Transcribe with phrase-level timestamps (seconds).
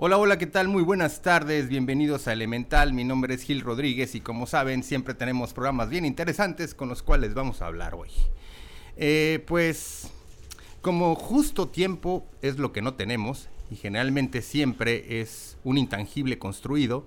[0.00, 0.68] Hola, hola, ¿qué tal?
[0.68, 5.12] Muy buenas tardes, bienvenidos a Elemental, mi nombre es Gil Rodríguez y como saben siempre
[5.12, 8.10] tenemos programas bien interesantes con los cuales vamos a hablar hoy.
[8.96, 10.08] Eh, pues
[10.82, 17.04] como justo tiempo es lo que no tenemos y generalmente siempre es un intangible construido,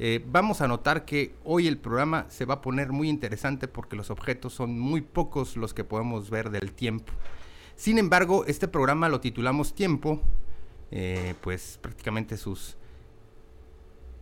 [0.00, 3.94] eh, vamos a notar que hoy el programa se va a poner muy interesante porque
[3.94, 7.12] los objetos son muy pocos los que podemos ver del tiempo.
[7.76, 10.20] Sin embargo, este programa lo titulamos Tiempo
[10.90, 12.76] eh, pues prácticamente sus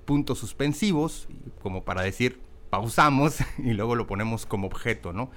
[0.06, 1.28] puntos suspensivos,
[1.62, 5.30] como para decir pausamos y luego lo ponemos como objeto, ¿no?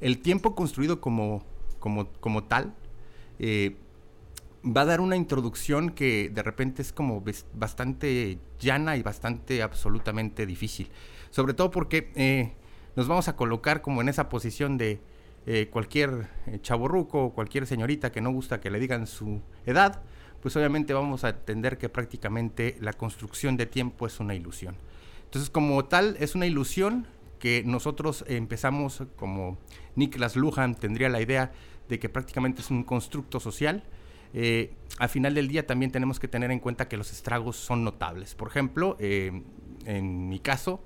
[0.00, 1.44] El tiempo construido como,
[1.78, 2.74] como, como tal
[3.38, 3.76] eh,
[4.64, 7.22] va a dar una introducción que de repente es como
[7.54, 10.90] bastante llana y bastante absolutamente difícil.
[11.30, 12.54] Sobre todo porque eh,
[12.96, 15.00] nos vamos a colocar como en esa posición de
[15.70, 16.28] cualquier
[16.62, 20.00] chaborruco o cualquier señorita que no gusta que le digan su edad,
[20.42, 24.76] pues obviamente vamos a entender que prácticamente la construcción de tiempo es una ilusión.
[25.24, 27.06] Entonces, como tal, es una ilusión
[27.38, 29.58] que nosotros empezamos, como
[29.96, 31.52] Niklas Luhmann tendría la idea
[31.88, 33.82] de que prácticamente es un constructo social.
[34.32, 37.84] Eh, al final del día también tenemos que tener en cuenta que los estragos son
[37.84, 38.34] notables.
[38.34, 39.42] Por ejemplo, eh,
[39.86, 40.84] en mi caso,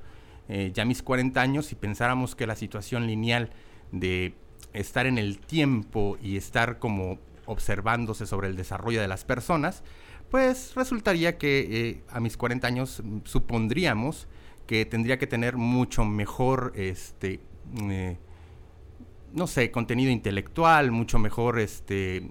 [0.48, 3.50] eh, ya mis 40 años, si pensáramos que la situación lineal
[3.92, 4.34] de
[4.72, 9.82] estar en el tiempo y estar como observándose sobre el desarrollo de las personas,
[10.30, 14.26] pues resultaría que eh, a mis 40 años supondríamos
[14.66, 17.40] que tendría que tener mucho mejor, este,
[17.90, 18.16] eh,
[19.32, 22.28] no sé, contenido intelectual, mucho mejor, este,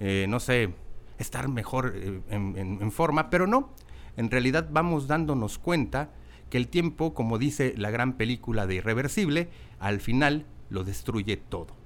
[0.00, 0.74] eh, no sé,
[1.18, 1.94] estar mejor
[2.28, 3.70] en, forma, pero no,
[4.16, 6.10] en realidad vamos dándonos cuenta
[6.50, 11.76] que el tiempo, como dice la gran película de Irreversible, al final lo destruye todo.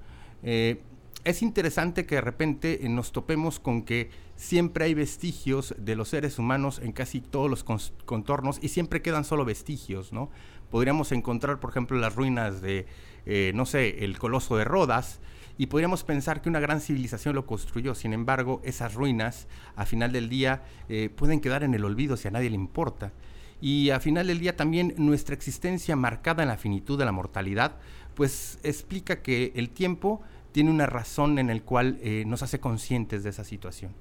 [1.24, 6.08] Es interesante que de repente eh, nos topemos con que siempre hay vestigios de los
[6.08, 10.30] seres humanos en casi todos los contornos y siempre quedan solo vestigios, ¿no?
[10.70, 12.86] Podríamos encontrar, por ejemplo, las ruinas de,
[13.26, 15.20] eh, no sé, el coloso de Rodas
[15.58, 17.94] y podríamos pensar que una gran civilización lo construyó.
[17.94, 19.46] Sin embargo, esas ruinas,
[19.76, 23.12] a final del día, eh, pueden quedar en el olvido si a nadie le importa.
[23.60, 27.76] Y a final del día también nuestra existencia marcada en la finitud de la mortalidad,
[28.14, 30.20] pues explica que el tiempo
[30.52, 33.92] tiene una razón en el cual eh, nos hace conscientes de esa situación.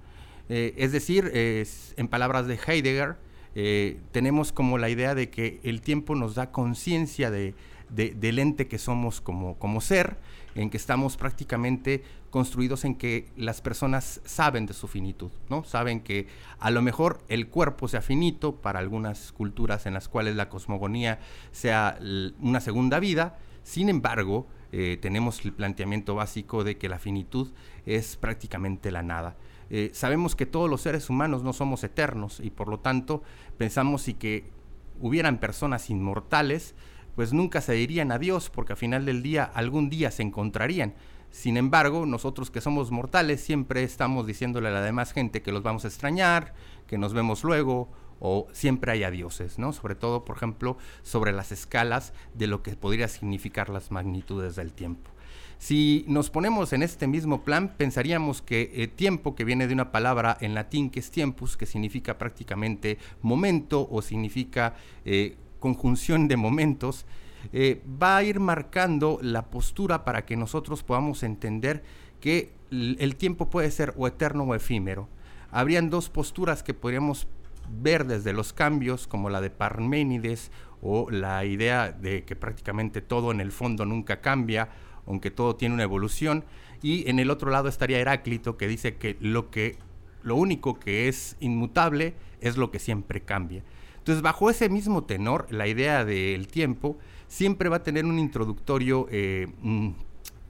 [0.50, 3.16] Eh, es decir, en palabras de Heidegger,
[3.54, 7.54] eh, tenemos como la idea de que el tiempo nos da conciencia de,
[7.90, 10.18] del ente que somos como, como ser,
[10.56, 15.66] en que estamos prácticamente construidos en que las personas saben de su finitud, ¿no?
[15.66, 16.28] Saben que
[16.60, 21.20] a lo mejor el cuerpo sea finito para algunas culturas en las cuales la cosmogonía
[21.52, 22.00] sea
[22.40, 27.52] una segunda vida, sin embargo, eh, tenemos el planteamiento básico de que la finitud
[27.86, 29.36] es prácticamente la nada.
[29.70, 33.24] Eh, sabemos que todos los seres humanos no somos eternos y por lo tanto
[33.58, 34.50] pensamos si que
[35.00, 36.76] hubieran personas inmortales,
[37.16, 40.94] pues nunca se dirían adiós porque al final del día algún día se encontrarían.
[41.30, 45.64] Sin embargo, nosotros que somos mortales siempre estamos diciéndole a la demás gente que los
[45.64, 46.54] vamos a extrañar,
[46.88, 47.90] que nos vemos luego
[48.22, 49.74] o siempre hay dioses, ¿no?
[49.74, 54.72] Sobre todo, por ejemplo, sobre las escalas de lo que podría significar las magnitudes del
[54.72, 55.12] tiempo.
[55.58, 59.92] Si nos ponemos en este mismo plan, pensaríamos que eh, tiempo, que viene de una
[59.92, 66.38] palabra en latín que es tiempus, que significa prácticamente momento o significa eh, conjunción de
[66.38, 67.06] momentos,
[67.54, 71.84] eh, va a ir marcando la postura para que nosotros podamos entender
[72.20, 75.10] que el tiempo puede ser o eterno o efímero.
[75.52, 77.28] Habrían dos posturas que podríamos
[77.70, 80.52] ver desde los cambios como la de Parménides
[80.82, 84.70] o la idea de que prácticamente todo en el fondo nunca cambia,
[85.06, 86.44] aunque todo tiene una evolución,
[86.82, 89.78] y en el otro lado estaría Heráclito que dice que lo que
[90.24, 93.64] lo único que es inmutable es lo que siempre cambia.
[93.98, 99.08] Entonces, bajo ese mismo tenor, la idea del tiempo siempre va a tener un introductorio
[99.12, 99.90] eh, mm,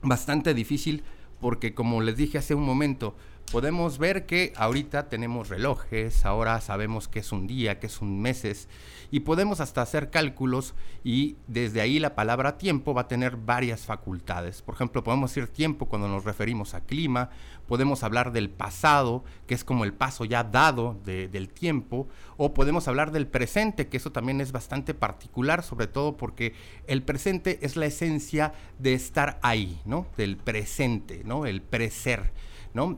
[0.03, 1.03] bastante difícil
[1.39, 3.15] porque, como les dije hace un momento,
[3.51, 8.21] podemos ver que ahorita tenemos relojes, ahora sabemos que es un día, que es un
[8.21, 8.69] meses,
[9.11, 13.81] y podemos hasta hacer cálculos y desde ahí la palabra tiempo va a tener varias
[13.81, 14.61] facultades.
[14.61, 17.29] Por ejemplo, podemos decir tiempo cuando nos referimos a clima,
[17.67, 22.07] podemos hablar del pasado, que es como el paso ya dado del tiempo,
[22.37, 26.53] o podemos hablar del presente, que eso también es bastante particular, sobre todo porque
[26.87, 30.07] el presente es la esencia de estar ahí, ¿no?
[30.15, 31.45] Del presente, ¿no?
[31.45, 32.31] El preser.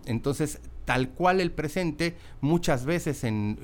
[0.06, 3.60] Entonces, tal cual el presente, muchas veces en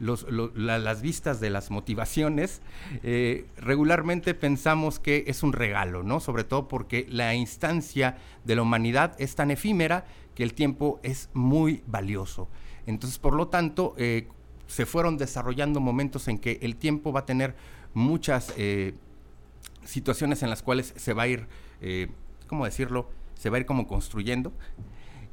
[0.00, 2.60] las vistas de las motivaciones,
[3.02, 6.20] eh, regularmente pensamos que es un regalo, ¿no?
[6.20, 11.30] Sobre todo porque la instancia de la humanidad es tan efímera que el tiempo es
[11.32, 12.48] muy valioso.
[12.86, 14.28] Entonces, por lo tanto, eh,
[14.66, 17.56] se fueron desarrollando momentos en que el tiempo va a tener
[17.94, 18.94] muchas eh,
[19.84, 21.48] situaciones en las cuales se va a ir,
[22.46, 23.10] ¿cómo decirlo?
[23.34, 24.52] Se va a ir como construyendo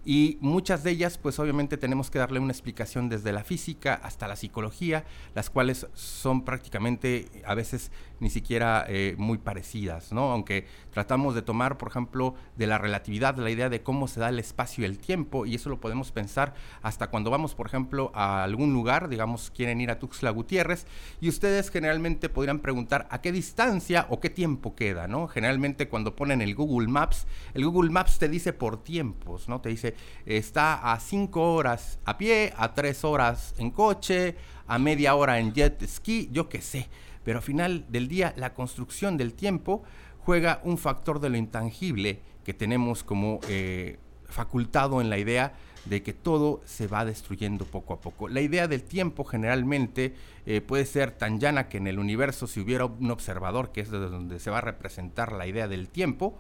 [0.06, 4.28] y muchas de ellas, pues obviamente tenemos que darle una explicación desde la física hasta
[4.28, 5.04] la psicología,
[5.34, 10.32] las cuales son prácticamente a veces ni siquiera eh, muy parecidas, ¿no?
[10.32, 14.30] Aunque tratamos de tomar, por ejemplo, de la relatividad, la idea de cómo se da
[14.30, 18.12] el espacio y el tiempo, y eso lo podemos pensar hasta cuando vamos, por ejemplo,
[18.14, 20.88] a algún lugar, digamos, quieren ir a Tuxtla Gutiérrez,
[21.22, 25.28] y ustedes generalmente podrían preguntar a qué distancia o qué tiempo queda, ¿no?
[25.28, 29.62] Generalmente cuando ponen el Google Maps, el Google Maps te dice por tiempos, ¿no?
[29.62, 29.96] Te dice
[30.26, 34.36] está a 5 horas a pie, a 3 horas en coche,
[34.68, 36.88] a media hora en jet ski, yo qué sé.
[37.26, 39.84] Pero al final del día la construcción del tiempo
[40.20, 45.54] juega un factor de lo intangible que tenemos como eh, facultado en la idea
[45.86, 48.28] de que todo se va destruyendo poco a poco.
[48.28, 52.60] La idea del tiempo generalmente eh, puede ser tan llana que en el universo si
[52.60, 56.38] hubiera un observador, que es de donde se va a representar la idea del tiempo,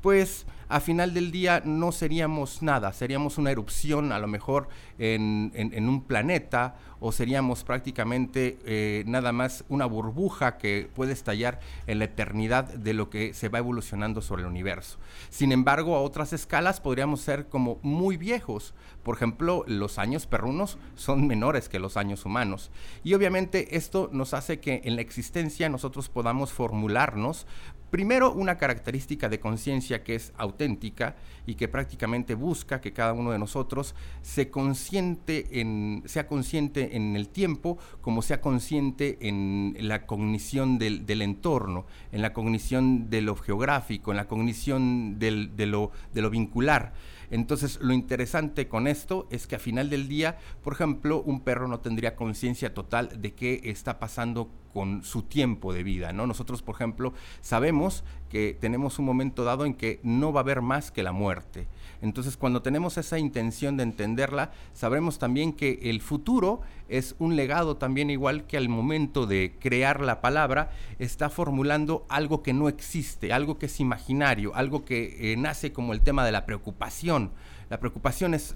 [0.00, 4.68] pues a final del día no seríamos nada, seríamos una erupción a lo mejor
[4.98, 12.00] en, un planeta o seríamos prácticamente eh, nada más una burbuja que puede estallar en
[12.00, 14.98] la eternidad de lo que se va evolucionando sobre el universo.
[15.30, 18.74] Sin embargo, a otras escalas podríamos ser como muy viejos.
[19.04, 22.70] Por ejemplo, los años perrunos son menores que los años humanos.
[23.04, 27.46] Y obviamente esto nos hace que en la existencia nosotros podamos formularnos
[27.90, 33.30] primero una característica de conciencia que es auténtica y que prácticamente busca que cada uno
[33.30, 40.78] de nosotros se en, sea consciente en el tiempo como sea consciente en la cognición
[40.78, 46.30] del, entorno, en la cognición de lo geográfico, en la cognición de, lo, de lo
[46.30, 46.92] vincular.
[47.30, 51.68] Entonces, lo interesante con esto es que a final del día, por ejemplo, un perro
[51.68, 56.26] no tendría conciencia total de qué está pasando con su tiempo de vida, ¿no?
[56.26, 60.62] Nosotros, por ejemplo, sabemos que tenemos un momento dado en que no va a haber
[60.62, 61.66] más que la muerte.
[62.00, 67.76] Entonces, cuando tenemos esa intención de entenderla, sabremos también que el futuro es un legado
[67.76, 73.32] también igual que al momento de crear la palabra, está formulando algo que no existe,
[73.32, 77.32] algo que es imaginario, algo que eh, nace como el tema de la preocupación.
[77.70, 78.54] La preocupación es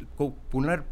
[0.50, 0.84] poner,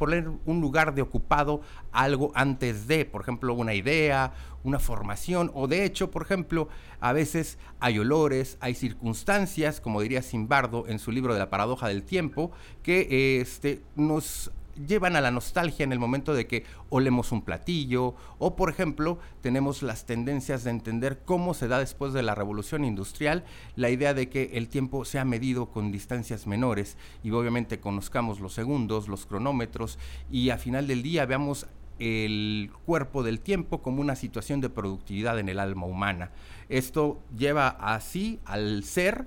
[0.44, 1.62] un lugar de ocupado
[1.92, 4.32] algo antes de, por ejemplo, una idea,
[4.62, 6.68] una formación, o de hecho, por ejemplo,
[7.00, 11.88] a veces hay olores, hay circunstancias, como diría Simbardo en su libro de la paradoja
[11.88, 12.50] del tiempo,
[12.82, 14.50] que este, nos
[14.86, 19.18] llevan a la nostalgia en el momento de que olemos un platillo o por ejemplo
[19.40, 23.44] tenemos las tendencias de entender cómo se da después de la revolución industrial
[23.76, 28.40] la idea de que el tiempo se ha medido con distancias menores y obviamente conozcamos
[28.40, 29.98] los segundos, los cronómetros
[30.30, 31.66] y a final del día veamos
[32.00, 36.30] el cuerpo del tiempo como una situación de productividad en el alma humana.
[36.70, 39.26] Esto lleva así al ser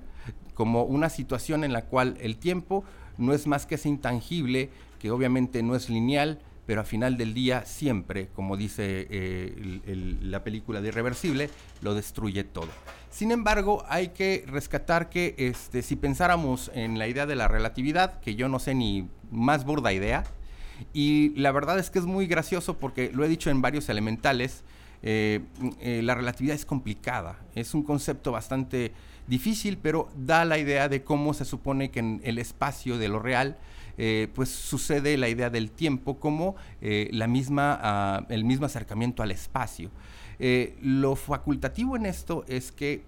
[0.54, 2.84] como una situación en la cual el tiempo
[3.18, 7.34] no es más que ese intangible que obviamente no es lineal, pero a final del
[7.34, 11.50] día siempre, como dice eh, la película de Irreversible,
[11.82, 12.68] lo destruye todo.
[13.10, 18.18] Sin embargo, hay que rescatar que este, si pensáramos en la idea de la relatividad,
[18.20, 20.24] que yo no sé ni más burda idea,
[20.92, 24.64] y la verdad es que es muy gracioso porque lo he dicho en varios elementales,
[25.02, 25.40] eh,
[25.80, 28.92] eh, la relatividad es complicada, es un concepto bastante
[29.26, 33.18] difícil, pero da la idea de cómo se supone que en el espacio de lo
[33.18, 33.58] real
[33.96, 39.30] eh, pues sucede la idea del tiempo como la misma, ah, el mismo acercamiento al
[39.30, 39.90] espacio.
[40.82, 43.04] Lo facultativo en esto es que,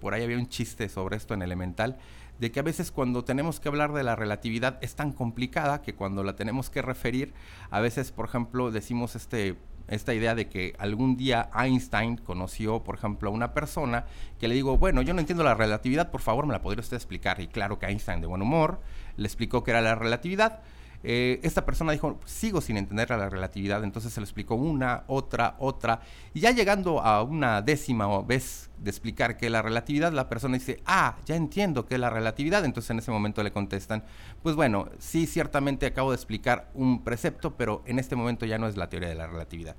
[0.00, 1.98] por ahí había un chiste sobre esto en Elemental,
[2.38, 5.94] de que a veces cuando tenemos que hablar de la relatividad es tan complicada que
[5.94, 7.34] cuando la tenemos que referir,
[7.70, 9.56] a veces, por ejemplo, decimos este
[9.88, 14.04] esta idea de que algún día Einstein conoció, por ejemplo, a una persona
[14.38, 16.96] que le digo, bueno, yo no entiendo la relatividad, por favor, me la podría usted
[16.96, 17.40] explicar.
[17.40, 18.80] Y claro que Einstein, de buen humor,
[19.16, 20.60] le explicó que era la relatividad.
[21.04, 25.54] Eh, esta persona dijo, sigo sin entender la relatividad, entonces se lo explicó una, otra,
[25.58, 26.00] otra,
[26.34, 30.80] y ya llegando a una décima vez de explicar que la relatividad, la persona dice,
[30.86, 34.04] ah, ya entiendo que es la relatividad, entonces en ese momento le contestan,
[34.42, 38.66] pues bueno, sí, ciertamente acabo de explicar un precepto, pero en este momento ya no
[38.66, 39.76] es la teoría de la relatividad.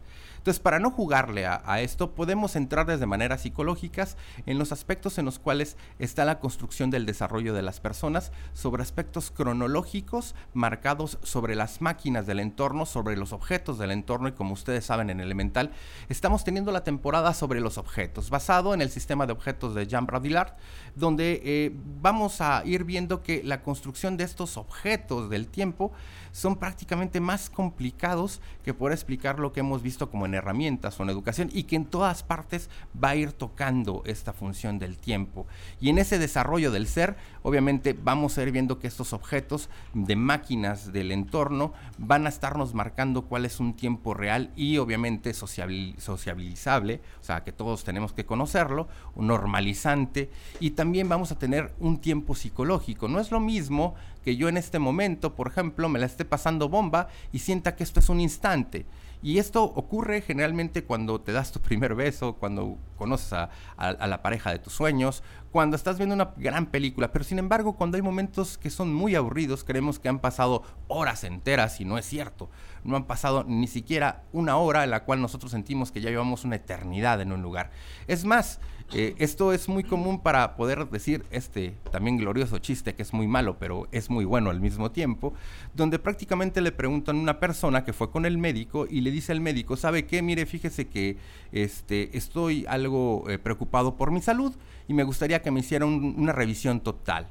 [0.49, 5.25] Entonces, para no jugarle a, esto, podemos entrar desde maneras psicológicas en los aspectos en
[5.25, 11.53] los cuales está la construcción del desarrollo de las personas sobre aspectos cronológicos marcados sobre
[11.55, 15.69] las máquinas del entorno, sobre los objetos del entorno y como ustedes saben en Elemental,
[16.07, 20.07] estamos teniendo la temporada sobre los objetos, basado en el sistema de objetos de Jean
[20.07, 20.55] Bradillard,
[20.95, 25.91] donde eh, vamos a ir viendo que la construcción de estos objetos del tiempo
[26.31, 31.03] son prácticamente más complicados que poder explicar lo que hemos visto como en herramientas o
[31.03, 32.69] en educación y que en todas partes
[33.01, 35.47] va a ir tocando esta función del tiempo.
[35.79, 40.15] Y en ese desarrollo del ser, obviamente vamos a ir viendo que estos objetos de
[40.15, 47.01] máquinas del entorno van a estarnos marcando cuál es un tiempo real y obviamente sociabilizable,
[47.21, 50.29] o sea que todos tenemos que conocerlo, normalizante
[50.59, 53.07] y también vamos a tener un tiempo psicológico.
[53.07, 56.69] No es lo mismo que yo en este momento, por ejemplo, me la esté pasando
[56.69, 58.85] bomba y sienta que esto es un instante.
[59.21, 64.51] Y esto ocurre generalmente cuando te das tu primer beso, cuando conoces a, la pareja
[64.51, 67.11] de tus sueños, cuando estás viendo una gran película.
[67.11, 71.23] Pero sin embargo, cuando hay momentos que son muy aburridos, creemos que han pasado horas
[71.23, 72.49] enteras y no es cierto.
[72.83, 76.45] No han pasado ni siquiera una hora en la cual nosotros sentimos que ya llevamos
[76.45, 77.71] una eternidad en un lugar.
[78.07, 78.59] Es más,
[78.91, 83.27] eh, esto es muy común para poder decir este también glorioso chiste que es muy
[83.27, 85.33] malo, pero es muy bueno al mismo tiempo,
[85.75, 89.31] donde prácticamente le preguntan a una persona que fue con el médico y le dice
[89.31, 90.23] al médico, ¿sabe qué?
[90.23, 91.17] Mire, fíjese que
[91.51, 94.55] este, estoy algo eh, preocupado por mi salud
[94.87, 97.27] y me gustaría que me hiciera una revisión total.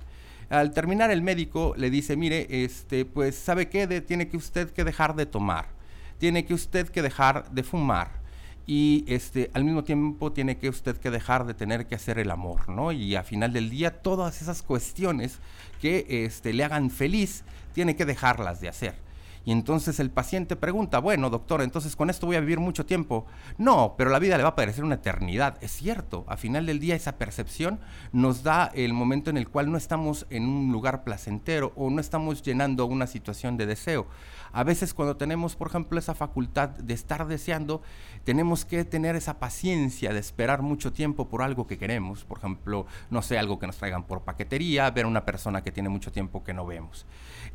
[0.50, 4.00] Al terminar el médico le dice, mire, este, pues, ¿sabe qué?
[4.00, 5.66] tiene que usted que dejar de tomar,
[6.18, 8.27] tiene que usted que dejar de fumar
[8.68, 12.30] y este, al mismo tiempo tiene que usted que dejar de tener que hacer el
[12.30, 12.92] amor, ¿no?
[12.92, 15.38] Y a final del día todas esas cuestiones
[15.80, 19.08] que este, le hagan feliz, tiene que dejarlas de hacer.
[19.46, 23.24] Y entonces el paciente pregunta, bueno, doctor, entonces con esto voy a vivir mucho tiempo.
[23.56, 25.56] No, pero la vida le va a parecer una eternidad.
[25.62, 27.80] Es cierto, a final del día esa percepción
[28.12, 32.02] nos da el momento en el cual no estamos en un lugar placentero o no
[32.02, 34.06] estamos llenando una situación de deseo.
[34.52, 37.82] A veces cuando tenemos, por ejemplo, esa facultad de estar deseando,
[38.24, 42.24] tenemos que tener esa paciencia de esperar mucho tiempo por algo que queremos.
[42.24, 45.72] Por ejemplo, no sé, algo que nos traigan por paquetería, ver a una persona que
[45.72, 47.06] tiene mucho tiempo que no vemos.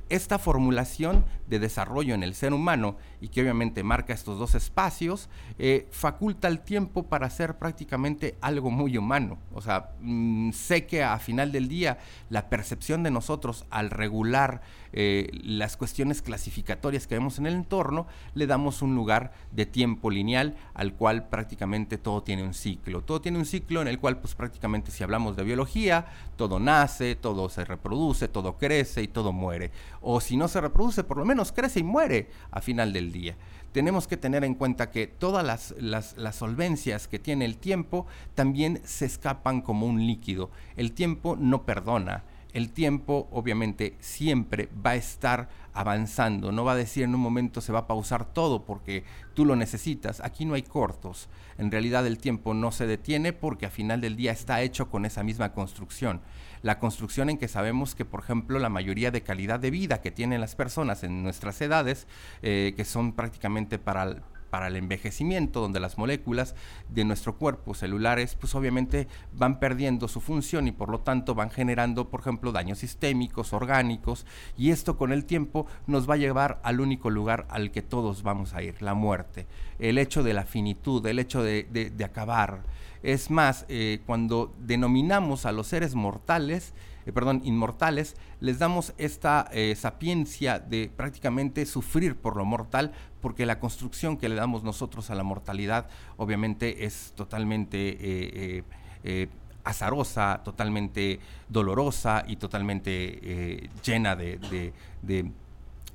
[0.09, 5.29] Esta formulación de desarrollo en el ser humano y que obviamente marca estos dos espacios,
[5.59, 9.37] eh, faculta el tiempo para hacer prácticamente algo muy humano.
[9.53, 14.61] O sea, mm, sé que a final del día la percepción de nosotros al regular
[14.93, 20.11] eh, las cuestiones clasificatorias que vemos en el entorno, le damos un lugar de tiempo
[20.11, 23.01] lineal al cual prácticamente todo tiene un ciclo.
[23.01, 27.15] Todo tiene un ciclo en el cual pues prácticamente si hablamos de biología, todo nace,
[27.15, 29.71] todo se reproduce, todo crece y todo muere.
[30.01, 33.35] O si no se reproduce, por lo menos crece y muere a final del día
[33.73, 38.05] tenemos que tener en cuenta que todas las, las, las, solvencias que tiene el tiempo
[38.35, 40.51] también se escapan como un líquido.
[40.77, 42.23] El tiempo no perdona
[42.53, 47.59] el tiempo obviamente siempre va a estar avanzando, no va a decir en un momento
[47.59, 52.05] se va a pausar todo porque tú lo necesitas, aquí no hay cortos, en realidad
[52.05, 55.51] el tiempo no se detiene porque a final del día está hecho con esa misma
[55.51, 56.21] construcción,
[56.61, 60.11] la construcción en que sabemos que por ejemplo la mayoría de calidad de vida que
[60.11, 62.07] tienen las personas en nuestras edades,
[62.43, 64.21] eh, que son prácticamente para,
[64.53, 66.53] para el envejecimiento, donde las moléculas
[66.87, 71.49] de nuestro cuerpo celulares, pues obviamente van perdiendo su función y por lo tanto van
[71.49, 76.59] generando, por ejemplo, daños sistémicos, orgánicos, y esto con el tiempo nos va a llevar
[76.61, 79.47] al único lugar al que todos vamos a ir, la muerte.
[79.79, 82.61] El hecho de la finitud, el hecho de, acabar.
[83.01, 89.49] Es más, eh, cuando denominamos a los seres mortales, eh, perdón, inmortales, les damos esta
[89.51, 92.91] eh, sapiencia de prácticamente sufrir por lo mortal,
[93.21, 98.63] porque la construcción que le damos nosotros a la mortalidad obviamente es totalmente
[99.03, 99.29] eh,
[99.63, 104.73] azarosa, totalmente dolorosa y totalmente llena de,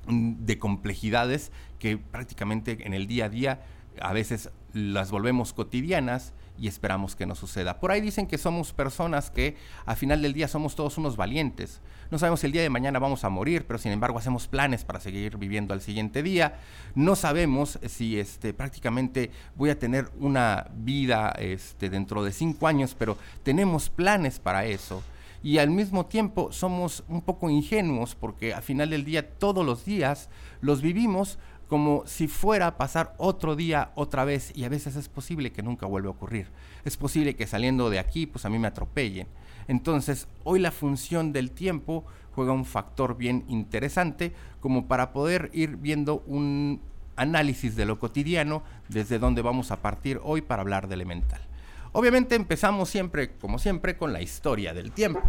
[0.07, 3.61] de complejidades que prácticamente en el día a día
[4.01, 7.79] a veces las volvemos cotidianas y esperamos que no suceda.
[7.79, 11.81] Por ahí dicen que somos personas que a final del día somos todos unos valientes.
[12.11, 14.83] No sabemos si el día de mañana vamos a morir, pero sin embargo hacemos planes
[14.83, 16.59] para seguir viviendo al siguiente día.
[16.95, 22.95] No sabemos si este, prácticamente voy a tener una vida este, dentro de cinco años,
[22.97, 25.03] pero tenemos planes para eso.
[25.41, 29.85] Y al mismo tiempo somos un poco ingenuos porque a final del día todos los
[29.85, 31.39] días los vivimos
[31.69, 35.61] como si fuera a pasar otro día otra vez y a veces es posible que
[35.61, 36.47] nunca vuelva a ocurrir.
[36.83, 39.27] Es posible que saliendo de aquí pues a mí me atropellen.
[39.67, 45.77] Entonces hoy la función del tiempo juega un factor bien interesante como para poder ir
[45.77, 46.81] viendo un
[47.15, 51.48] análisis de lo cotidiano desde donde vamos a partir hoy para hablar de elemental.
[51.91, 55.23] Obviamente empezamos siempre, como siempre, con la historia del tiempo.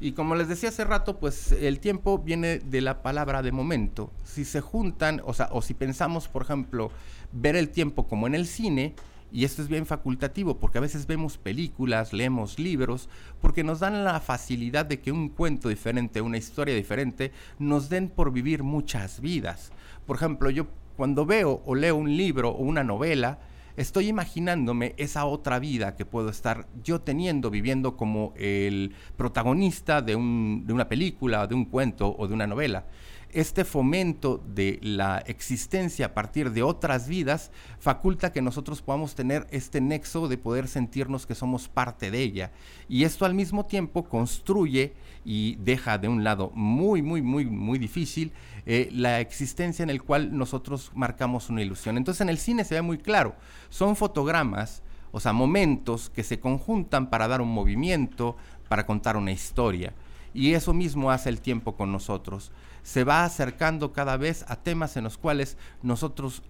[0.00, 4.12] Y como les decía hace rato, pues el tiempo viene de la palabra de momento.
[4.24, 6.90] Si se juntan, o sea, o si pensamos, por ejemplo,
[7.32, 8.94] ver el tiempo como en el cine,
[9.32, 13.08] y esto es bien facultativo, porque a veces vemos películas, leemos libros,
[13.40, 18.08] porque nos dan la facilidad de que un cuento diferente, una historia diferente, nos den
[18.08, 19.72] por vivir muchas vidas.
[20.06, 23.38] Por ejemplo, yo cuando veo o leo un libro o una novela,
[23.76, 30.12] estoy imaginándome esa otra vida que puedo estar yo teniendo, viviendo como el protagonista de,
[30.12, 32.84] de una película, de un cuento o de una novela
[33.32, 39.46] este fomento de la existencia a partir de otras vidas faculta que nosotros podamos tener
[39.50, 42.52] este nexo de poder sentirnos que somos parte de ella.
[42.88, 47.78] Y esto al mismo tiempo construye y deja de un lado muy, muy, muy, muy
[47.78, 48.32] difícil
[48.64, 51.96] eh, la existencia en el cual nosotros marcamos una ilusión.
[51.96, 53.34] Entonces en el cine se ve muy claro,
[53.68, 58.36] son fotogramas, o sea, momentos que se conjuntan para dar un movimiento,
[58.68, 59.94] para contar una historia.
[60.34, 62.52] Y eso mismo hace el tiempo con nosotros
[62.86, 66.44] se va acercando cada vez a temas en los cuales nosotros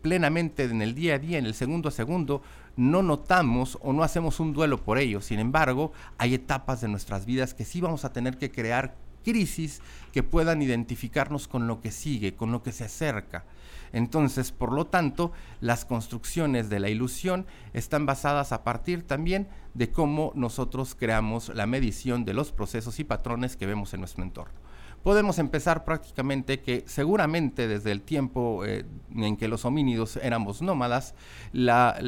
[0.00, 2.40] plenamente en el día a día, en el segundo a segundo,
[2.76, 5.20] no notamos o no hacemos un duelo por ello.
[5.20, 9.82] Sin embargo, hay etapas de nuestras vidas que sí vamos a tener que crear crisis
[10.14, 13.44] que puedan identificarnos con lo que sigue, con lo que se acerca.
[13.92, 17.44] Entonces, por lo tanto, las construcciones de la ilusión
[17.74, 23.04] están basadas a partir también de cómo nosotros creamos la medición de los procesos y
[23.04, 24.61] patrones que vemos en nuestro entorno
[25.02, 31.14] podemos empezar prácticamente que seguramente desde el tiempo eh, en que los homínidos éramos nómadas,
[31.52, 31.98] la,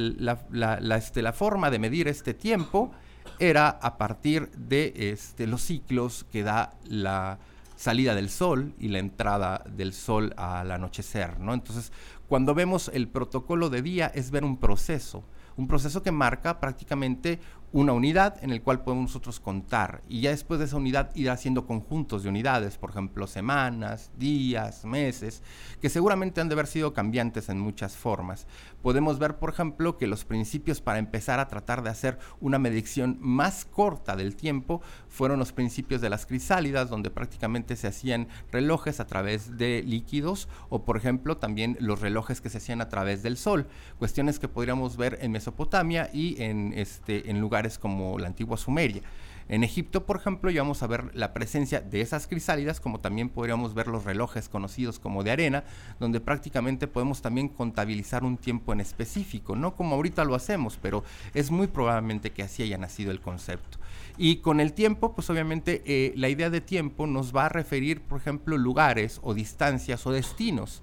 [0.96, 2.92] este, la, forma de medir este tiempo
[3.38, 7.38] era a partir de este, los ciclos que da la
[7.76, 11.54] salida del sol y la entrada del sol al anochecer, ¿no?
[11.54, 11.92] Entonces,
[12.28, 15.24] cuando vemos el protocolo de día es ver un proceso,
[15.56, 17.40] un proceso que marca prácticamente
[17.74, 21.28] una unidad en el cual podemos nosotros contar y ya después de esa unidad ir
[21.28, 25.42] haciendo conjuntos de unidades, por ejemplo, semanas, días, meses,
[25.80, 28.46] que seguramente han de haber sido cambiantes en muchas formas.
[28.80, 33.18] Podemos ver, por ejemplo, que los principios para empezar a tratar de hacer una medición
[33.20, 39.00] más corta del tiempo fueron los principios de las crisálidas, donde prácticamente se hacían relojes
[39.00, 43.24] a través de líquidos o, por ejemplo, también los relojes que se hacían a través
[43.24, 43.66] del sol,
[43.98, 49.02] cuestiones que podríamos ver en Mesopotamia y en, este, en lugares como la antigua Sumeria.
[49.46, 53.28] En Egipto, por ejemplo, ya vamos a ver la presencia de esas crisálidas, como también
[53.28, 55.64] podríamos ver los relojes conocidos como de arena,
[56.00, 61.04] donde prácticamente podemos también contabilizar un tiempo en específico, no como ahorita lo hacemos, pero
[61.34, 63.78] es muy probablemente que así haya nacido el concepto.
[64.16, 68.00] Y con el tiempo, pues obviamente eh, la idea de tiempo nos va a referir,
[68.00, 70.82] por ejemplo, lugares o distancias o destinos.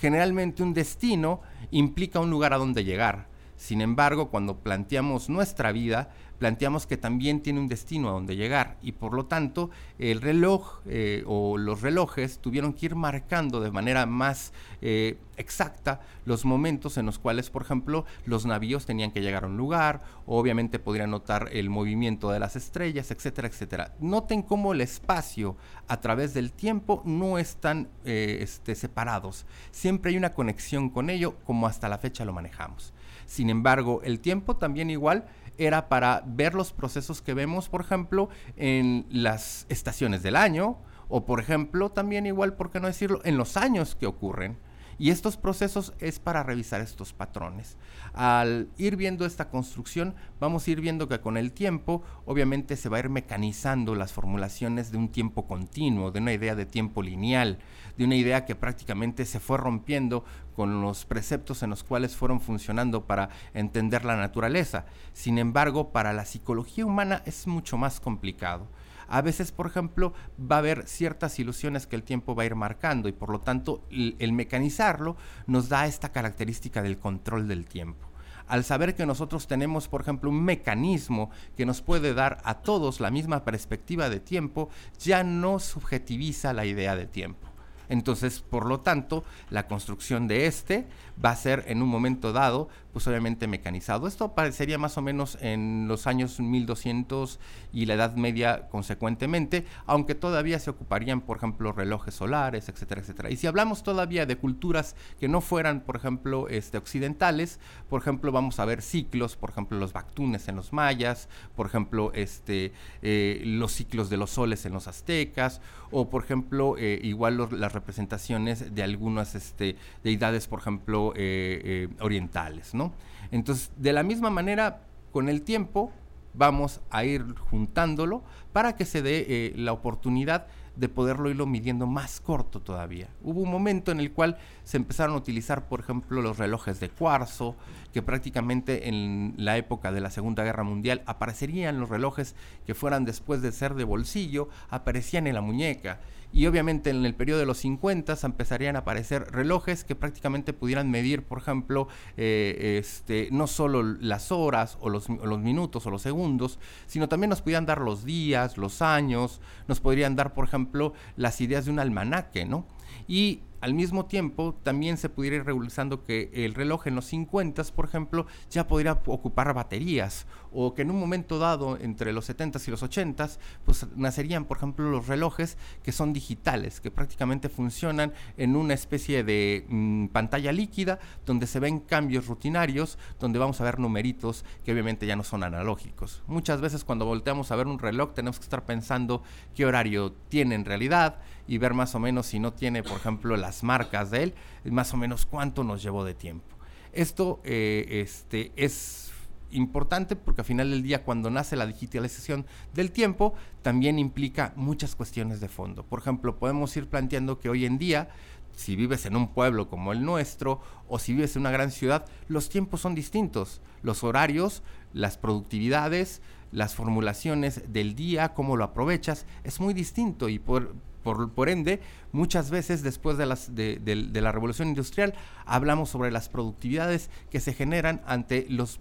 [0.00, 1.40] Generalmente un destino
[1.70, 3.31] implica un lugar a donde llegar.
[3.62, 8.76] Sin embargo, cuando planteamos nuestra vida, planteamos que también tiene un destino a donde llegar
[8.82, 9.70] y por lo tanto
[10.00, 16.00] el reloj eh, o los relojes tuvieron que ir marcando de manera más eh, exacta
[16.24, 20.02] los momentos en los cuales, por ejemplo, los navíos tenían que llegar a un lugar,
[20.26, 23.94] obviamente podrían notar el movimiento de las estrellas, etcétera, etcétera.
[24.00, 30.16] Noten cómo el espacio a través del tiempo no están eh, este, separados, siempre hay
[30.16, 32.92] una conexión con ello como hasta la fecha lo manejamos.
[33.26, 35.26] Sin embargo, el tiempo también igual
[35.58, 41.24] era para ver los procesos que vemos, por ejemplo, en las estaciones del año, o
[41.24, 44.56] por ejemplo, también igual, ¿por qué no decirlo?, en los años que ocurren.
[45.02, 47.76] Y estos procesos es para revisar estos patrones.
[48.12, 52.88] Al ir viendo esta construcción, vamos a ir viendo que con el tiempo, obviamente se
[52.88, 57.02] va a ir mecanizando las formulaciones de un tiempo continuo, de una idea de tiempo
[57.02, 57.58] lineal,
[57.98, 62.40] de una idea que prácticamente se fue rompiendo con los preceptos en los cuales fueron
[62.40, 64.86] funcionando para entender la naturaleza.
[65.14, 68.68] Sin embargo, para la psicología humana es mucho más complicado.
[69.12, 72.54] A veces, por ejemplo, va a haber ciertas ilusiones que el tiempo va a ir
[72.54, 78.08] marcando y por lo tanto el, mecanizarlo nos da esta característica del control del tiempo
[78.48, 83.00] al saber que nosotros tenemos, por ejemplo, un mecanismo que nos puede dar a todos
[83.00, 87.51] la misma perspectiva de tiempo, ya no subjetiviza la idea de tiempo.
[87.92, 90.86] Entonces, por lo tanto, la construcción de este
[91.22, 94.06] va a ser en un momento dado, pues obviamente mecanizado.
[94.06, 97.38] Esto aparecería más o menos en los años 1200
[97.70, 103.30] y la Edad Media consecuentemente, aunque todavía se ocuparían, por ejemplo, relojes solares, etcétera, etcétera.
[103.30, 108.32] Y si hablamos todavía de culturas que no fueran, por ejemplo, este, occidentales, por ejemplo,
[108.32, 113.42] vamos a ver ciclos, por ejemplo, los bactunes en los mayas, por ejemplo, este, eh,
[113.44, 118.74] los ciclos de los soles en los aztecas, o por ejemplo, eh, igual las representaciones
[118.74, 122.92] de algunas este, deidades, por ejemplo, eh, orientales, ¿no?
[123.30, 125.92] Entonces, de la misma manera, con el tiempo
[126.34, 131.86] vamos a ir juntándolo para que se dé eh, la oportunidad de poderlo irlo midiendo
[131.86, 133.08] más corto todavía.
[133.22, 136.88] Hubo un momento en el cual se empezaron a utilizar, por ejemplo, los relojes de
[136.88, 137.56] cuarzo,
[137.92, 142.34] que prácticamente en la época de la Segunda Guerra Mundial aparecerían los relojes
[142.66, 146.00] que fueran después de ser de bolsillo, aparecían en la muñeca
[146.32, 150.90] y obviamente en el periodo de los 50 empezarían a aparecer relojes que prácticamente pudieran
[150.90, 156.00] medir, por ejemplo, eh, este, no solo las horas o los, los, minutos o los
[156.00, 160.94] segundos, sino también nos pudieran dar los días, los años, nos podrían dar, por ejemplo,
[161.16, 162.66] las ideas de un almanaque, ¿no?
[163.06, 167.62] Y al mismo tiempo, también se pudiera ir regularizando que el reloj en los 50,
[167.76, 172.58] por ejemplo, ya podría ocupar baterías, o que en un momento dado, entre los 70
[172.66, 173.30] y los 80,
[173.64, 179.22] pues nacerían, por ejemplo, los relojes que son digitales, que prácticamente funcionan en una especie
[179.22, 184.72] de mm, pantalla líquida, donde se ven cambios rutinarios, donde vamos a ver numeritos que
[184.72, 186.24] obviamente ya no son analógicos.
[186.26, 189.22] Muchas veces cuando volteamos a ver un reloj tenemos que estar pensando
[189.54, 193.36] qué horario tiene en realidad y ver más o menos si no tiene, por ejemplo,
[193.36, 194.34] las marcas de él,
[194.64, 196.56] más o menos cuánto nos llevó de tiempo.
[196.92, 199.10] Esto eh, este, es
[199.50, 204.96] importante porque al final del día cuando nace la digitalización del tiempo también implica muchas
[204.96, 205.82] cuestiones de fondo.
[205.84, 208.08] Por ejemplo, podemos ir planteando que hoy en día
[208.56, 212.04] si vives en un pueblo como el nuestro o si vives en una gran ciudad,
[212.28, 213.60] los tiempos son distintos.
[213.82, 214.62] Los horarios,
[214.92, 221.48] las productividades, las formulaciones del día, cómo lo aprovechas, es muy distinto y por, por,
[221.48, 221.80] ende,
[222.12, 227.40] muchas veces después de, las, de, de la revolución industrial hablamos sobre las productividades que
[227.40, 228.80] se generan ante los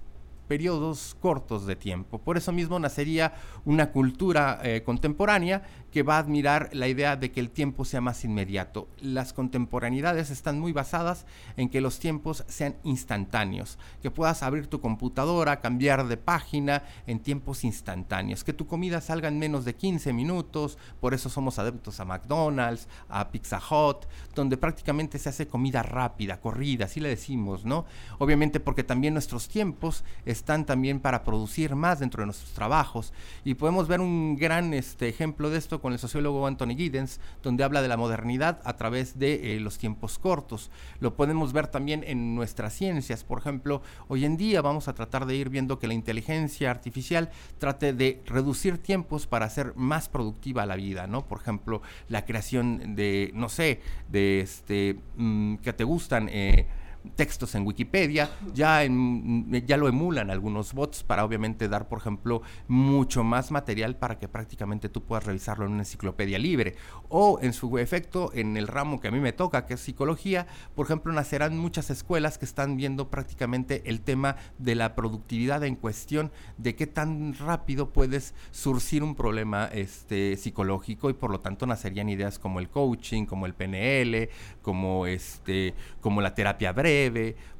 [0.51, 2.17] periodos cortos de tiempo.
[2.17, 3.31] Por eso mismo nacería
[3.63, 8.01] una cultura eh, contemporánea que va a admirar la idea de que el tiempo sea
[8.01, 8.87] más inmediato.
[9.01, 11.25] Las contemporaneidades están muy basadas
[11.57, 17.19] en que los tiempos sean instantáneos, que puedas abrir tu computadora, cambiar de página en
[17.19, 21.99] tiempos instantáneos, que tu comida salga en menos de 15 minutos, por eso somos adeptos
[21.99, 27.65] a McDonald's, a Pizza Hut, donde prácticamente se hace comida rápida, corrida, así le decimos,
[27.65, 27.85] ¿no?
[28.17, 33.13] Obviamente porque también nuestros tiempos están también para producir más dentro de nuestros trabajos.
[33.43, 37.63] Y podemos ver un gran este, ejemplo de esto con el sociólogo Anthony Giddens, donde
[37.63, 40.71] habla de la modernidad a través de eh, los tiempos cortos.
[40.99, 43.23] Lo podemos ver también en nuestras ciencias.
[43.23, 47.29] Por ejemplo, hoy en día vamos a tratar de ir viendo que la inteligencia artificial
[47.57, 51.27] trate de reducir tiempos para hacer más productiva la vida, ¿no?
[51.27, 56.29] Por ejemplo, la creación de, no sé, de este, mm, que te gustan.
[56.31, 56.67] Eh,
[57.15, 63.23] textos en Wikipedia, ya, ya lo emulan algunos bots para obviamente dar, por ejemplo, mucho
[63.23, 66.75] más material para que prácticamente tú puedas revisarlo en una enciclopedia libre.
[67.09, 70.47] O en su efecto, en el ramo que a mí me toca, que es psicología,
[70.75, 75.75] por ejemplo, nacerán muchas escuelas que están viendo prácticamente el tema de la productividad en
[75.75, 81.65] cuestión, de qué tan rápido puedes surcir un problema este, psicológico y por lo tanto
[81.65, 84.29] nacerían ideas como el coaching, como el PNL,
[84.61, 86.90] como, este, como la terapia breve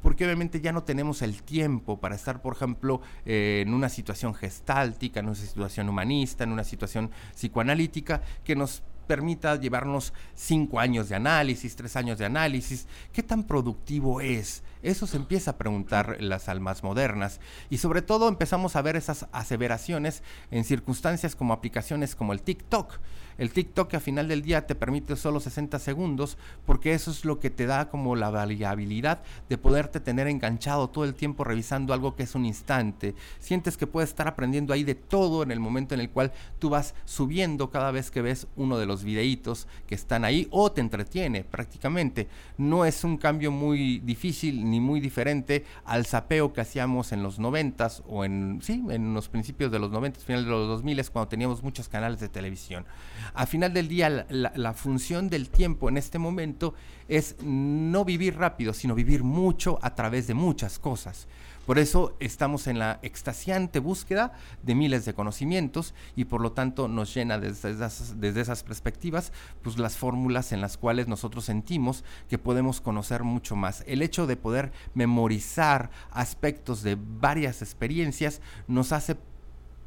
[0.01, 4.33] porque obviamente ya no tenemos el tiempo para estar, por ejemplo, eh, en una situación
[4.33, 11.09] gestáltica, en una situación humanista, en una situación psicoanalítica, que nos permita llevarnos cinco años
[11.09, 12.87] de análisis, tres años de análisis.
[13.11, 14.63] ¿Qué tan productivo es?
[14.83, 17.39] Eso se empieza a preguntar las almas modernas
[17.69, 22.99] y sobre todo empezamos a ver esas aseveraciones en circunstancias como aplicaciones como el TikTok.
[23.37, 27.39] El TikTok a final del día te permite solo 60 segundos porque eso es lo
[27.39, 32.15] que te da como la variabilidad de poderte tener enganchado todo el tiempo revisando algo
[32.15, 33.15] que es un instante.
[33.39, 36.69] Sientes que puedes estar aprendiendo ahí de todo en el momento en el cual tú
[36.69, 40.81] vas subiendo cada vez que ves uno de los videitos que están ahí o te
[40.81, 42.27] entretiene prácticamente.
[42.57, 47.37] No es un cambio muy difícil ni muy diferente al sapeo que hacíamos en los
[47.37, 51.29] noventas o en, sí, en los principios de los noventas, finales de los 2000 cuando
[51.29, 52.85] teníamos muchos canales de televisión.
[53.33, 56.73] A final del día, la, función del tiempo en este momento
[57.07, 61.27] es no vivir rápido, sino vivir mucho a través de muchas cosas.
[61.65, 66.87] Por eso estamos en la extasiante búsqueda de miles de conocimientos y por lo tanto
[66.87, 72.03] nos llena desde esas, desde esas perspectivas pues las fórmulas en las cuales nosotros sentimos
[72.29, 73.83] que podemos conocer mucho más.
[73.87, 79.15] El hecho de poder memorizar aspectos de varias experiencias nos hace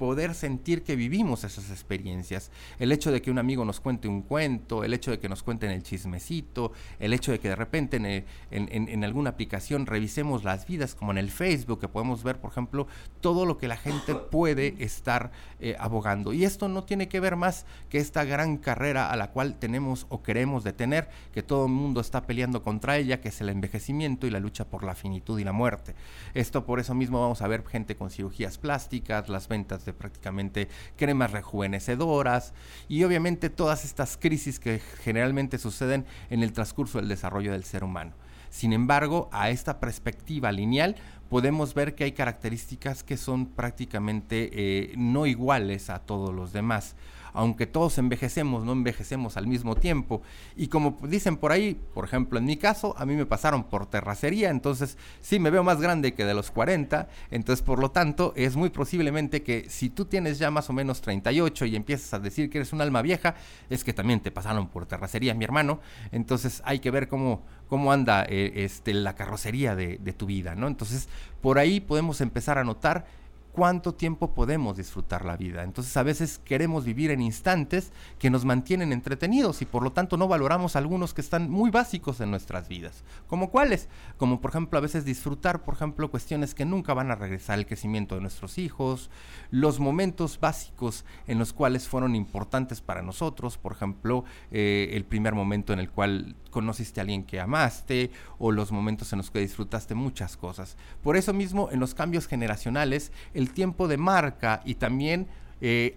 [0.05, 2.51] poder sentir que vivimos esas experiencias.
[2.79, 5.43] El hecho de que un amigo nos cuente un cuento, el hecho de que nos
[5.43, 10.95] cuenten el chismecito, el hecho de que de repente en, alguna aplicación revisemos las vidas,
[10.95, 12.87] como en el Facebook, que podemos ver, por ejemplo,
[13.23, 16.35] todo lo que la gente puede estar eh, abogando.
[16.35, 20.05] Y esto no tiene que ver más que esta gran carrera a la cual tenemos
[20.11, 24.27] o queremos detener, que todo el mundo está peleando contra ella, que es el envejecimiento
[24.27, 25.95] y la lucha por la finitud y la muerte.
[26.35, 30.69] Esto por eso mismo vamos a ver gente con cirugías plásticas, las ventas de prácticamente
[30.97, 32.53] cremas rejuvenecedoras
[32.89, 37.85] y obviamente todas estas crisis que generalmente suceden en el transcurso del desarrollo del ser
[37.85, 38.13] humano.
[38.51, 40.95] Sin embargo, a esta perspectiva lineal
[41.29, 46.95] podemos ver que hay características que son prácticamente eh, no iguales a todos los demás
[47.35, 50.23] aunque todos envejecemos, no envejecemos al mismo tiempo.
[50.57, 53.87] Y como dicen por ahí, por ejemplo, en mi caso, a mí me pasaron por
[53.87, 58.33] terracería, entonces sí me veo más grande que de los 40, entonces por lo tanto
[58.37, 62.21] es muy posiblemente que si tú tienes ya más o menos 38 y empiezas a
[62.21, 63.35] decir que eres un alma vieja,
[63.69, 65.81] es que también te pasaron por terracería, mi hermano,
[66.13, 70.55] entonces hay que ver cómo, cómo anda eh, este, la carrocería de, de tu vida,
[70.55, 70.69] ¿no?
[70.69, 71.09] Entonces
[71.41, 73.07] por ahí podemos empezar a notar
[73.55, 75.63] cuánto tiempo podemos disfrutar la vida.
[75.63, 80.17] Entonces a veces queremos vivir en instantes que nos mantienen entretenidos y por lo tanto
[80.17, 83.05] no valoramos algunos que están muy básicos en nuestras vidas.
[83.29, 83.89] ¿Como cuáles?
[84.17, 87.67] Como por ejemplo a veces disfrutar, por ejemplo, cuestiones que nunca van a regresar, el
[87.67, 89.09] crecimiento de nuestros hijos,
[89.53, 95.35] los momentos básicos en los cuales fueron importantes para nosotros, por ejemplo, eh, el primer
[95.35, 99.41] momento en el cual conociste a alguien que amaste o los momentos en los que
[99.41, 100.77] disfrutaste muchas cosas.
[101.03, 105.27] Por eso mismo en los cambios generacionales, el tiempo de marca y también
[105.61, 105.97] eh,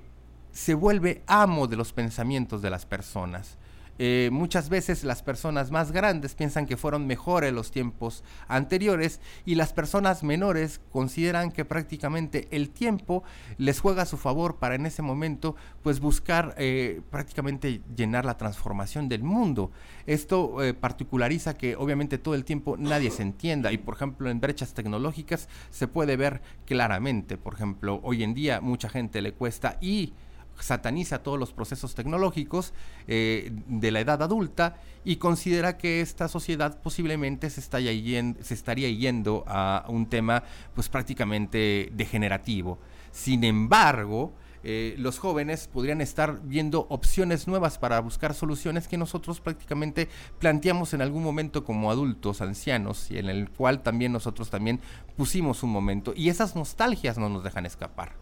[0.51, 3.57] se vuelve amo de los pensamientos de las personas.
[3.99, 9.55] Eh, muchas veces las personas más grandes piensan que fueron mejores los tiempos anteriores y
[9.55, 13.23] las personas menores consideran que prácticamente el tiempo
[13.57, 18.37] les juega a su favor para en ese momento pues buscar eh, prácticamente llenar la
[18.37, 19.71] transformación del mundo.
[20.05, 24.39] Esto eh, particulariza que obviamente todo el tiempo nadie se entienda y por ejemplo en
[24.39, 29.77] brechas tecnológicas se puede ver claramente, por ejemplo hoy en día mucha gente le cuesta
[29.81, 30.13] y
[30.59, 32.73] sataniza todos los procesos tecnológicos
[33.07, 38.53] eh, de la edad adulta y considera que esta sociedad posiblemente se, está yendo, se
[38.53, 40.43] estaría yendo a un tema
[40.73, 42.79] pues prácticamente degenerativo.
[43.11, 49.39] Sin embargo, eh, los jóvenes podrían estar viendo opciones nuevas para buscar soluciones que nosotros
[49.39, 54.81] prácticamente planteamos en algún momento como adultos, ancianos, y en el cual también nosotros también
[55.15, 56.13] pusimos un momento.
[56.15, 58.13] Y esas nostalgias no nos dejan escapar.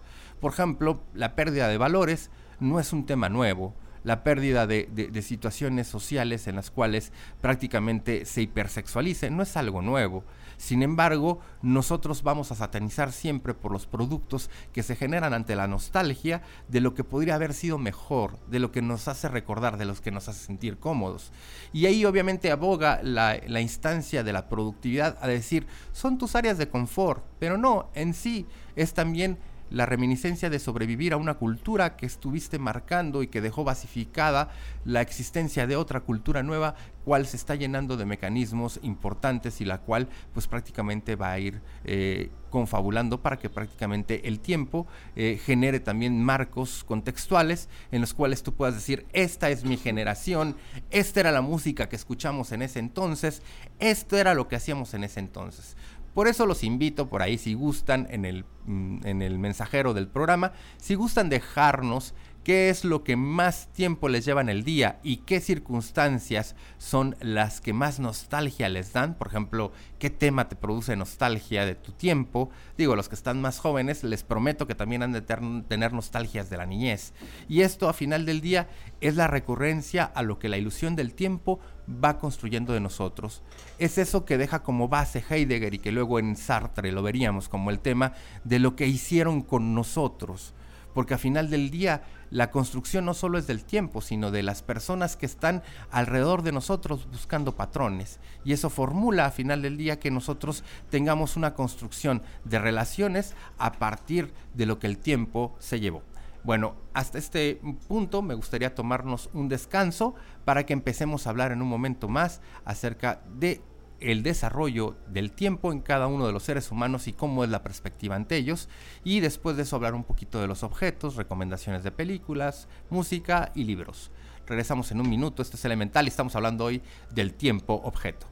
[0.46, 2.30] Por ejemplo, la pérdida de valores
[2.60, 3.74] no es un tema nuevo.
[4.04, 10.24] La pérdida de, situaciones sociales en las cuales prácticamente se hipersexualice no es algo nuevo.
[10.58, 15.68] Sin embargo, nosotros vamos a satanizar siempre por los productos que se generan ante la
[15.68, 19.86] nostalgia de lo que podría haber sido mejor, de lo que nos hace recordar, de
[19.86, 21.32] los que nos hace sentir cómodos.
[21.74, 26.60] Y ahí obviamente aboga la, la instancia de la productividad a decir, son tus áreas
[26.60, 31.96] de confort, pero no, en sí es también la reminiscencia de sobrevivir a una cultura
[31.96, 34.50] que estuviste marcando y que dejó basificada
[34.84, 39.80] la existencia de otra cultura nueva, cual se está llenando de mecanismos importantes y la
[39.80, 45.80] cual pues prácticamente va a ir eh, confabulando para que prácticamente el tiempo eh, genere
[45.80, 50.56] también marcos contextuales en los cuales tú puedas decir, esta es mi generación,
[50.90, 53.42] esta era la música que escuchamos en ese entonces,
[53.80, 55.76] esto era lo que hacíamos en ese entonces.
[56.16, 60.08] Por eso los invito por ahí, si gustan, en el, mm, en el mensajero del
[60.08, 65.00] programa, si gustan dejarnos qué es lo que más tiempo les lleva en el día
[65.02, 69.16] y qué circunstancias son las que más nostalgia les dan.
[69.16, 72.52] Por ejemplo, qué tema te produce nostalgia de tu tiempo.
[72.78, 76.58] Digo, los que están más jóvenes, les prometo que también han de tener nostalgias de
[76.58, 77.14] la niñez.
[77.50, 78.70] Y esto a final del día
[79.02, 83.42] es la recurrencia a lo que la ilusión del tiempo va construyendo de nosotros.
[83.80, 87.72] Es eso que deja como base Heidegger y que luego en Sartre lo veríamos como
[87.72, 90.54] el tema de lo que hicieron con nosotros
[90.96, 94.64] porque a final del día la construcción no solo es del tiempo, sino de las
[94.64, 98.20] personas que están alrededor de nosotros buscando patrones.
[98.44, 103.74] Y eso formula a final del día que nosotros tengamos una construcción de relaciones a
[103.74, 106.02] partir de lo que el tiempo se llevó.
[106.46, 111.62] Bueno, hasta este punto me gustaría tomarnos un descanso para que empecemos a hablar en
[111.62, 113.62] un momento más acerca de
[114.00, 117.64] el desarrollo del tiempo en cada uno de los seres humanos y cómo es la
[117.64, 118.70] perspectiva ante ellos.
[119.04, 123.64] Y después de eso hablar un poquito de los objetos, recomendaciones de películas, música y
[123.64, 124.12] libros.
[124.48, 126.82] Regresamos en un minuto, esto es elemental y estamos hablando hoy
[127.12, 128.28] del tiempo objeto.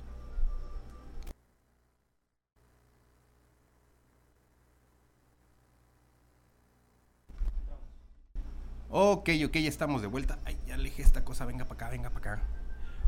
[8.95, 10.37] Ok, ok, ya estamos de vuelta.
[10.45, 12.62] Ay, ya alejé esta cosa, venga para acá, venga para acá.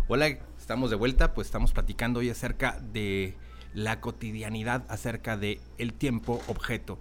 [0.08, 0.28] Hola,
[0.60, 3.34] estamos de vuelta, pues estamos platicando hoy acerca de
[3.74, 7.00] la cotidianidad, acerca de el tiempo objeto.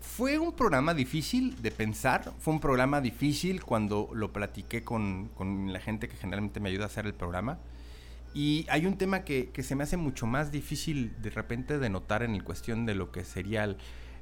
[0.00, 5.72] Fue un programa difícil de pensar, fue un programa difícil cuando lo platiqué con, con
[5.72, 7.60] la gente que generalmente me ayuda a hacer el programa.
[8.34, 11.90] Y hay un tema que, que, se me hace mucho más difícil de repente de
[11.90, 13.76] notar en el cuestión de lo que sería el,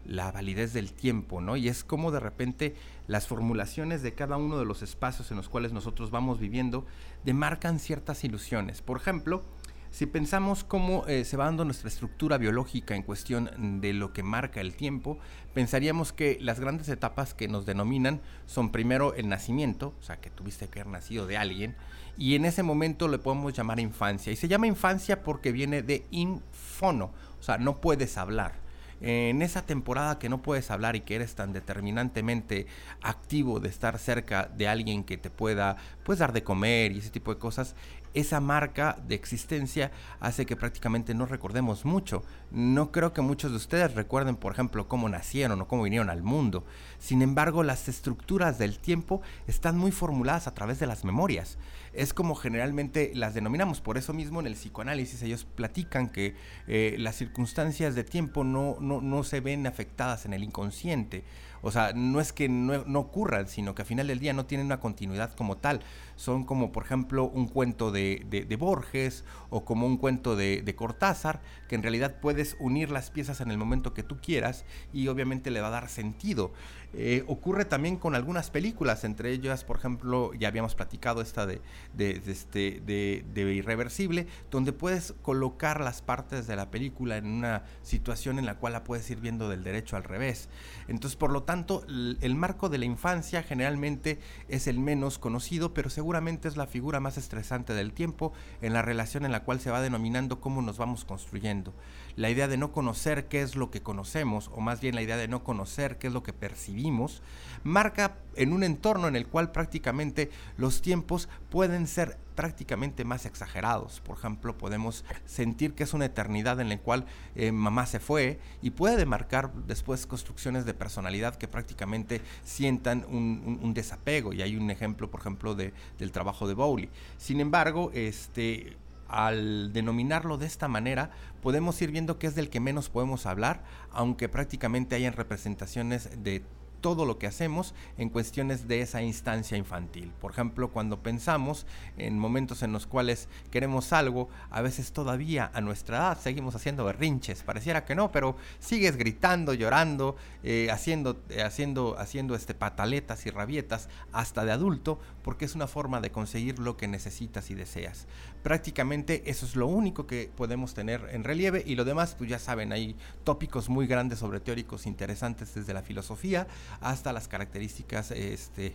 [0.07, 1.57] la validez del tiempo, ¿no?
[1.57, 2.75] Y es como de repente
[3.07, 6.87] las formulaciones de cada uno de los espacios en los cuales nosotros vamos viviendo
[7.25, 8.83] demarcan ciertas ilusiones.
[8.83, 9.43] Por ejemplo,
[9.91, 14.23] si pensamos cómo eh, se va dando nuestra estructura biológica en cuestión de lo que
[14.23, 15.19] marca el tiempo,
[15.55, 20.29] pensaríamos que las grandes etapas que nos denominan son primero el nacimiento, o sea, que
[20.29, 21.77] tuviste que haber nacido de alguien,
[22.19, 24.33] y en ese momento le podemos llamar infancia.
[24.33, 28.66] Y se llama infancia porque viene de infono, o sea, no puedes hablar
[29.01, 32.67] en esa temporada que no puedes hablar y que eres tan determinantemente
[33.03, 37.11] activo de estar cerca de alguien que te pueda pues dar de comer y ese
[37.11, 37.75] tipo de cosas,
[38.17, 42.25] esa marca de existencia hace que prácticamente no recordemos mucho.
[42.51, 46.23] No creo que muchos de ustedes recuerden, por ejemplo, cómo nacieron o cómo vinieron al
[46.23, 46.65] mundo.
[46.99, 51.59] Sin embargo, las estructuras del tiempo están muy formuladas a través de las memorias.
[51.93, 53.83] Es como generalmente las denominamos.
[53.83, 56.35] Por eso mismo en el psicoanálisis ellos platican que
[56.67, 61.23] eh, las circunstancias de tiempo no, no, no se ven afectadas en el inconsciente
[61.67, 64.67] o sea, no es que no, ocurran, sino que al final del día no tienen
[64.67, 65.81] una continuidad como tal.
[66.15, 71.75] Son como, por ejemplo, un cuento de, Borges o como un cuento de, Cortázar, que
[71.75, 75.61] en realidad puedes unir las piezas en el momento que tú quieras y obviamente le
[75.61, 76.53] va a dar sentido.
[76.95, 81.61] Eh, ocurre también con algunas películas, entre ellas, por ejemplo, ya habíamos platicado esta de,
[81.99, 88.47] este, de Irreversible, donde puedes colocar las partes de la película en una situación en
[88.47, 90.49] la cual la puedes ir viendo del derecho al revés.
[90.89, 94.19] Entonces, por lo tanto, tanto, el marco de la infancia generalmente
[94.49, 98.83] es el menos conocido, pero seguramente es la figura más estresante del tiempo en la
[98.83, 101.73] relación en la cual se va denominando cómo nos vamos construyendo.
[102.17, 105.17] La idea de no conocer qué es lo que conocemos, o más bien la idea
[105.17, 107.23] de no conocer qué es lo que percibimos,
[107.63, 114.01] marca en un entorno en el cual prácticamente los tiempos pueden ser prácticamente más exagerados.
[114.01, 118.39] Por ejemplo, podemos sentir que es una eternidad en la cual eh, mamá se fue
[118.63, 124.33] y puede marcar después construcciones de personalidad que prácticamente sientan un, desapego.
[124.33, 126.89] Y hay un ejemplo, por ejemplo, de, del trabajo de Bowley.
[127.19, 128.77] Sin embargo, este,
[129.09, 131.11] al denominarlo de esta manera,
[131.43, 136.43] podemos ir viendo que es del que menos podemos hablar, aunque prácticamente hayan representaciones de
[136.87, 140.13] todo lo que hacemos en cuestiones de esa instancia infantil.
[140.21, 141.67] Por ejemplo, cuando pensamos
[141.97, 146.85] en momentos en los cuales queremos algo, a veces todavía a nuestra edad seguimos haciendo
[146.85, 147.43] berrinches.
[147.43, 150.15] Pareciera que no, pero sigues gritando, llorando,
[150.45, 155.67] eh, haciendo, eh, haciendo, haciendo este, pataletas y rabietas hasta de adulto, porque es una
[155.67, 158.07] forma de conseguir lo que necesitas y deseas.
[158.45, 162.39] Prácticamente eso es lo único que podemos tener en relieve y lo demás, pues ya
[162.39, 166.47] saben, hay tópicos muy grandes sobre teóricos interesantes desde la filosofía
[166.81, 168.73] hasta las características este,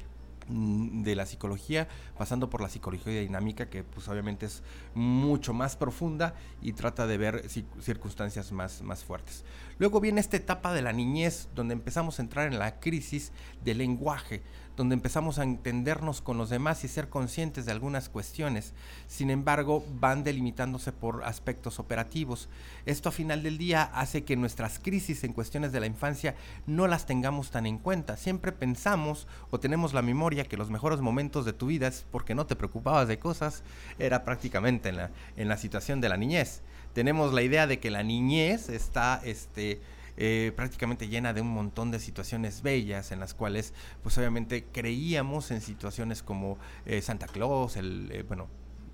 [0.50, 1.88] mm, de la psicología,
[2.18, 4.62] pasando por la psicología dinámica, que pues obviamente es
[4.94, 7.46] mucho más profunda y trata de ver
[7.80, 9.46] circunstancias más, más fuertes.
[9.80, 13.32] Luego viene esta etapa de la niñez, donde empezamos a entrar en la crisis
[13.64, 14.44] del lenguaje,
[14.78, 18.74] donde empezamos a entendernos con los demás y ser conscientes de algunas cuestiones.
[19.08, 22.50] Sin embargo, van delimitándose por aspectos operativos.
[22.86, 26.88] Esto a final del día hace que nuestras crisis en cuestiones de la infancia no
[26.88, 28.18] las tengamos tan en cuenta.
[28.18, 32.36] Siempre pensamos o tenemos la memoria que los mejores momentos de tu vida es porque
[32.36, 33.64] no te preocupabas de cosas,
[34.00, 36.62] era prácticamente en la, en la situación de la niñez.
[36.94, 39.80] Tenemos la idea de que la niñez está este,
[40.18, 45.52] eh, prácticamente llena de un montón de situaciones bellas en las cuales pues obviamente creíamos
[45.52, 48.48] en situaciones como eh, Santa Claus, el, eh, bueno,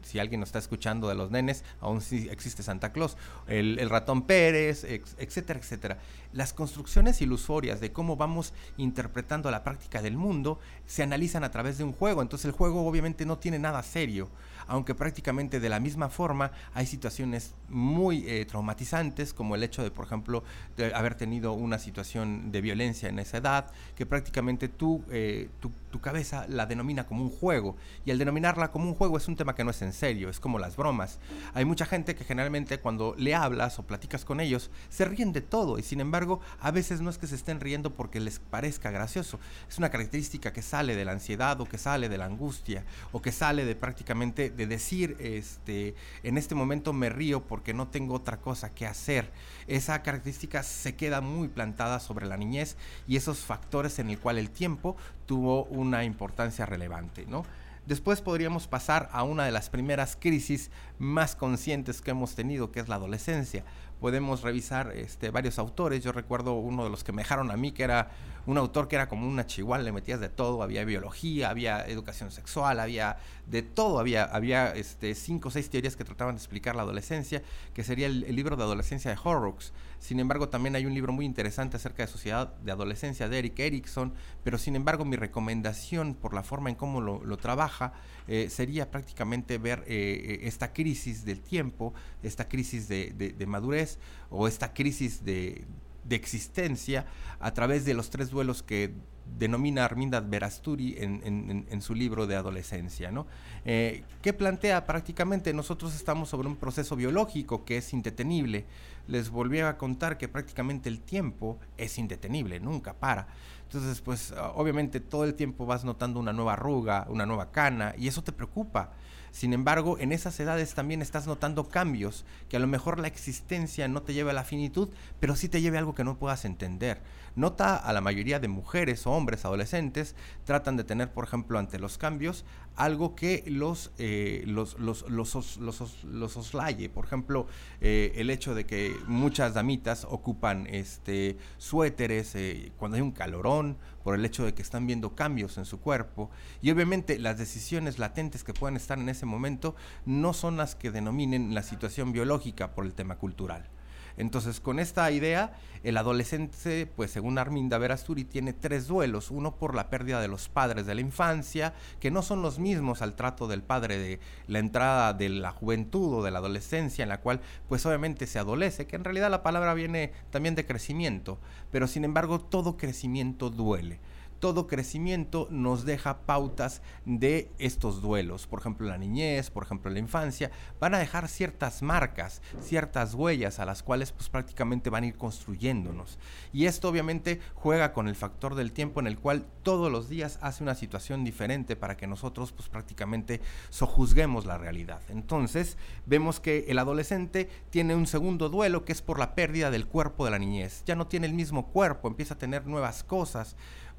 [0.03, 4.21] si alguien nos está escuchando de los nenes, aún sí existe Santa Claus, el, ratón
[4.21, 5.97] Pérez, etcétera, etcétera.
[6.31, 11.77] Las construcciones ilusorias de cómo vamos interpretando la práctica del mundo se analizan a través
[11.77, 14.29] de un juego, entonces el juego obviamente no tiene nada serio
[14.67, 19.91] aunque prácticamente de la misma forma hay situaciones muy eh, traumatizantes, como el hecho de,
[19.91, 20.43] por ejemplo,
[20.75, 25.71] de haber tenido una situación de violencia en esa edad, que prácticamente tú, eh, tu,
[25.91, 27.75] tu cabeza la denomina como un juego,
[28.05, 30.39] y al denominarla como un juego es un tema que no es en serio, es
[30.39, 31.19] como las bromas.
[31.53, 35.41] Hay mucha gente que generalmente cuando le hablas o platicas con ellos, se ríen de
[35.41, 38.91] todo, y sin embargo, a veces no es que se estén riendo porque les parezca
[38.91, 42.83] gracioso, es una característica que sale de la ansiedad o que sale de la angustia
[43.11, 45.93] o que sale de prácticamente decir, este,
[46.23, 49.31] en este momento me río porque no tengo otra cosa que hacer.
[49.67, 54.37] Esa característica se queda muy plantada sobre la niñez y esos factores en el cual
[54.37, 57.45] el tiempo tuvo una importancia relevante, ¿no?
[57.85, 62.81] Después podríamos pasar a una de las primeras crisis más conscientes que hemos tenido, que
[62.81, 63.63] es la adolescencia
[63.99, 66.03] podemos revisar este, varios autores.
[66.03, 68.11] Yo recuerdo uno de los que me dejaron a mí, que era
[68.45, 72.31] un autor que era como una chihuahua, le metías de todo, había biología, había educación
[72.31, 76.75] sexual, había de todo, había, había este, cinco o seis teorías que trataban de explicar
[76.75, 77.43] la adolescencia,
[77.73, 79.73] que sería el, libro de adolescencia de Horrocks.
[79.99, 83.59] Sin embargo, también hay un libro muy interesante acerca de sociedad de adolescencia de Eric
[83.59, 87.93] Erickson, pero sin embargo mi recomendación por la forma en cómo lo, trabaja
[88.27, 91.93] eh, sería prácticamente ver eh, eh, esta crisis del tiempo,
[92.23, 95.65] esta crisis de madurez, o esta crisis de,
[96.09, 97.05] existencia
[97.39, 98.93] a través de los tres duelos que
[99.37, 103.27] denomina Arminda Verasturi en, su libro de adolescencia, ¿no?
[103.65, 108.65] Eh, que plantea prácticamente nosotros estamos sobre un proceso biológico que es indetenible.
[109.07, 113.27] Les volví a contar que prácticamente el tiempo es indetenible, nunca para.
[113.63, 118.07] Entonces, pues obviamente todo el tiempo vas notando una nueva arruga, una nueva cana, y
[118.07, 118.91] eso te preocupa.
[119.31, 123.87] Sin embargo, en esas edades también estás notando cambios, que a lo mejor la existencia
[123.87, 126.45] no te lleva a la finitud, pero sí te lleva a algo que no puedas
[126.45, 127.01] entender.
[127.37, 131.77] Nota a la mayoría de mujeres o hombres adolescentes tratan de tener, por ejemplo, ante
[131.77, 136.89] los cambios, algo que los, eh, los, los, los, los, soslaye.
[136.89, 137.45] Por ejemplo,
[137.79, 143.77] eh, el hecho de que muchas damitas ocupan este, suéteres eh, cuando hay un calorón,
[144.03, 146.31] por el hecho de que están viendo cambios en su cuerpo.
[146.63, 149.75] Y obviamente las decisiones latentes que pueden estar en ese momento
[150.07, 153.69] no son las que denominen la situación biológica por el tema cultural.
[154.17, 155.53] Entonces, con esta idea,
[155.83, 159.31] el adolescente, pues según Arminda Verasturi, tiene tres duelos.
[159.31, 163.01] Uno por la pérdida de los padres de la infancia, que no son los mismos
[163.01, 167.09] al trato del padre de la entrada de la juventud o de la adolescencia, en
[167.09, 171.37] la cual, pues obviamente se adolece, que en realidad la palabra viene también de crecimiento,
[171.71, 173.99] pero sin embargo todo crecimiento duele
[174.39, 178.47] todo crecimiento nos deja pautas de estos duelos.
[178.47, 183.59] Por ejemplo, la niñez, por ejemplo, la infancia, van a dejar ciertas marcas, ciertas huellas
[183.59, 186.19] a las cuales pues prácticamente van a ir construyéndonos.
[186.53, 190.39] Y esto obviamente juega con el factor del tiempo en el cual todos los días
[190.41, 195.01] hace una situación diferente para que nosotros pues prácticamente sojuzguemos la realidad.
[195.09, 199.87] Entonces, vemos que el adolescente tiene un segundo duelo que es por la pérdida del
[199.87, 200.83] cuerpo de la niñez.
[200.85, 203.55] Ya no tiene el mismo cuerpo, empieza a tener nuevas cosas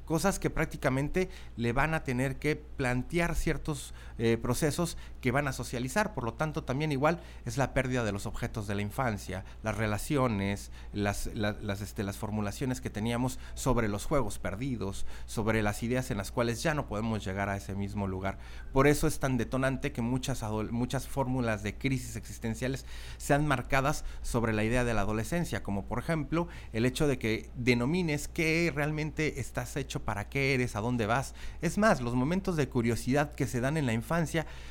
[0.09, 5.53] cosas que prácticamente le van a tener que plantear ciertos eh, procesos que van a
[5.53, 6.13] socializar.
[6.13, 9.77] Por lo tanto, también igual es la pérdida de los objetos de la infancia, las
[9.77, 16.11] relaciones, las, las, este, las formulaciones que teníamos sobre los juegos perdidos, sobre las ideas
[16.11, 18.39] en las cuales ya no podemos llegar a ese mismo lugar.
[18.73, 24.51] Por eso es tan detonante que muchas, muchas fórmulas de crisis existenciales sean marcadas sobre
[24.51, 29.39] la idea de la adolescencia, como por ejemplo el hecho de que denomines qué realmente
[29.39, 31.35] estás hecho para qué eres, a dónde vas.
[31.61, 34.08] Es más, los momentos de curiosidad que se dan en la infancia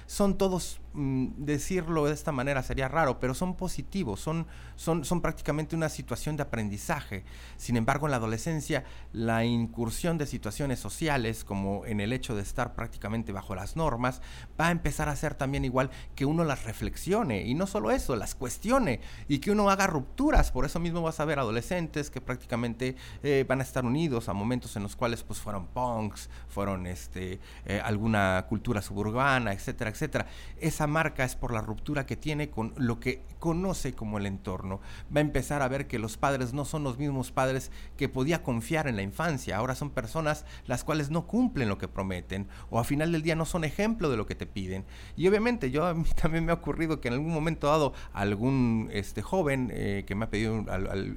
[0.06, 5.20] son todos, mm, decirlo de esta manera sería raro, pero son positivos, son, son, son
[5.20, 7.24] prácticamente una situación de aprendizaje.
[7.56, 12.42] Sin embargo, en la adolescencia, la incursión de situaciones sociales, como en el hecho de
[12.42, 14.20] estar prácticamente bajo las normas,
[14.60, 18.16] va a empezar a ser también igual que uno las reflexione y no solo eso,
[18.16, 20.50] las cuestione y que uno haga rupturas.
[20.50, 24.32] Por eso mismo vas a ver adolescentes que prácticamente eh, van a estar unidos a
[24.32, 30.26] momentos en los cuales pues fueron punks, fueron este, eh, alguna cultura suburbana, etcétera, etcétera.
[30.58, 34.80] Esa marca es por la ruptura que tiene con lo que conoce como el entorno.
[35.14, 38.42] Va a empezar a ver que los padres no son los mismos padres que podía
[38.42, 39.56] confiar en la infancia.
[39.56, 43.36] Ahora son personas las cuales no cumplen lo que prometen o a final del día
[43.36, 44.84] no son ejemplo de lo que te piden.
[45.16, 48.88] Y obviamente yo a mí también me ha ocurrido que en algún momento dado algún
[48.92, 50.64] este, joven eh, que me ha pedido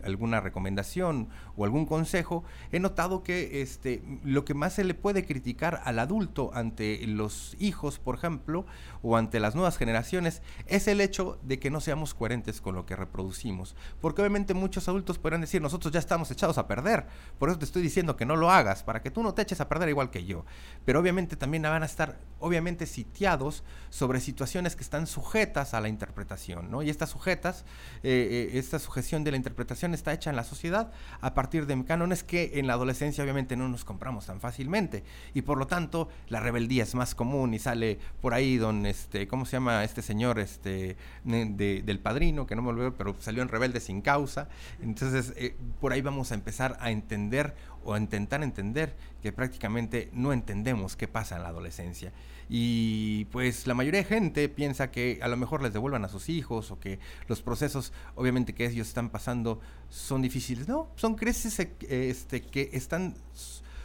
[0.04, 5.26] alguna recomendación o algún consejo, he notado que este, lo que más se le puede
[5.26, 8.66] criticar al adulto ante los hijos, por ejemplo,
[9.02, 12.86] o ante las nuevas generaciones, es el hecho de que no seamos coherentes con lo
[12.86, 13.76] que reproducimos.
[14.00, 17.66] Porque obviamente muchos adultos podrán decir, nosotros ya estamos echados a perder, por eso te
[17.66, 20.10] estoy diciendo que no lo hagas, para que tú no te eches a perder igual
[20.10, 20.46] que yo.
[20.86, 25.90] Pero obviamente también van a estar, obviamente, sitiados sobre situaciones que están sujetas a la
[25.90, 26.82] interpretación, ¿no?
[26.82, 27.66] Y estas sujetas,
[28.04, 31.82] eh, eh, esta sujeción de la interpretación está hecha en la sociedad a partir de
[31.84, 35.04] cánones que en la adolescencia obviamente no nos compramos tan fácilmente.
[35.34, 37.81] Y por lo tanto, la rebeldía es más común y sale
[38.22, 42.46] por ahí don, este, ¿cómo se llama este señor este, del padrino?
[42.46, 44.50] Que no me olvido, pero salió en Rebelde sin causa.
[44.82, 50.10] Entonces, eh, por ahí vamos a empezar a entender o a intentar entender que prácticamente
[50.14, 52.12] no entendemos qué pasa en la adolescencia.
[52.50, 56.28] Y pues la mayoría de gente piensa que a lo mejor les devuelvan a sus
[56.28, 60.68] hijos o que los procesos obviamente que ellos están pasando son difíciles.
[60.68, 61.70] No, son crisis eh,
[62.10, 63.16] este, que están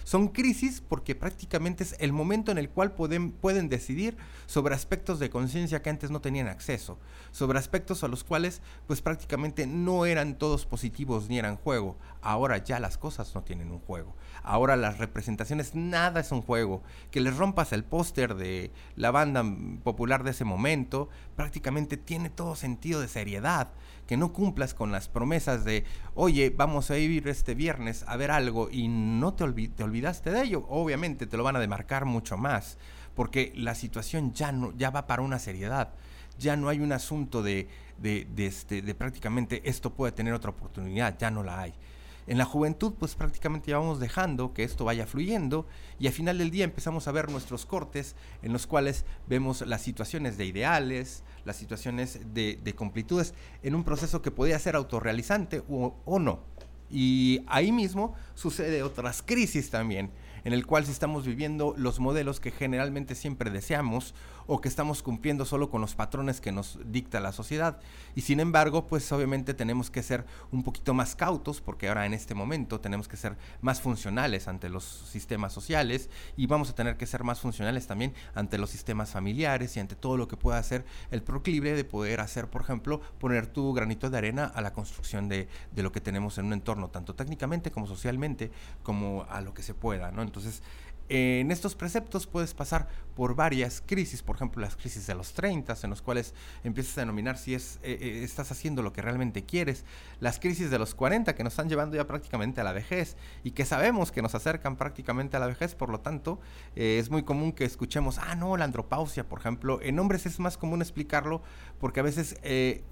[0.07, 5.18] son crisis porque prácticamente es el momento en el cual pueden, pueden decidir sobre aspectos
[5.18, 6.96] de conciencia que antes no tenían acceso,
[7.32, 11.96] sobre aspectos a los cuales pues prácticamente no eran todos positivos ni eran juego.
[12.22, 14.14] Ahora ya las cosas no tienen un juego.
[14.44, 16.84] Ahora las representaciones, nada es un juego.
[17.11, 19.44] Que les rompas el póster de la banda
[19.82, 23.72] popular de ese momento, prácticamente tiene todo sentido de seriedad
[24.07, 25.84] que no cumplas con las promesas de,
[26.14, 30.42] oye, vamos a ir este viernes a ver algo y no te, te olvidaste de
[30.42, 32.78] ello, obviamente te lo van a demarcar mucho más,
[33.14, 35.90] porque la situación ya, no, ya va para una seriedad.
[36.38, 40.50] Ya no hay un asunto de, de, de, este, de prácticamente esto puede tener otra
[40.50, 41.74] oportunidad, ya no la hay.
[42.26, 45.66] En la juventud, pues prácticamente ya vamos dejando que esto vaya fluyendo
[45.98, 49.82] y al final del día empezamos a ver nuestros cortes en los cuales vemos las
[49.82, 55.94] situaciones de ideales, las situaciones de, completudes en un proceso que podía ser autorrealizante o,
[56.04, 56.40] o no.
[56.90, 60.10] Y ahí mismo sucede otras crisis también
[60.47, 64.14] en el cual si estamos viviendo los modelos que generalmente siempre deseamos
[64.47, 67.80] o que estamos cumpliendo solo con los patrones que nos dicta la sociedad.
[68.14, 72.14] Y sin embargo, pues obviamente tenemos que ser un poquito más cautos porque ahora en
[72.14, 76.97] este momento tenemos que ser más funcionales ante los sistemas sociales y vamos a tener
[76.97, 80.59] que ser más funcionales también ante los sistemas familiares y ante todo lo que pueda
[80.59, 84.72] hacer el proclive de poder hacer, por ejemplo, poner tu granito de arena a la
[84.72, 88.53] construcción de, de lo que tenemos en un entorno, tanto técnicamente como socialmente,
[88.84, 90.22] como a lo que se pueda, ¿no?
[91.09, 95.76] En estos preceptos puedes pasar por varias crisis, por ejemplo las crisis de los 30,
[95.84, 96.34] en los cuales
[96.64, 99.84] empiezas a denominar si es, eh, eh, estás haciendo lo que realmente quieres,
[100.20, 103.53] las crisis de los 40 que nos están llevando ya prácticamente a la vejez y
[103.53, 106.41] que sabemos que nos acercan prácticamente a la vejez, por lo tanto
[106.74, 110.41] eh, es muy común que escuchemos, ah no, la andropausia, por ejemplo, en hombres es
[110.41, 111.43] más común explicarlo
[111.78, 112.37] porque a veces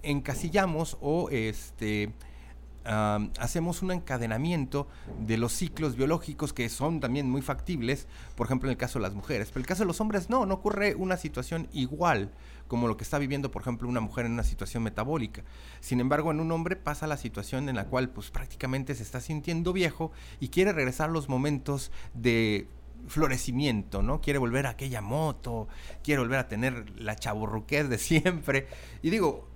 [0.03, 2.13] encasillamos o este
[2.85, 8.07] hacemos un encadenamiento de los ciclos biológicos que son también muy factibles,
[8.37, 10.29] por ejemplo en el caso de las mujeres, pero en el caso de los hombres
[10.31, 12.31] no, no ocurre una situación igual
[12.69, 15.43] como lo que está viviendo, por ejemplo, una mujer en una situación metabólica.
[15.81, 19.21] Sin embargo, en un hombre pasa la situación en la cual pues prácticamente se está
[19.21, 22.67] sintiendo viejo y quiere regresar los momentos de
[23.07, 24.21] florecimiento, ¿no?
[24.21, 25.69] Quiere volver a aquella moto,
[26.03, 28.67] quiere volver a tener la chaburruquez de siempre.
[29.03, 29.49] Y digo,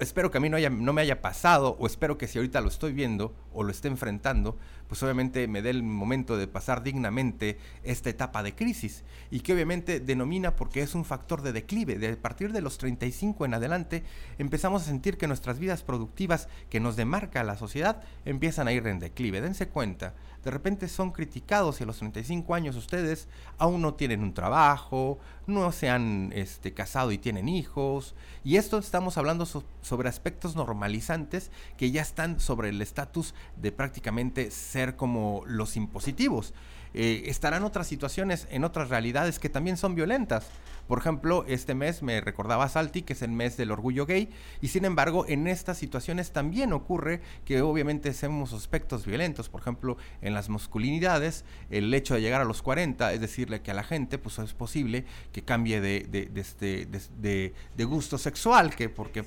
[0.00, 2.60] espero que a mí no, haya, no me haya pasado, o espero que si ahorita
[2.60, 4.56] lo estoy viendo o lo esté enfrentando,
[4.88, 9.52] pues obviamente me dé el momento de pasar dignamente esta etapa de crisis y que
[9.52, 11.96] obviamente denomina porque es un factor de declive.
[11.96, 14.04] De partir de los 35 en adelante
[14.38, 18.86] empezamos a sentir que nuestras vidas productivas que nos demarca la sociedad empiezan a ir
[18.86, 19.40] en declive.
[19.40, 20.14] Dense cuenta,
[20.46, 23.26] de repente son criticados y a los 35 años ustedes
[23.58, 25.18] aún no tienen un trabajo,
[25.48, 28.14] no se han este, casado y tienen hijos.
[28.44, 34.52] Y esto estamos hablando sobre aspectos normalizantes que ya están sobre el estatus de prácticamente
[34.52, 36.54] ser como los impositivos.
[36.94, 40.46] Eh, estarán otras situaciones en otras realidades que también son violentas.
[40.88, 44.30] Por ejemplo, este mes me recordaba Salti, que es el mes del orgullo gay,
[44.60, 49.48] y sin embargo, en estas situaciones también ocurre que obviamente hacemos aspectos violentos.
[49.48, 53.72] Por ejemplo, en las masculinidades, el hecho de llegar a los 40 es decirle que
[53.72, 58.74] a la gente, pues es posible que cambie de, de, de, este, de gusto sexual,
[58.74, 59.24] que porque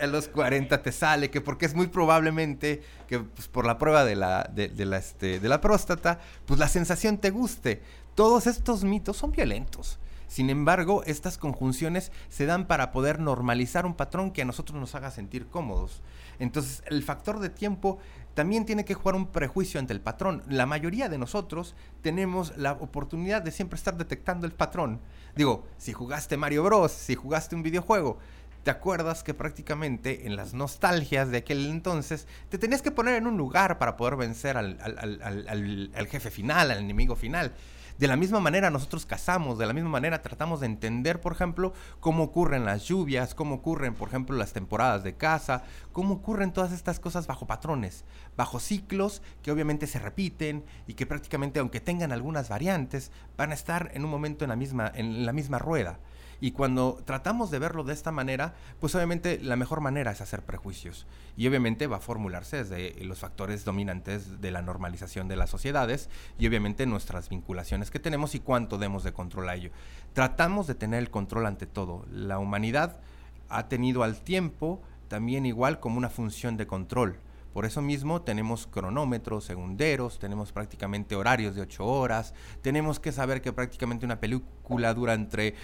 [0.00, 4.04] a los 40 te sale, que porque es muy probablemente que pues, por la prueba
[4.04, 7.82] de la, de, la, este, de la próstata, pues la sensación te guste.
[8.14, 9.98] Todos estos mitos son violentos.
[10.28, 14.94] Sin embargo, estas conjunciones se dan para poder normalizar un patrón que a nosotros nos
[14.94, 16.02] haga sentir cómodos.
[16.38, 17.98] Entonces, el factor de tiempo
[18.34, 20.42] también tiene que jugar un prejuicio ante el patrón.
[20.46, 25.00] La mayoría de nosotros tenemos la oportunidad de siempre estar detectando el patrón.
[25.34, 28.18] Digo, si jugaste Mario Bros, si jugaste un videojuego,
[28.68, 33.26] te acuerdas que prácticamente en las nostalgias de aquel entonces te tenías que poner en
[33.26, 37.54] un lugar para poder vencer al, jefe final, al enemigo final.
[37.96, 41.72] De la misma manera nosotros cazamos, de la misma manera tratamos de entender, por ejemplo,
[42.00, 45.62] cómo ocurren las lluvias, cómo ocurren, por ejemplo, las temporadas de caza,
[45.92, 48.04] cómo ocurren todas estas cosas bajo patrones,
[48.36, 53.54] bajo ciclos que obviamente se repiten y que prácticamente, aunque tengan algunas variantes, van a
[53.54, 56.00] estar en un momento en la misma, en la misma rueda.
[56.40, 60.42] Y cuando tratamos de verlo de esta manera, pues obviamente la mejor manera es hacer
[60.42, 61.06] prejuicios.
[61.36, 66.08] Y obviamente va a formularse desde los factores dominantes de la normalización de las sociedades
[66.38, 69.70] y obviamente nuestras vinculaciones que tenemos y cuánto demos de control a ello.
[70.12, 72.06] Tratamos de tener el control ante todo.
[72.10, 73.00] La humanidad
[73.48, 77.18] ha tenido al tiempo también igual como una función de control
[77.58, 82.32] por eso mismo tenemos cronómetros, segunderos, tenemos prácticamente horarios de 8 horas,
[82.62, 85.56] tenemos que saber que prácticamente una película dura entre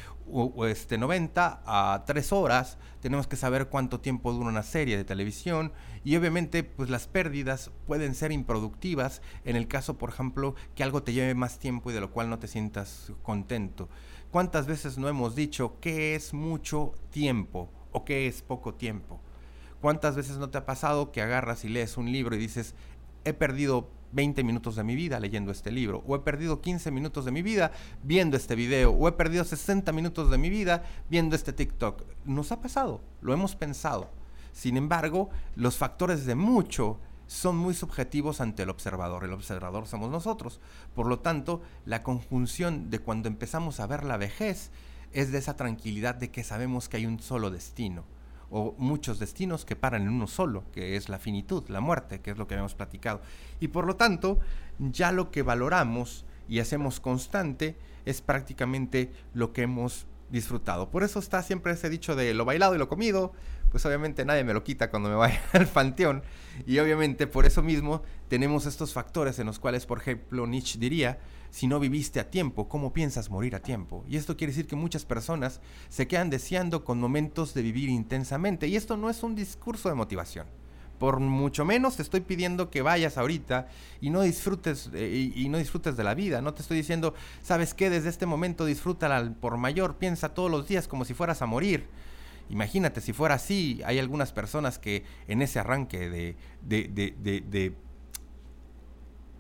[0.67, 5.73] este, 90 a 3 horas, tenemos que saber cuánto tiempo dura una serie de televisión
[6.03, 11.05] y obviamente pues las pérdidas pueden ser improductivas en el caso, por ejemplo, que algo
[11.05, 13.89] te lleve más tiempo y de lo cual no te sientas contento.
[14.33, 19.21] ¿Cuántas veces no hemos dicho qué es mucho tiempo o qué es poco tiempo?
[19.85, 22.75] ¿Cuántas veces no te ha pasado que agarras y lees un libro y dices,
[23.27, 27.27] he perdido 20 minutos de mi vida leyendo este libro, o he perdido 15 minutos
[27.27, 27.71] de mi vida
[28.03, 32.03] viendo este video, o he perdido 60 minutos de mi vida viendo este TikTok?
[32.25, 34.09] Nos ha pasado, lo hemos pensado.
[34.55, 39.25] Sin embargo, los factores de mucho son muy subjetivos ante el observador.
[39.25, 40.61] El observador somos nosotros.
[40.95, 44.71] Por lo tanto, la conjunción de cuando empezamos a ver la vejez
[45.13, 48.14] es de esa tranquilidad de que sabemos que hay un solo destino
[48.57, 52.31] o muchos destinos que paran en uno solo, que es la finitud, la muerte, que
[52.31, 53.21] es lo que habíamos platicado.
[53.59, 54.39] Y por lo tanto,
[54.79, 60.89] ya lo que valoramos y hacemos constante es prácticamente lo que hemos disfrutado.
[60.89, 63.33] Por eso está siempre ese dicho de lo bailado y lo comido,
[63.73, 66.23] pues obviamente nadie me lo quita cuando me vaya al panteón.
[66.65, 71.19] Y obviamente por eso mismo tenemos estos factores en los cuales, por ejemplo, Nietzsche diría,
[71.55, 74.05] si no viviste a tiempo, ¿cómo piensas morir a tiempo?
[74.09, 78.67] Y esto quiere decir que muchas personas se quedan deseando con momentos de vivir intensamente.
[78.67, 80.49] Y esto no es un discurso de motivación.
[80.99, 83.69] Por mucho menos te estoy pidiendo que vayas ahorita
[84.01, 86.43] y no disfrutes eh, y, no disfrutes de la vida.
[86.43, 87.89] No te estoy diciendo, ¿sabes qué?
[87.89, 91.47] Desde este momento disfrútala al por mayor, piensa todos los días como si fueras a
[91.47, 91.87] morir
[92.51, 97.75] Imagínate, si fuera así, hay algunas personas que en ese arranque de, de,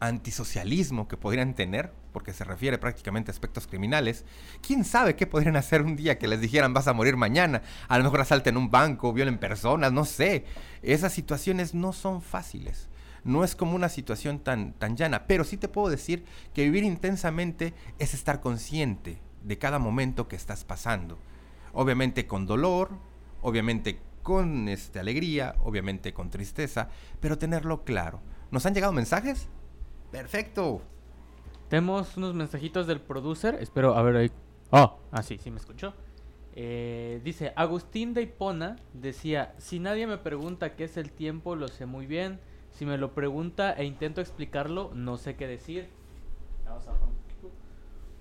[0.01, 4.25] antisocialismo que podrían tener, porque se refiere prácticamente a aspectos criminales,
[4.67, 7.99] quién sabe qué podrían hacer un día que les dijeran vas a morir mañana, a
[7.99, 10.47] lo mejor asalten un banco, violen personas, no sé.
[10.81, 12.89] Esas situaciones no son fáciles.
[13.25, 16.85] No es como una situación tan, tan llana, pero sí te puedo decir que vivir
[16.85, 21.19] intensamente es estar consciente de cada momento que estás pasando
[21.75, 22.91] obviamente con dolor,
[23.43, 26.89] obviamente con este, alegría, obviamente con tristeza,
[27.21, 28.21] pero tenerlo claro.
[28.51, 29.49] ¿Nos han llegado mensajes?
[30.11, 30.81] Perfecto.
[31.75, 33.57] Tenemos unos mensajitos del producer.
[33.61, 34.31] Espero, a ver ahí.
[34.71, 35.93] Oh, ah, sí, sí me escuchó.
[36.55, 41.67] Eh, dice, Agustín de Hipona decía, si nadie me pregunta qué es el tiempo, lo
[41.67, 42.39] sé muy bien.
[42.71, 45.89] Si me lo pregunta e intento explicarlo, no sé qué decir.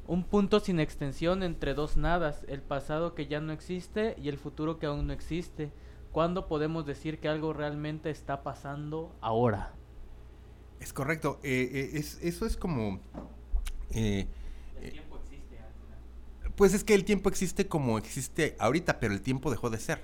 [0.08, 4.40] Un punto sin extensión entre dos nadas, el pasado que ya no existe y el
[4.40, 5.72] futuro que aún no existe.
[6.12, 9.74] ¿Cuándo podemos decir que algo realmente está pasando ahora?
[10.80, 11.40] Es correcto.
[11.44, 13.00] Eh, eh, es, eso es como...
[13.94, 14.28] Eh,
[14.82, 15.58] el tiempo existe.
[16.56, 20.04] Pues es que el tiempo existe como existe ahorita, pero el tiempo dejó de ser.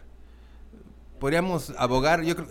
[1.19, 2.47] Podríamos abogar, yo creo...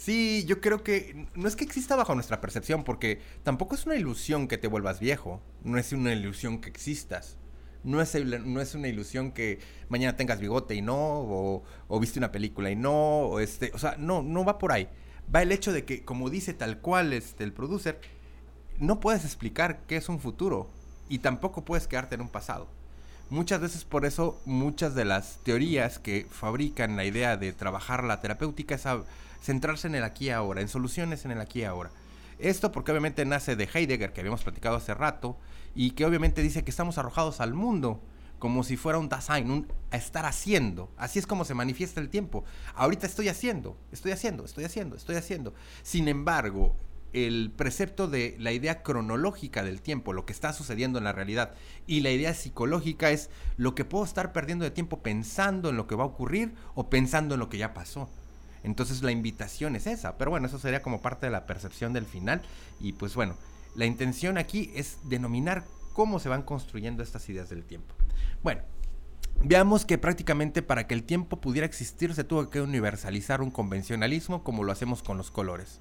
[0.00, 3.96] Sí, yo creo que no es que exista bajo nuestra percepción, porque tampoco es una
[3.96, 7.36] ilusión que te vuelvas viejo, no es una ilusión que existas,
[7.84, 9.58] no es, no es una ilusión que
[9.90, 13.96] mañana tengas bigote y no, o, viste una película y no, o, este, o sea,
[13.98, 14.88] no, no va por ahí.
[15.34, 18.00] Va el hecho de que, como dice tal cual este, el producer,
[18.80, 20.68] no puedes explicar qué es un futuro
[21.08, 22.66] y tampoco puedes quedarte en un pasado.
[23.28, 28.20] Muchas veces por eso muchas de las teorías que fabrican la idea de trabajar la
[28.20, 28.84] terapéutica es
[29.40, 31.90] centrarse en el aquí y ahora, en soluciones en el aquí y ahora.
[32.38, 35.36] Esto porque obviamente nace de Heidegger, que habíamos platicado hace rato,
[35.74, 38.00] y que obviamente dice que estamos arrojados al mundo
[38.38, 40.90] como si fuera un Dasein, un estar haciendo.
[40.96, 42.44] Así es como se manifiesta el tiempo.
[42.74, 45.54] Ahorita estoy haciendo, estoy haciendo, estoy haciendo, estoy haciendo.
[45.82, 46.74] Sin embargo,
[47.12, 51.54] el precepto de la idea cronológica del tiempo, lo que está sucediendo en la realidad,
[51.86, 55.86] y la idea psicológica es lo que puedo estar perdiendo de tiempo pensando en lo
[55.86, 58.08] que va a ocurrir o pensando en lo que ya pasó.
[58.62, 62.04] Entonces la invitación es esa, pero bueno, eso sería como parte de la percepción del
[62.04, 62.42] final
[62.78, 63.36] y pues bueno,
[63.74, 67.94] la intención aquí es denominar cómo se van construyendo estas ideas del tiempo.
[68.42, 68.62] Bueno,
[69.42, 74.44] veamos que prácticamente para que el tiempo pudiera existir se tuvo que universalizar un convencionalismo
[74.44, 75.80] como lo hacemos con los colores.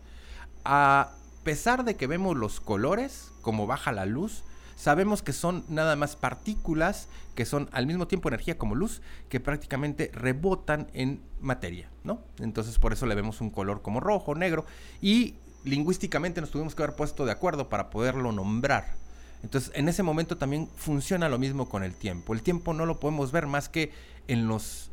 [0.63, 1.11] A
[1.43, 4.43] pesar de que vemos los colores, como baja la luz,
[4.75, 9.39] sabemos que son nada más partículas que son al mismo tiempo energía como luz, que
[9.39, 12.21] prácticamente rebotan en materia, ¿no?
[12.39, 14.65] Entonces por eso le vemos un color como rojo, negro,
[15.01, 18.95] y lingüísticamente nos tuvimos que haber puesto de acuerdo para poderlo nombrar.
[19.43, 22.33] Entonces, en ese momento también funciona lo mismo con el tiempo.
[22.33, 23.91] El tiempo no lo podemos ver más que
[24.27, 24.91] en los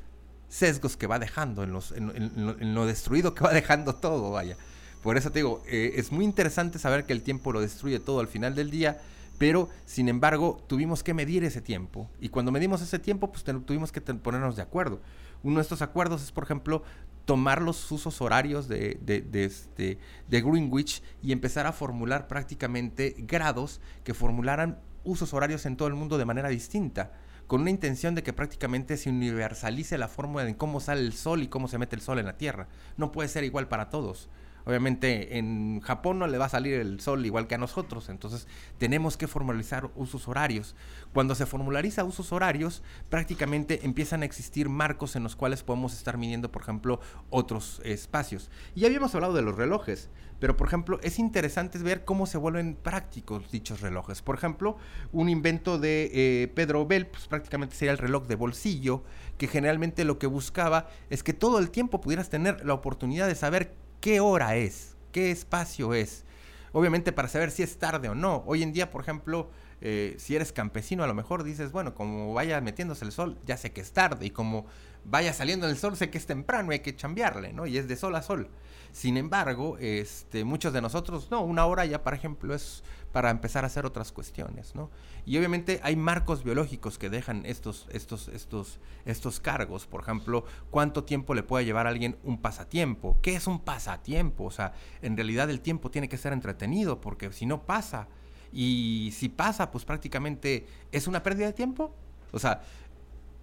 [0.48, 4.56] sesgos que va dejando, en, los, en, lo, destruido que va dejando todo, vaya.
[5.02, 8.20] Por eso te digo, eh, es muy interesante saber que el tiempo lo destruye todo
[8.20, 9.00] al final del día,
[9.38, 12.10] pero sin embargo tuvimos que medir ese tiempo.
[12.20, 15.00] Y cuando medimos ese tiempo, pues tuvimos que ponernos de acuerdo.
[15.42, 16.82] Uno de estos acuerdos es, por ejemplo,
[17.24, 23.80] tomar los usos horarios de, de, este, de Greenwich y empezar a formular prácticamente grados
[24.04, 27.12] que formularan usos horarios en todo el mundo de manera distinta,
[27.46, 31.42] con una intención de que prácticamente se universalice la fórmula de cómo sale el sol
[31.42, 32.68] y cómo se mete el sol en la Tierra.
[32.96, 34.28] No puede ser igual para todos.
[34.66, 38.48] Obviamente en Japón no le va a salir el sol igual que a nosotros, entonces
[38.78, 40.74] tenemos que formalizar usos horarios.
[41.12, 46.18] Cuando se formulariza usos horarios, prácticamente empiezan a existir marcos en los cuales podemos estar
[46.18, 47.00] midiendo, por ejemplo,
[47.30, 48.50] otros espacios.
[48.74, 50.10] Y ya habíamos hablado de los relojes,
[50.40, 54.20] pero por ejemplo es interesante ver cómo se vuelven prácticos dichos relojes.
[54.20, 54.78] Por ejemplo,
[55.12, 59.04] un invento de eh, Pedro Bell, pues prácticamente sería el reloj de bolsillo,
[59.38, 63.36] que generalmente lo que buscaba es que todo el tiempo pudieras tener la oportunidad de
[63.36, 66.24] saber qué hora es, qué espacio es.
[66.70, 68.44] Obviamente para saber si es tarde o no.
[68.46, 69.50] Hoy en día, por ejemplo,
[69.80, 73.56] eh, si eres campesino, a lo mejor dices, bueno, como vaya metiéndose el sol, ya
[73.56, 74.26] sé que es tarde.
[74.26, 74.66] Y como
[75.04, 77.66] vaya saliendo el sol, sé que es temprano y hay que chambearle, ¿no?
[77.66, 78.48] Y es de sol a sol.
[78.92, 83.64] Sin embargo, este, muchos de nosotros, no, una hora ya, por ejemplo, es para empezar
[83.64, 84.90] a hacer otras cuestiones, ¿no?
[85.26, 89.86] Y obviamente hay marcos biológicos que dejan estos, estos, estos, estos cargos.
[89.86, 93.18] Por ejemplo, cuánto tiempo le puede llevar a alguien un pasatiempo.
[93.22, 94.44] ¿Qué es un pasatiempo?
[94.44, 94.72] O sea,
[95.02, 98.08] en realidad el tiempo tiene que ser entretenido, porque si no pasa,
[98.52, 101.94] y si pasa, pues prácticamente es una pérdida de tiempo.
[102.32, 102.62] O sea,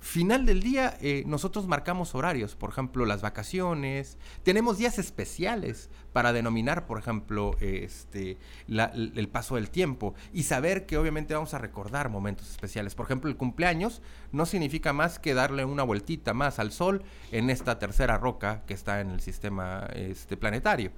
[0.03, 6.33] final del día eh, nosotros marcamos horarios, por ejemplo, las vacaciones, tenemos días especiales para
[6.33, 8.37] denominar, por ejemplo, este,
[8.67, 12.95] el paso del tiempo y saber que obviamente vamos a recordar momentos especiales.
[12.95, 14.01] Por ejemplo, el cumpleaños
[14.33, 17.01] no significa más que darle una vueltita más al sol
[17.31, 20.91] en esta tercera roca que está en el sistema este, planetario.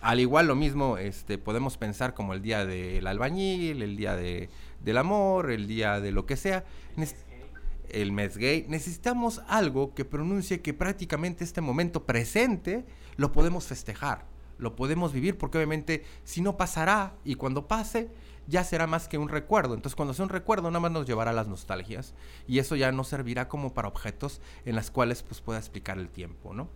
[0.00, 4.48] Al igual lo mismo este, podemos pensar como el día del albañil, el día de,
[4.80, 6.64] del amor, el día de lo que sea
[7.90, 12.84] el mes gay, necesitamos algo que pronuncie que prácticamente este momento presente
[13.16, 14.26] lo podemos festejar,
[14.58, 18.10] lo podemos vivir, porque obviamente si no pasará y cuando pase
[18.46, 19.74] ya será más que un recuerdo.
[19.74, 22.14] Entonces cuando sea un recuerdo nada más nos llevará a las nostalgias
[22.46, 26.08] y eso ya no servirá como para objetos en las cuales pues pueda explicar el
[26.08, 26.68] tiempo, ¿no?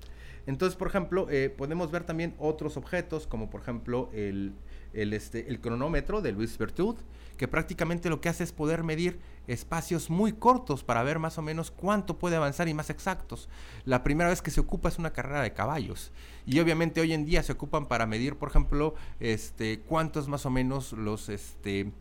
[0.47, 4.55] Entonces, por ejemplo, eh, podemos ver también otros objetos, como por ejemplo el,
[4.93, 6.97] el, este, el cronómetro de Luis Bertud,
[7.37, 11.43] que prácticamente lo que hace es poder medir espacios muy cortos para ver más o
[11.43, 13.49] menos cuánto puede avanzar y más exactos.
[13.85, 16.13] La primera vez que se ocupa es una carrera de caballos
[16.47, 20.51] y obviamente hoy en día se ocupan para medir, por ejemplo, este, cuántos más o
[20.51, 21.93] menos los este,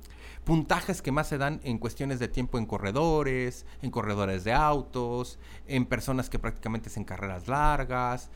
[0.44, 5.40] puntajes que más se dan en cuestiones de tiempo en corredores, en corredores de autos,
[5.68, 8.30] en personas que prácticamente hacen carreras largas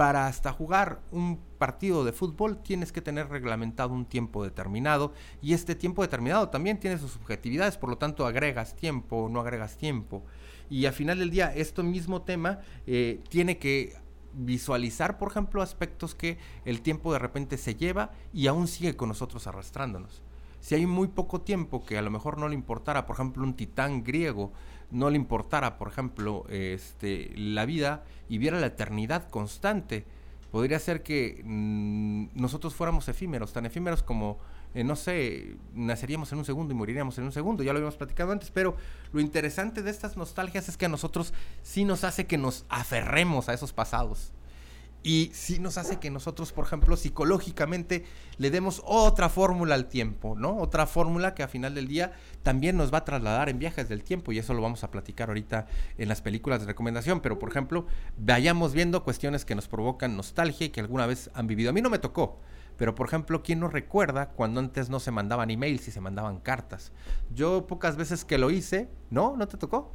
[0.00, 5.12] para hasta jugar un partido de fútbol tienes que tener reglamentado un tiempo determinado
[5.42, 9.40] y este tiempo determinado también tiene sus subjetividades, por lo tanto agregas tiempo o no
[9.40, 10.24] agregas tiempo.
[10.70, 13.94] Y al final del día, este mismo tema eh, tiene que
[14.32, 19.10] visualizar, por ejemplo, aspectos que el tiempo de repente se lleva y aún sigue con
[19.10, 20.22] nosotros arrastrándonos.
[20.60, 23.54] Si hay muy poco tiempo que a lo mejor no le importara, por ejemplo, un
[23.54, 24.52] titán griego,
[24.90, 30.04] no le importara, por ejemplo, este, la vida y viera la eternidad constante,
[30.50, 34.38] podría ser que mm, nosotros fuéramos efímeros, tan efímeros como,
[34.74, 37.96] eh, no sé, naceríamos en un segundo y moriríamos en un segundo, ya lo habíamos
[37.96, 38.76] platicado antes, pero
[39.12, 41.32] lo interesante de estas nostalgias es que a nosotros
[41.62, 44.32] sí nos hace que nos aferremos a esos pasados.
[45.02, 48.04] Y sí nos hace que nosotros, por ejemplo, psicológicamente
[48.36, 50.58] le demos otra fórmula al tiempo, ¿no?
[50.58, 54.04] Otra fórmula que a final del día también nos va a trasladar en viajes del
[54.04, 57.20] tiempo y eso lo vamos a platicar ahorita en las películas de recomendación.
[57.20, 57.86] Pero, por ejemplo,
[58.18, 61.70] vayamos viendo cuestiones que nos provocan nostalgia y que alguna vez han vivido.
[61.70, 62.38] A mí no me tocó,
[62.76, 66.40] pero, por ejemplo, ¿quién nos recuerda cuando antes no se mandaban emails y se mandaban
[66.40, 66.92] cartas?
[67.34, 69.36] Yo pocas veces que lo hice, ¿no?
[69.36, 69.92] ¿No te tocó?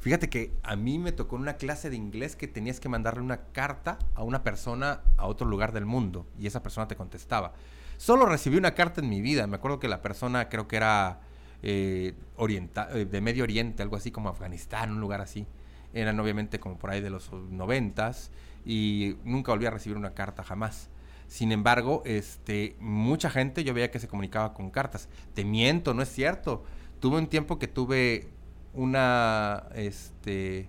[0.00, 3.42] Fíjate que a mí me tocó una clase de inglés que tenías que mandarle una
[3.52, 7.52] carta a una persona a otro lugar del mundo y esa persona te contestaba.
[7.98, 9.46] Solo recibí una carta en mi vida.
[9.46, 11.20] Me acuerdo que la persona creo que era
[11.62, 15.46] eh, eh, de Medio Oriente, algo así como Afganistán, un lugar así.
[15.92, 18.30] Eran obviamente como por ahí de los noventas
[18.64, 20.88] y nunca volví a recibir una carta jamás.
[21.26, 25.10] Sin embargo, este, mucha gente yo veía que se comunicaba con cartas.
[25.34, 26.64] Te miento, no es cierto.
[27.00, 28.30] Tuve un tiempo que tuve
[28.74, 30.68] una, este,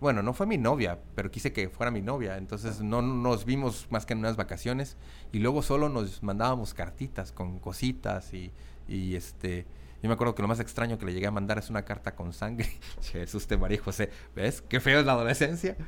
[0.00, 3.86] bueno, no fue mi novia, pero quise que fuera mi novia, entonces no nos vimos
[3.90, 4.96] más que en unas vacaciones
[5.32, 8.52] y luego solo nos mandábamos cartitas con cositas y
[8.86, 9.66] Y este,
[10.02, 12.14] yo me acuerdo que lo más extraño que le llegué a mandar es una carta
[12.14, 12.68] con sangre.
[13.00, 14.60] Jesús te María José, ¿ves?
[14.60, 15.78] Qué feo es la adolescencia.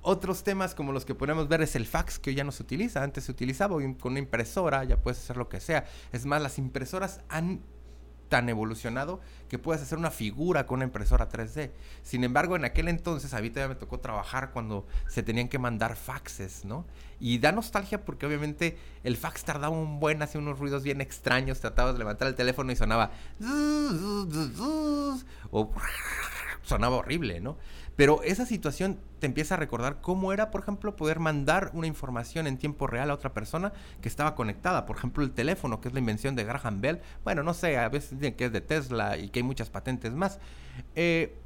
[0.00, 2.62] Otros temas como los que podemos ver es el fax que hoy ya no se
[2.62, 3.02] utiliza.
[3.02, 5.86] Antes se utilizaba con una impresora, ya puedes hacer lo que sea.
[6.12, 7.64] Es más, las impresoras han
[8.34, 11.70] tan evolucionado que puedes hacer una figura con una impresora 3D.
[12.02, 15.60] Sin embargo, en aquel entonces, a mí todavía me tocó trabajar cuando se tenían que
[15.60, 16.84] mandar faxes, ¿no?
[17.20, 21.60] Y da nostalgia porque obviamente el fax tardaba un buen, hacía unos ruidos bien extraños,
[21.60, 23.12] tratabas de levantar el teléfono y sonaba...
[25.52, 25.72] o
[26.64, 27.56] sonaba horrible, ¿no?
[27.96, 32.46] Pero esa situación te empieza a recordar cómo era, por ejemplo, poder mandar una información
[32.46, 34.84] en tiempo real a otra persona que estaba conectada.
[34.84, 37.00] Por ejemplo, el teléfono, que es la invención de Graham Bell.
[37.22, 40.12] Bueno, no sé, a veces dicen que es de Tesla y que hay muchas patentes
[40.12, 40.38] más.
[40.96, 41.36] Eh,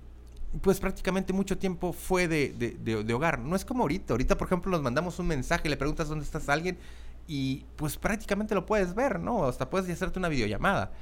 [0.63, 3.39] pues prácticamente mucho tiempo fue de, de, hogar.
[3.39, 4.15] No es como ahorita.
[4.15, 6.79] Ahorita, por ejemplo, nos mandamos un mensaje, le preguntas dónde estás a alguien
[7.27, 9.45] y pues prácticamente lo puedes ver, ¿no?
[9.45, 10.93] Hasta puedes hacerte una videollamada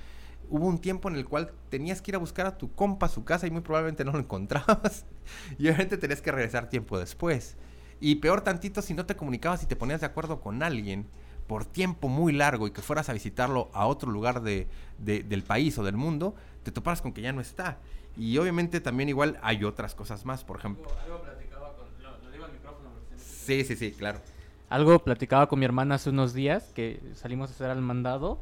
[0.51, 3.09] hubo un tiempo en el cual tenías que ir a buscar a tu compa a
[3.09, 5.05] su casa y muy probablemente no lo encontrabas.
[5.59, 7.57] y obviamente tenías que regresar tiempo después.
[8.01, 11.07] Y peor tantito si no te comunicabas y te ponías de acuerdo con alguien
[11.47, 14.67] por tiempo muy largo y que fueras a visitarlo a otro lugar de,
[14.99, 17.79] del país o del mundo, te toparas con que ya no está.
[18.17, 20.89] Y obviamente también igual hay otras cosas más, por ejemplo.
[21.05, 21.87] Algo, platicaba con...
[22.03, 22.91] Lo, digo al micrófono.
[23.17, 24.21] Sí, sí, sí, claro.
[24.69, 28.41] Algo platicaba con mi hermana hace unos días que salimos a hacer al mandado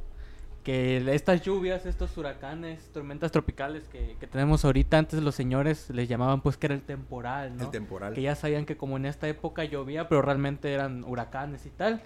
[0.65, 6.41] que estas lluvias, estos huracanes, tormentas tropicales que, tenemos ahorita, antes los señores les llamaban
[6.41, 7.65] pues que era el temporal, ¿no?
[7.65, 8.15] El temporal.
[8.15, 12.01] Que ya sabían que como en esta época llovía, pero realmente eran huracanes y tal.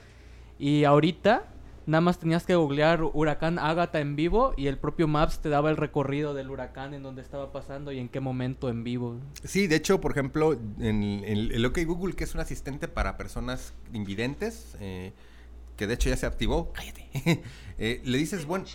[0.59, 1.45] Y ahorita
[1.87, 5.71] nada más tenías que googlear huracán Ágata en vivo y el propio Maps te daba
[5.71, 9.21] el recorrido del huracán en donde estaba pasando y en qué momento en vivo.
[9.45, 13.73] Sí, de hecho, por ejemplo, en, el OK Google, que es un asistente para personas
[13.93, 15.13] invidentes, eh,
[15.79, 17.09] que de hecho ya se activó, cállate,
[17.79, 18.67] eh, le dices, bueno,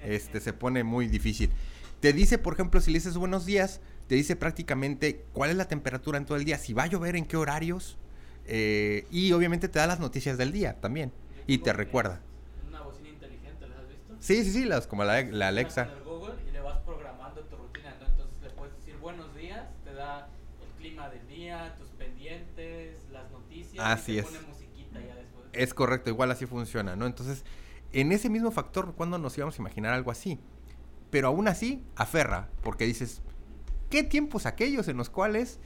[0.00, 1.50] este se pone muy difícil.
[2.00, 5.66] Te dice, por ejemplo, si le dices buenos días, te dice prácticamente cuál es la
[5.66, 7.98] temperatura en todo el día, si va a llover, en qué horarios,
[8.46, 11.12] eh, y obviamente te da las noticias del día también,
[11.48, 12.20] y te recuerda.
[12.68, 14.16] Una bocina inteligente, ¿las has visto?
[14.20, 15.90] Sí, sí, sí, las, como la, la Alexa.
[16.48, 20.28] y le vas programando tu rutina, entonces le puedes decir buenos días, te da
[20.62, 23.06] el clima del día, tus pendientes,
[23.78, 24.26] Así es.
[25.52, 27.06] Es correcto, igual así funciona, ¿no?
[27.06, 27.44] Entonces,
[27.92, 30.38] en ese mismo factor, ¿cuándo nos íbamos a imaginar algo así?
[31.10, 33.22] Pero aún así, aferra, porque dices,
[33.90, 35.58] ¿qué tiempos aquellos en los cuales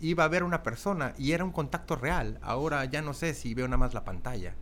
[0.00, 2.38] iba a ver una persona y era un contacto real?
[2.42, 4.54] Ahora ya no sé si veo nada más la pantalla.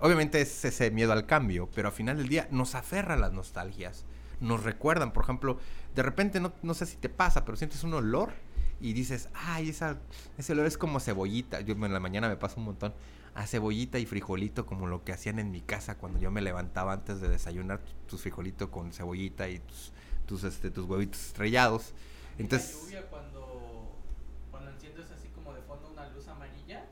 [0.00, 4.04] Obviamente es ese miedo al cambio, pero al final del día nos aferra las nostalgias.
[4.40, 5.58] Nos recuerdan, por ejemplo,
[5.94, 8.32] de repente no, no sé si te pasa, pero sientes un olor
[8.80, 9.98] y dices, ay, esa,
[10.36, 11.60] ese olor es como cebollita.
[11.60, 12.94] Yo en la mañana me pasa un montón
[13.34, 16.94] a cebollita y frijolito como lo que hacían en mi casa cuando yo me levantaba
[16.94, 19.92] antes de desayunar tus frijolitos con cebollita y tus,
[20.26, 21.92] tus, este, tus huevitos estrellados.
[22.38, 23.92] Entonces, la lluvia cuando,
[24.50, 26.84] cuando enciendes así como de fondo una luz amarilla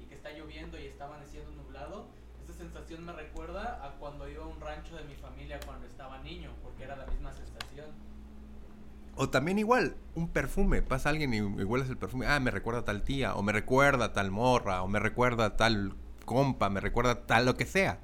[0.00, 2.06] y que está lloviendo y está amaneciendo nublado,
[2.42, 6.18] esa sensación me recuerda a cuando iba a un rancho de mi familia cuando estaba
[6.18, 7.86] niño, porque era la misma sensación.
[9.16, 12.80] O también igual, un perfume, pasa alguien y igual es el perfume, ah, me recuerda
[12.80, 15.94] a tal tía, o me recuerda a tal morra, o me recuerda a tal
[16.24, 18.00] compa, me recuerda a tal lo que sea.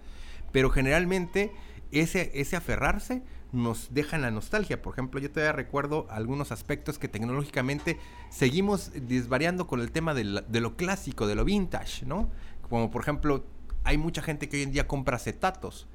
[0.52, 1.52] Pero generalmente
[1.90, 4.80] ese, ese aferrarse nos deja en la nostalgia.
[4.80, 7.98] Por ejemplo, yo todavía recuerdo algunos aspectos que tecnológicamente
[8.30, 12.30] seguimos desvariando con el tema de, de lo clásico, de lo vintage, ¿no?
[12.68, 13.44] Como por ejemplo,
[13.82, 15.88] hay mucha gente que hoy en día compra acetatos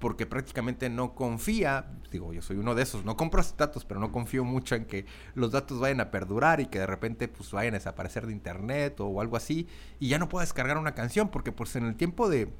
[0.00, 4.10] porque prácticamente no confía, digo, yo soy uno de esos, no compro datos, pero no
[4.10, 7.74] confío mucho en que los datos vayan a perdurar y que de repente pues vayan
[7.74, 9.68] a desaparecer de internet o algo así
[10.00, 12.50] y ya no puedo descargar una canción porque pues en el tiempo de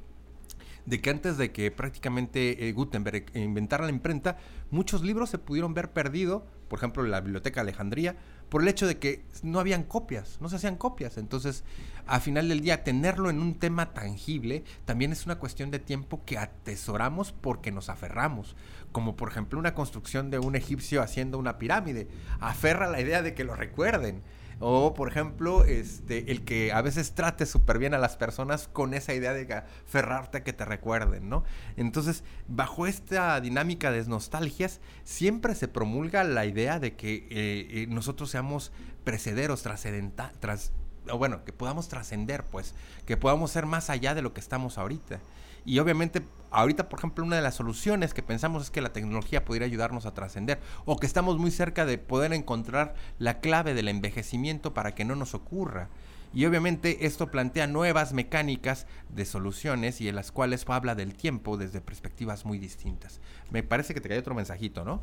[0.85, 4.37] de que antes de que prácticamente eh, Gutenberg inventara la imprenta,
[4.71, 8.15] muchos libros se pudieron ver perdidos, por ejemplo la Biblioteca Alejandría,
[8.51, 11.17] por el hecho de que no habían copias, no se hacían copias.
[11.17, 11.63] Entonces,
[12.05, 16.21] a final del día, tenerlo en un tema tangible también es una cuestión de tiempo
[16.25, 18.57] que atesoramos porque nos aferramos.
[18.91, 22.09] Como por ejemplo una construcción de un egipcio haciendo una pirámide.
[22.41, 24.21] Aferra la idea de que lo recuerden.
[24.61, 28.93] O, por ejemplo, este, el que a veces trate súper bien a las personas con
[28.93, 31.43] esa idea de aferrarte a que te recuerden, ¿no?
[31.77, 37.87] Entonces, bajo esta dinámica de nostalgias, siempre se promulga la idea de que eh, eh,
[37.89, 38.71] nosotros seamos
[39.03, 40.71] precederos, trascendentales,
[41.09, 44.77] o bueno, que podamos trascender, pues, que podamos ser más allá de lo que estamos
[44.77, 45.19] ahorita.
[45.65, 49.45] Y obviamente, ahorita, por ejemplo, una de las soluciones que pensamos es que la tecnología
[49.45, 53.87] podría ayudarnos a trascender o que estamos muy cerca de poder encontrar la clave del
[53.87, 55.89] envejecimiento para que no nos ocurra.
[56.33, 61.57] Y obviamente esto plantea nuevas mecánicas de soluciones y en las cuales habla del tiempo
[61.57, 63.19] desde perspectivas muy distintas.
[63.49, 65.01] Me parece que te cayó otro mensajito, ¿no?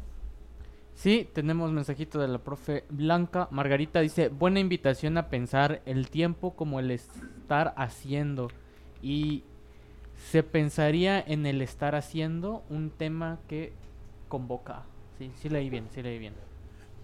[0.94, 3.46] Sí, tenemos mensajito de la profe Blanca.
[3.52, 8.48] Margarita dice, buena invitación a pensar el tiempo como el estar haciendo.
[9.00, 9.44] Y
[10.30, 13.72] se pensaría en el estar haciendo un tema que
[14.28, 14.82] convoca.
[15.18, 16.34] Sí, sí leí bien, sí leí bien.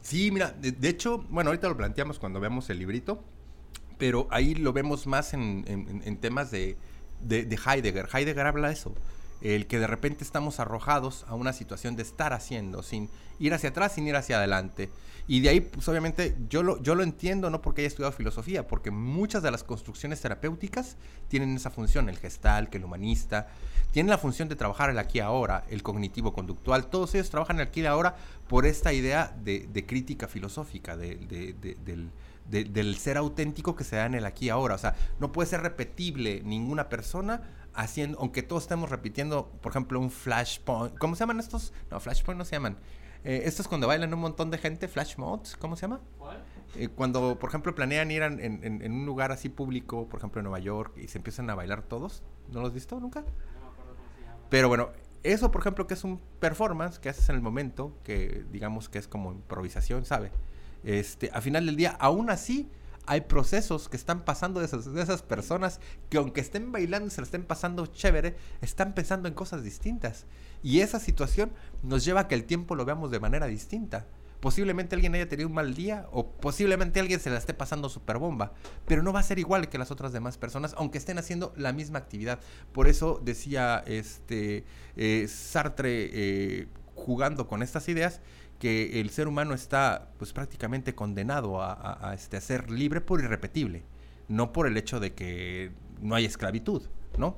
[0.01, 3.25] Sí, mira, de, hecho, bueno, ahorita lo planteamos cuando veamos el librito,
[3.97, 6.77] pero ahí lo vemos más en, temas de,
[7.23, 8.09] de, Heidegger.
[8.13, 8.95] Heidegger habla de eso,
[9.45, 13.69] el que de repente estamos arrojados a una situación de estar haciendo, sin ir hacia
[13.69, 14.89] atrás, sin ir hacia adelante.
[15.29, 18.67] Y de ahí, pues obviamente, yo lo, yo lo entiendo, no porque haya estudiado filosofía,
[18.67, 20.97] porque muchas de las construcciones terapéuticas
[21.29, 23.49] tienen esa función, el gestal, que el humanista,
[23.93, 27.85] tienen la función de trabajar el aquí ahora, el cognitivo-conductual, todos ellos trabajan el aquí
[27.85, 28.17] ahora
[28.49, 32.11] por esta idea de, crítica filosófica, del,
[32.49, 34.75] del ser auténtico que se da en el aquí ahora.
[34.75, 37.43] O sea, no puede ser repetible ninguna persona
[37.75, 40.97] haciendo, aunque todos estemos repitiendo, por ejemplo, un flashpoint.
[40.99, 41.73] ¿Cómo se llaman estos?
[41.91, 42.79] No, flashpoint no se llaman.
[43.25, 46.01] Eh, estos cuando bailan un montón de gente, flash mods, ¿cómo se llama?
[46.19, 46.45] ¿Cuál?
[46.77, 50.59] Eh, cuando, por ejemplo, planean ir en, un lugar así público, por ejemplo en Nueva
[50.59, 52.23] York, y se empiezan a bailar todos.
[52.53, 53.21] ¿No lo has visto nunca?
[53.21, 54.39] No me acuerdo cómo se llama.
[54.51, 54.91] Pero bueno,
[55.23, 58.99] eso, por ejemplo, que es un performance que haces en el momento, que digamos que
[58.99, 60.31] es como improvisación, ¿sabe?
[60.83, 62.69] Este, a final del día, aún así,
[63.07, 67.27] hay procesos que están pasando de esas, personas que aunque estén bailando y se la
[67.27, 70.27] estén pasando chévere, están pensando en cosas distintas.
[70.63, 71.53] Y esa situación
[71.83, 74.07] nos lleva a que el tiempo lo veamos de manera distinta.
[74.41, 78.19] Posiblemente alguien haya tenido un mal día o posiblemente alguien se la esté pasando super
[78.19, 78.53] bomba,
[78.87, 81.73] pero no va a ser igual que las otras demás personas, aunque estén haciendo la
[81.73, 82.41] misma actividad.
[82.73, 84.65] Por eso decía este
[84.97, 86.69] eh, Sartre eh,
[87.05, 88.21] jugando con estas ideas
[88.59, 93.83] que el ser humano está pues prácticamente condenado a, este, a ser libre por irrepetible,
[94.29, 96.83] no por el hecho de que no hay esclavitud,
[97.19, 97.37] ¿no?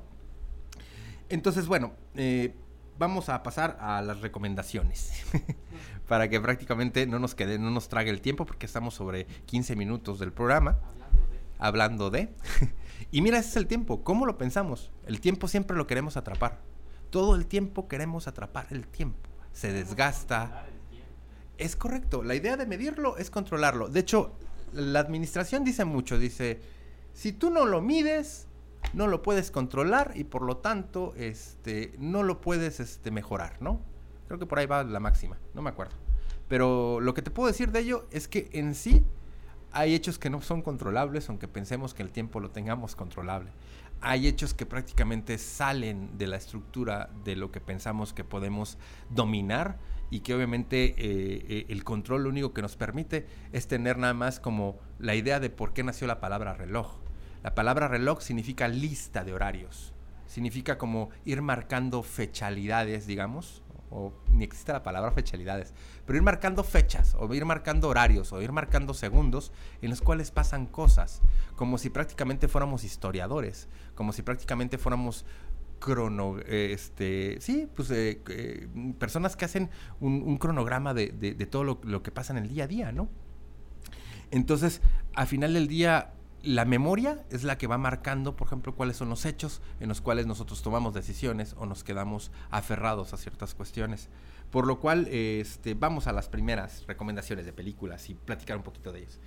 [1.29, 2.55] Entonces, bueno, eh,
[2.97, 5.11] vamos a pasar a las recomendaciones.
[6.07, 9.75] para que prácticamente no nos quede, no nos trague el tiempo, porque estamos sobre 15
[9.75, 10.79] minutos del programa.
[11.59, 12.29] Hablando de.
[13.11, 14.03] y mira, ese es el tiempo.
[14.03, 14.91] ¿Cómo lo pensamos?
[15.05, 16.59] El tiempo siempre lo queremos atrapar.
[17.09, 19.29] Todo el tiempo queremos atrapar el tiempo.
[19.57, 20.67] Se desgasta.
[21.57, 22.21] Es correcto.
[22.21, 23.89] La idea de medirlo es controlarlo.
[23.89, 24.35] De hecho,
[24.71, 26.19] la administración dice mucho.
[26.19, 26.61] Dice,
[27.13, 28.45] si tú no lo mides,
[28.93, 33.81] no lo puedes controlar y por lo tanto este, no lo puedes este, mejorar, ¿no?
[34.27, 35.95] Creo que por ahí va la máxima, no me acuerdo.
[36.47, 39.03] Pero lo que te puedo decir de ello es que en sí
[39.71, 43.49] hay hechos que no son controlables, aunque pensemos que el tiempo lo tengamos controlable.
[44.01, 48.77] Hay hechos que prácticamente salen de la estructura de lo que pensamos que podemos
[49.09, 49.79] dominar
[50.09, 54.13] y que obviamente eh, eh, el control lo único que nos permite es tener nada
[54.13, 56.97] más como la idea de por qué nació la palabra reloj
[57.43, 59.93] la palabra reloj significa lista de horarios.
[60.25, 65.73] Significa como ir marcando fechalidades, digamos, o ni existe la palabra fechalidades,
[66.05, 70.31] pero ir marcando fechas, o ir marcando horarios, o ir marcando segundos en los cuales
[70.31, 71.21] pasan cosas,
[71.55, 75.25] como si prácticamente fuéramos historiadores, como si prácticamente fuéramos
[75.79, 78.67] crono, este, sí, pues eh, eh,
[78.99, 79.69] personas que hacen
[79.99, 81.09] un, cronograma de,
[81.49, 83.07] todo lo, lo, que pasa en el día a día, ¿no?
[84.31, 84.81] Entonces,
[85.13, 86.13] al final del día,
[86.47, 89.99] la memoria es la que va marcando, por ejemplo, cuáles son los hechos en los
[89.99, 94.07] cuales nosotros tomamos decisiones o nos quedamos aferrados a ciertas cuestiones.
[94.49, 98.93] Por lo cual, este, vamos a las primeras recomendaciones de películas y platicar un poquito
[98.93, 99.19] de ellas.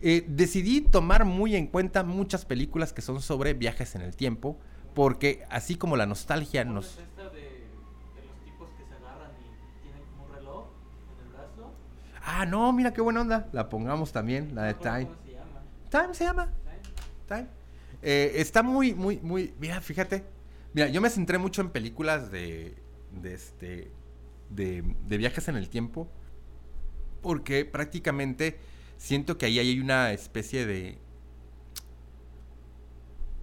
[0.00, 4.58] Eh, decidí tomar muy en cuenta muchas películas que son sobre viajes en el tiempo,
[4.94, 6.86] porque así como la nostalgia nos...
[6.86, 7.66] Es esta de,
[8.26, 10.68] los tipos que se agarran y tienen como un reloj
[11.18, 11.74] en el brazo?
[12.24, 13.48] Ah, no, mira qué buena onda.
[13.52, 15.08] La pongamos también, la de Time.
[15.90, 16.50] Time se llama.
[18.02, 19.54] Eh, está muy, muy, muy.
[19.58, 20.24] Mira, fíjate.
[20.74, 22.74] Mira, yo me centré mucho en películas de.
[23.24, 23.90] este.
[24.50, 26.08] De viajes en el tiempo.
[27.22, 28.58] Porque prácticamente
[28.98, 30.98] siento que ahí hay una especie de.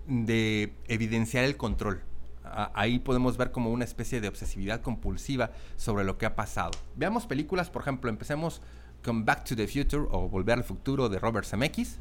[0.08, 2.02] de evidenciar el control.
[2.44, 6.72] ahí podemos ver como una especie de obsesividad compulsiva sobre lo que ha pasado.
[6.96, 8.62] Veamos películas, por ejemplo, empecemos
[9.04, 12.00] con Back to the Future o Volver al Futuro de Robert Zemeckis.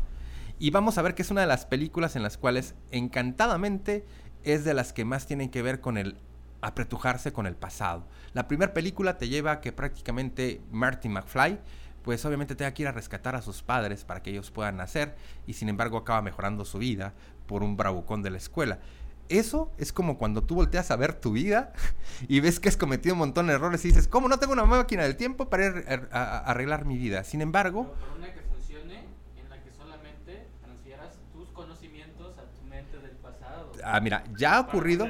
[0.59, 4.05] Y vamos a ver que es una de las películas en las cuales encantadamente
[4.43, 6.17] es de las que más tienen que ver con el
[6.61, 8.07] apretujarse con el pasado.
[8.33, 11.59] La primera película te lleva a que prácticamente Marty McFly
[12.03, 15.15] pues obviamente tenga que ir a rescatar a sus padres para que ellos puedan nacer
[15.47, 17.13] y sin embargo acaba mejorando su vida
[17.47, 18.79] por un bravucón de la escuela.
[19.29, 21.73] Eso es como cuando tú volteas a ver tu vida
[22.29, 24.65] y ves que has cometido un montón de errores y dices, ¿cómo no tengo una
[24.65, 27.25] máquina del tiempo para ir a, arreglar mi vida?
[27.25, 27.95] Sin embargo...
[31.33, 33.73] tus conocimientos a tu mente del pasado.
[33.91, 35.09] Ah, mira, ya ha ocurrido.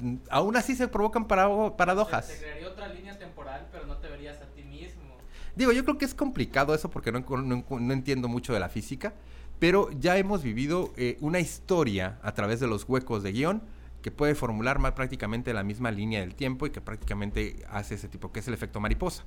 [0.00, 2.26] Mm, aún así se provocan paradojas.
[2.26, 5.16] Se, crearía otra línea temporal, pero no te verías a ti mismo.
[5.54, 9.14] Digo, yo creo que es complicado eso porque no, no, entiendo mucho de la física,
[9.58, 13.62] pero ya hemos vivido eh, una historia a través de los huecos de guion
[14.02, 18.08] que puede formular más prácticamente la misma línea del tiempo y que prácticamente hace ese
[18.08, 19.24] tipo, que es el efecto mariposa.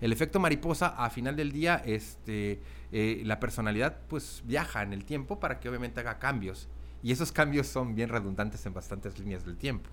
[0.00, 2.60] El efecto mariposa, a final del día, este,
[2.92, 6.68] eh, la personalidad pues viaja en el tiempo para que obviamente haga cambios.
[7.02, 9.88] Y esos cambios son bien redundantes en bastantes líneas del tiempo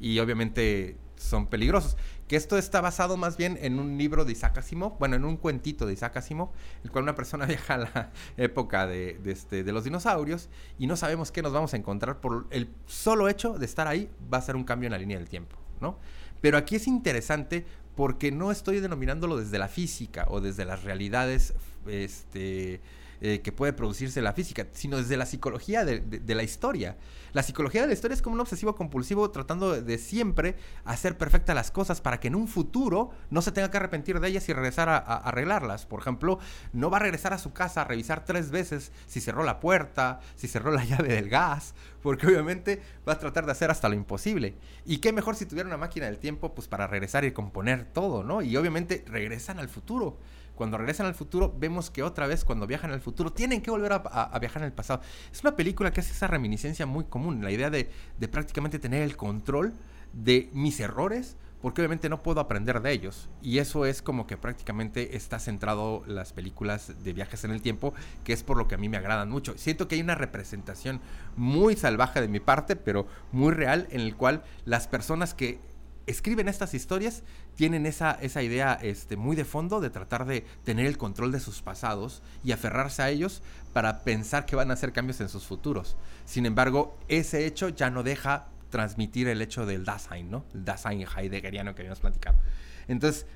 [0.00, 1.96] y obviamente son peligrosos.
[2.26, 5.36] Que esto está basado más bien en un libro de Isaac Asimov, bueno, en un
[5.36, 6.50] cuentito de Isaac Asimov,
[6.82, 10.48] el cual una persona viaja a la época de, este, de los dinosaurios
[10.78, 14.10] y no sabemos qué nos vamos a encontrar por el solo hecho de estar ahí
[14.32, 15.98] va a ser un cambio en la línea del tiempo, ¿no?
[16.40, 21.52] Pero aquí es interesante porque no estoy denominándolo desde la física o desde las realidades
[21.86, 22.80] este,
[23.22, 26.96] eh, que puede producirse la física, sino desde la psicología de, la historia.
[27.34, 30.56] La psicología de la historia es como un obsesivo compulsivo tratando de, siempre
[30.86, 34.28] hacer perfectas las cosas para que en un futuro no se tenga que arrepentir de
[34.28, 35.84] ellas y regresar a, arreglarlas.
[35.84, 36.38] Por ejemplo,
[36.72, 40.20] no va a regresar a su casa a revisar tres veces si cerró la puerta,
[40.34, 43.96] si cerró la llave del gas, porque obviamente va a tratar de hacer hasta lo
[43.96, 44.54] imposible.
[44.86, 48.24] Y qué mejor si tuviera una máquina del tiempo pues para regresar y componer todo,
[48.24, 48.40] ¿no?
[48.40, 50.16] Y obviamente regresan al futuro
[50.60, 53.94] cuando regresan al futuro, vemos que otra vez cuando viajan al futuro tienen que volver
[53.94, 55.00] a, viajar en el pasado.
[55.32, 57.88] Es una película que hace esa reminiscencia muy común, la idea de,
[58.30, 59.72] prácticamente tener el control
[60.12, 63.30] de mis errores, porque obviamente no puedo aprender de ellos.
[63.40, 67.94] Y eso es como que prácticamente está centrado las películas de viajes en el tiempo,
[68.22, 69.56] que es por lo que a mí me agradan mucho.
[69.56, 71.00] Siento que hay una representación
[71.36, 75.58] muy salvaje de mi parte, pero muy real, en el cual las personas que
[76.06, 77.22] escriben estas historias
[77.54, 81.40] tienen esa, esa idea este, muy de fondo de tratar de tener el control de
[81.40, 83.42] sus pasados y aferrarse a ellos
[83.72, 85.96] para pensar que van a hacer cambios en sus futuros.
[86.24, 90.44] Sin embargo, ese hecho ya no deja transmitir el hecho del Dasein, ¿no?
[90.54, 92.38] El Dasein heideggeriano que habíamos platicado.
[92.88, 93.26] Entonces,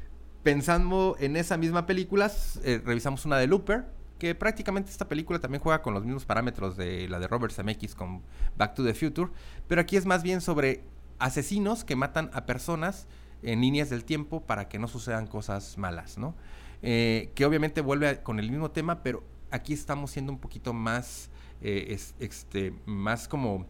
[0.43, 2.31] pensando en esa misma película,
[2.63, 3.85] eh, revisamos una de Looper,
[4.19, 7.95] que prácticamente esta película también juega con los mismos parámetros de la de Robert Zemeckis
[7.95, 8.23] con
[8.57, 9.31] Back to the Future,
[9.67, 10.83] pero aquí es más bien sobre
[11.25, 13.07] asesinos que matan a personas
[13.43, 16.35] en líneas del tiempo para que no sucedan cosas malas, ¿no?
[16.83, 21.31] Eh, que obviamente vuelve con el mismo tema, pero aquí estamos siendo un poquito más,
[21.63, 23.67] eh, este, más como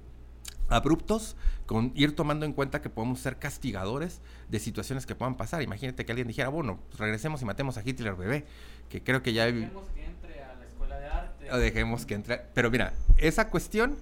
[0.68, 1.36] abruptos
[1.66, 5.62] con ir tomando en cuenta que podemos ser castigadores de situaciones que puedan pasar.
[5.62, 8.46] Imagínate que alguien dijera, bueno, pues regresemos y matemos a Hitler bebé,
[8.88, 9.46] que creo que ya...
[9.46, 11.52] Dejemos que entre a la escuela de arte.
[11.52, 12.38] O dejemos que entre...
[12.52, 13.96] Pero mira, esa cuestión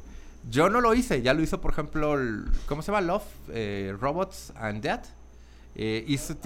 [0.51, 2.17] yo no lo hice, ya lo hizo, por ejemplo,
[2.67, 3.01] ¿cómo se llama?
[3.01, 5.07] Love, eh, Robots and Death.
[5.75, 6.05] Eh,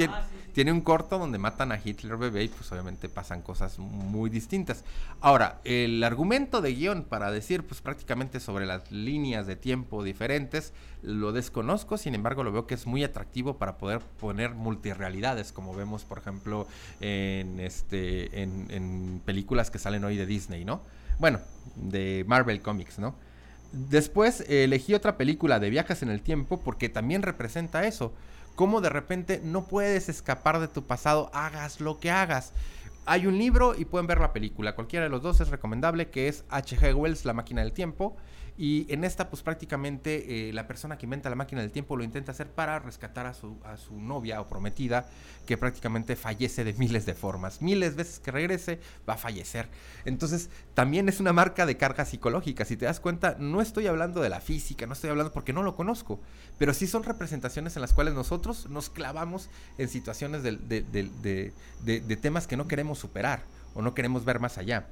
[0.08, 4.30] ah, tiene, un corto donde matan a Hitler bebé y pues obviamente pasan cosas muy
[4.30, 4.84] distintas.
[5.20, 10.72] Ahora, el argumento de guion para decir pues prácticamente sobre las líneas de tiempo diferentes
[11.02, 15.74] lo desconozco, sin embargo lo veo que es muy atractivo para poder poner multirealidades como
[15.74, 16.68] vemos por ejemplo
[17.00, 20.82] en, este, en, en películas que salen hoy de Disney, ¿no?
[21.18, 21.40] Bueno,
[21.74, 23.16] de Marvel Comics, ¿no?
[23.76, 28.14] Después elegí otra película de viajes en el tiempo porque también representa eso.
[28.54, 32.54] Cómo de repente no puedes escapar de tu pasado, hagas lo que hagas.
[33.04, 34.74] Hay un libro y pueden ver la película.
[34.74, 36.94] Cualquiera de los dos es recomendable, que es H.G.
[36.94, 38.16] Wells, La máquina del tiempo.
[38.58, 42.04] Y en esta, pues prácticamente eh, la persona que inventa la máquina del tiempo lo
[42.04, 45.06] intenta hacer para rescatar a su, a su novia o prometida,
[45.46, 47.60] que prácticamente fallece de miles de formas.
[47.60, 49.68] Miles de veces que regrese, va a fallecer.
[50.06, 52.64] Entonces, también es una marca de carga psicológica.
[52.64, 55.62] Si te das cuenta, no estoy hablando de la física, no estoy hablando porque no
[55.62, 56.20] lo conozco,
[56.58, 61.52] pero sí son representaciones en las cuales nosotros nos clavamos en situaciones de, de,
[61.82, 63.42] de temas que no queremos superar
[63.74, 64.86] o no queremos ver más allá.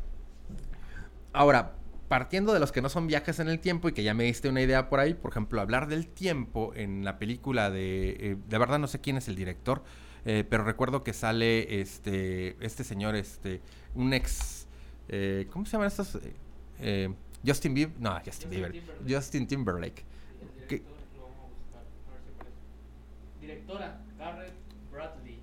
[1.32, 1.72] Ahora,
[2.14, 4.48] partiendo de los que no son viajes en el tiempo y que ya me diste
[4.48, 8.58] una idea por ahí, por ejemplo, hablar del tiempo en la película de, eh, de
[8.58, 9.82] verdad no sé quién es el director,
[10.24, 13.62] eh, pero recuerdo que sale este, este señor, este,
[13.96, 14.68] un ex,
[15.08, 16.16] eh, ¿cómo se llaman estos?
[17.44, 20.04] Justin Bieber, no, Justin, Bieber, Justin Timberlake.
[23.40, 24.54] Directora, Garrett
[24.92, 25.40] Bradley.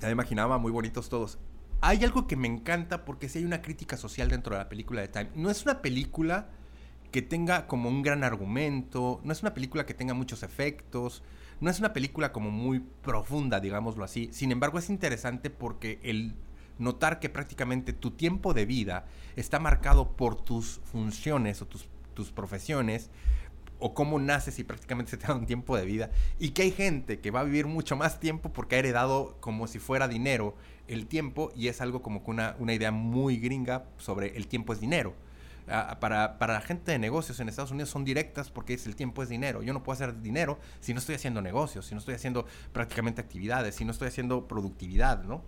[0.00, 1.38] Ya me imaginaba, muy bonitos todos.
[1.80, 5.02] Hay algo que me encanta porque sí hay una crítica social dentro de la película
[5.02, 5.30] de Time.
[5.34, 6.48] No es una película
[7.10, 11.22] que tenga como un gran argumento, no es una película que tenga muchos efectos,
[11.60, 14.28] no es una película como muy profunda, digámoslo así.
[14.32, 16.34] Sin embargo, es interesante porque el
[16.78, 19.06] notar que prácticamente tu tiempo de vida
[19.36, 23.10] está marcado por tus funciones o tus, tus profesiones,
[23.86, 26.10] o cómo naces y prácticamente se te da un tiempo de vida.
[26.38, 29.66] Y que hay gente que va a vivir mucho más tiempo porque ha heredado como
[29.66, 30.54] si fuera dinero
[30.88, 34.72] el tiempo y es algo como que una, una idea muy gringa sobre el tiempo
[34.72, 35.12] es dinero.
[36.00, 39.22] para, para la gente de negocios en Estados Unidos son directas porque es el tiempo
[39.22, 39.62] es dinero.
[39.62, 43.20] Yo no puedo hacer dinero si no estoy haciendo negocios, si no estoy haciendo prácticamente
[43.20, 45.42] actividades, si no estoy haciendo productividad, ¿no?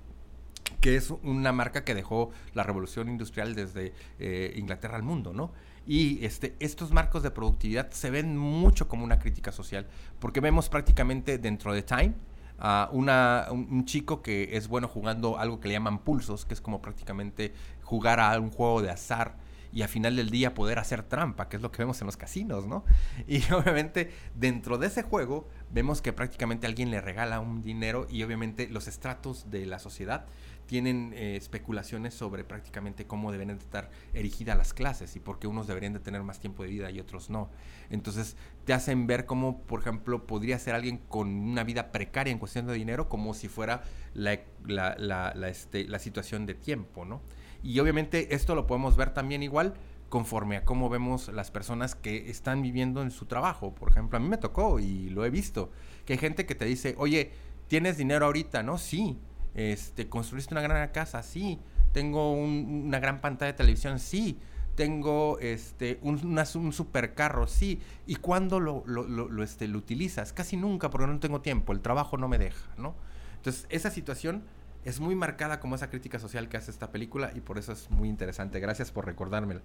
[0.80, 5.52] que es una marca que dejó la revolución industrial desde eh, Inglaterra al mundo, ¿no?
[5.86, 9.86] Y este, estos marcos de productividad se ven mucho como una crítica social,
[10.18, 12.14] porque vemos prácticamente dentro de Time
[12.58, 16.60] a una, un, chico que es bueno jugando algo que le llaman pulsos, que es
[16.60, 17.52] como prácticamente
[17.82, 19.36] jugar a un juego de azar
[19.72, 22.16] y a final del día poder hacer trampa, que es lo que vemos en los
[22.16, 22.84] casinos, ¿no?
[23.28, 28.22] Y obviamente dentro de ese juego vemos que prácticamente alguien le regala un dinero y
[28.22, 30.24] obviamente los estratos de la sociedad
[30.66, 35.66] tienen eh, especulaciones sobre prácticamente cómo deben estar erigidas las clases y por qué unos
[35.66, 37.50] deberían de tener más tiempo de vida y otros no.
[37.88, 42.38] Entonces te hacen ver cómo, por ejemplo, podría ser alguien con una vida precaria en
[42.38, 43.82] cuestión de dinero como si fuera
[44.12, 47.22] la, la, la, este, la situación de tiempo, ¿no?
[47.62, 49.74] Y obviamente esto lo podemos ver también igual
[50.08, 53.74] conforme a cómo vemos las personas que están viviendo en su trabajo.
[53.74, 55.70] Por ejemplo, a mí me tocó y lo he visto,
[56.04, 57.32] que hay gente que te dice, oye,
[57.66, 58.62] ¿tienes dinero ahorita?
[58.62, 59.18] No, sí
[59.56, 61.22] este, ¿Construiste una gran casa?
[61.22, 61.58] Sí.
[61.92, 63.98] ¿Tengo una gran pantalla de televisión?
[63.98, 64.38] Sí.
[64.74, 67.46] ¿Tengo este, un, un supercarro?
[67.46, 67.80] Sí.
[68.06, 70.34] ¿Y cuándo lo, lo, este, lo utilizas?
[70.34, 71.72] Casi nunca porque no tengo tiempo.
[71.72, 72.94] El trabajo no me deja, ¿no?
[73.36, 74.44] Entonces, esa situación
[74.84, 77.90] es muy marcada como esa crítica social que hace esta película y por eso es
[77.90, 78.60] muy interesante.
[78.60, 79.62] Gracias por recordármela.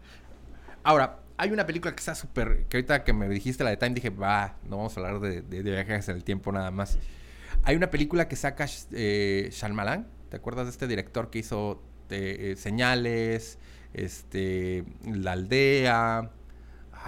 [0.84, 2.66] Ahora, hay una película que está súper.
[2.70, 5.42] que ahorita que me dijiste la de Time dije, va, no vamos a hablar de,
[5.42, 6.98] de viajes en el tiempo nada más.
[7.64, 12.56] Hay una película que saca eh, Shyamalan, ¿te acuerdas de este director que hizo eh,
[12.58, 13.60] Señales,
[13.94, 16.32] este, La Aldea?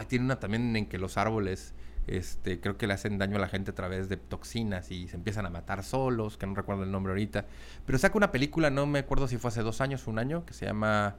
[0.07, 1.73] tiene una también en que los árboles,
[2.05, 5.15] este, creo que le hacen daño a la gente a través de toxinas y se
[5.15, 7.47] empiezan a matar solos, que no recuerdo el nombre ahorita.
[7.85, 10.45] Pero saca una película, no me acuerdo si fue hace dos años o un año,
[10.45, 11.15] que se llama,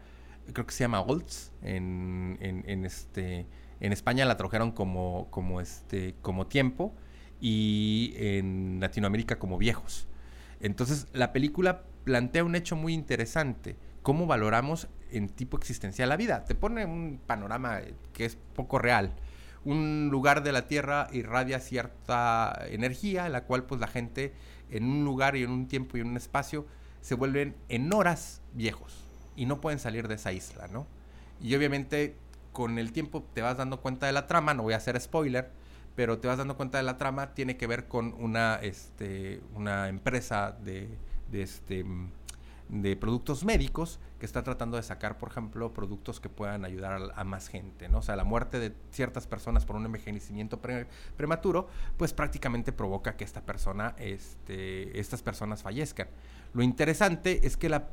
[0.53, 3.47] creo que se llama Olds, en, en, en este...
[3.81, 6.95] En España la trajeron como, como, este, como tiempo
[7.45, 10.09] y en Latinoamérica como viejos.
[10.61, 16.47] Entonces la película plantea un hecho muy interesante, cómo valoramos en tipo existencial la vida.
[16.47, 17.83] Te pone un panorama
[18.15, 19.13] que es poco real.
[19.63, 24.33] Un lugar de la Tierra irradia cierta energía, la cual pues la gente
[24.71, 26.67] en un lugar y en un tiempo y en un espacio
[27.03, 29.05] se vuelven en horas viejos
[29.37, 30.87] y no pueden salir de esa isla, ¿no?
[31.43, 32.17] Y obviamente
[32.53, 35.51] con el tiempo te vas dando cuenta de la trama, no voy a hacer spoiler,
[35.95, 39.89] pero te vas dando cuenta de la trama, tiene que ver con una, este, una
[39.89, 40.89] empresa de,
[41.33, 41.85] este,
[42.69, 47.25] de productos médicos que está tratando de sacar, por ejemplo, productos que puedan ayudar a,
[47.25, 47.99] más gente, ¿no?
[47.99, 50.61] O sea, la muerte de ciertas personas por un envejecimiento
[51.17, 56.09] prematuro, pues prácticamente provoca que esta persona, este, estas personas fallezcan.
[56.55, 57.89] Lo interesante es que la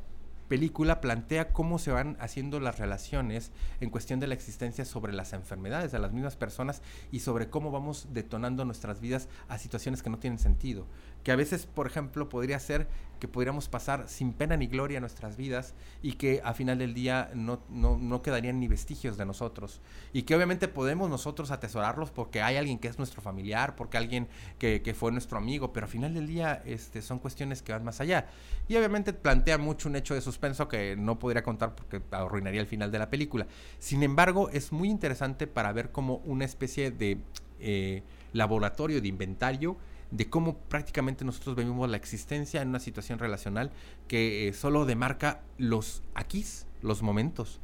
[0.52, 5.32] película plantea cómo se van haciendo las relaciones en cuestión de la existencia sobre las
[5.32, 10.10] enfermedades de las mismas personas y sobre cómo vamos detonando nuestras vidas a situaciones que
[10.10, 10.86] no tienen sentido.
[11.22, 12.88] Que a veces, por ejemplo, podría ser
[13.22, 17.30] que pudiéramos pasar sin pena ni gloria nuestras vidas y que a final del día
[17.34, 19.80] no, no, quedarían ni vestigios de nosotros.
[20.12, 24.26] Y que obviamente podemos nosotros atesorarlos porque hay alguien que es nuestro familiar, porque alguien
[24.58, 27.84] que, que fue nuestro amigo, pero a final del día este, son cuestiones que van
[27.84, 28.26] más allá.
[28.66, 32.66] Y obviamente plantea mucho un hecho de suspenso que no podría contar porque arruinaría el
[32.66, 33.46] final de la película.
[33.78, 37.18] Sin embargo, es muy interesante para ver como una especie de
[37.60, 39.76] eh, laboratorio de inventario
[40.12, 43.72] de cómo prácticamente nosotros vivimos la existencia en una situación relacional
[44.06, 47.60] que eh, solo demarca los aquís, los momentos.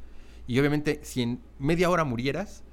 [0.47, 2.65] Y obviamente si en media hora murieras,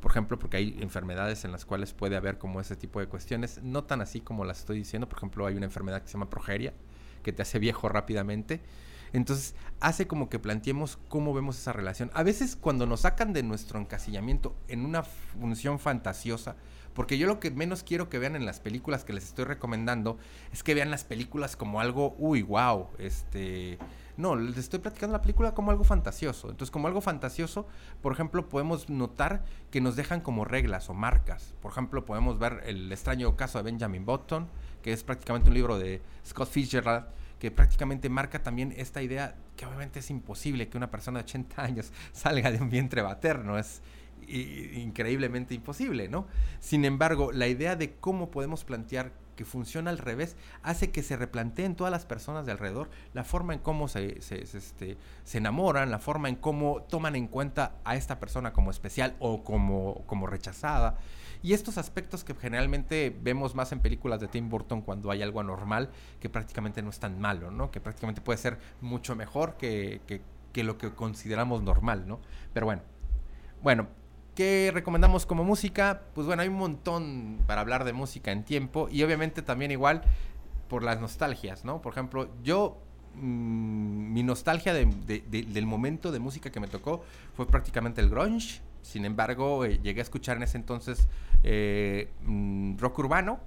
[0.00, 3.60] por ejemplo, porque hay enfermedades en las cuales puede haber como ese tipo de cuestiones,
[3.62, 6.30] no tan así como las estoy diciendo, por ejemplo, hay una enfermedad que se llama
[6.30, 6.72] progeria,
[7.24, 8.60] que te hace viejo rápidamente.
[9.12, 12.10] Entonces hace como que planteemos cómo vemos esa relación.
[12.14, 16.54] A veces cuando nos sacan de nuestro encasillamiento en una función fantasiosa,
[16.94, 20.18] porque yo lo que menos quiero que vean en las películas que les estoy recomendando
[20.52, 23.78] es que vean las películas como algo, uy, wow, este...
[24.16, 26.48] No, les estoy platicando la película como algo fantasioso.
[26.48, 27.66] Entonces, como algo fantasioso,
[28.00, 31.52] por ejemplo, podemos notar que nos dejan como reglas o marcas.
[31.60, 34.48] Por ejemplo, podemos ver el extraño caso de Benjamin Button,
[34.82, 37.06] que es prácticamente un libro de Scott Fitzgerald,
[37.40, 41.62] que prácticamente marca también esta idea que obviamente es imposible que una persona de 80
[41.62, 43.58] años salga de un vientre materno.
[43.58, 43.82] Es,
[44.28, 46.26] increíblemente imposible, ¿no?
[46.60, 51.16] Sin embargo, la idea de cómo podemos plantear que funciona al revés hace que se
[51.16, 55.98] replanteen todas las personas de alrededor la forma en cómo se, este, se enamoran, la
[55.98, 60.98] forma en cómo toman en cuenta a esta persona como especial o como, como rechazada.
[61.42, 65.40] Y estos aspectos que generalmente vemos más en películas de Tim Burton cuando hay algo
[65.40, 65.90] anormal,
[66.20, 67.70] que prácticamente no es tan malo, ¿no?
[67.70, 70.22] Que prácticamente puede ser mucho mejor que, que,
[70.52, 72.20] que lo que consideramos normal, ¿no?
[72.54, 72.82] Pero bueno,
[73.62, 73.88] Bueno,
[74.34, 76.02] ¿qué recomendamos como música?
[76.14, 80.02] Pues bueno, hay un montón para hablar de música en tiempo y obviamente también igual
[80.68, 81.80] por las nostalgias, ¿no?
[81.82, 82.78] Por ejemplo, yo,
[83.14, 87.04] mm, mi nostalgia de- de- de- del momento de música que me tocó
[87.34, 88.60] fue prácticamente el grunge.
[88.82, 91.08] Sin embargo, eh, llegué a escuchar en ese entonces
[91.46, 93.38] eh, mm, rock urbano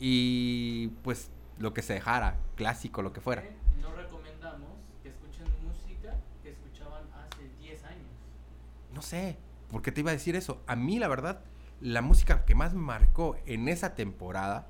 [0.00, 3.44] y pues lo que se dejara, clásico, lo que fuera.
[3.80, 4.68] No recomendamos
[5.02, 8.06] que escuchen música que escuchaban hace 10 años.
[8.94, 9.36] No sé,
[9.70, 10.62] ¿por qué te iba a decir eso?
[10.66, 11.40] A mí, la verdad,
[11.80, 14.66] la música que más marcó en esa temporada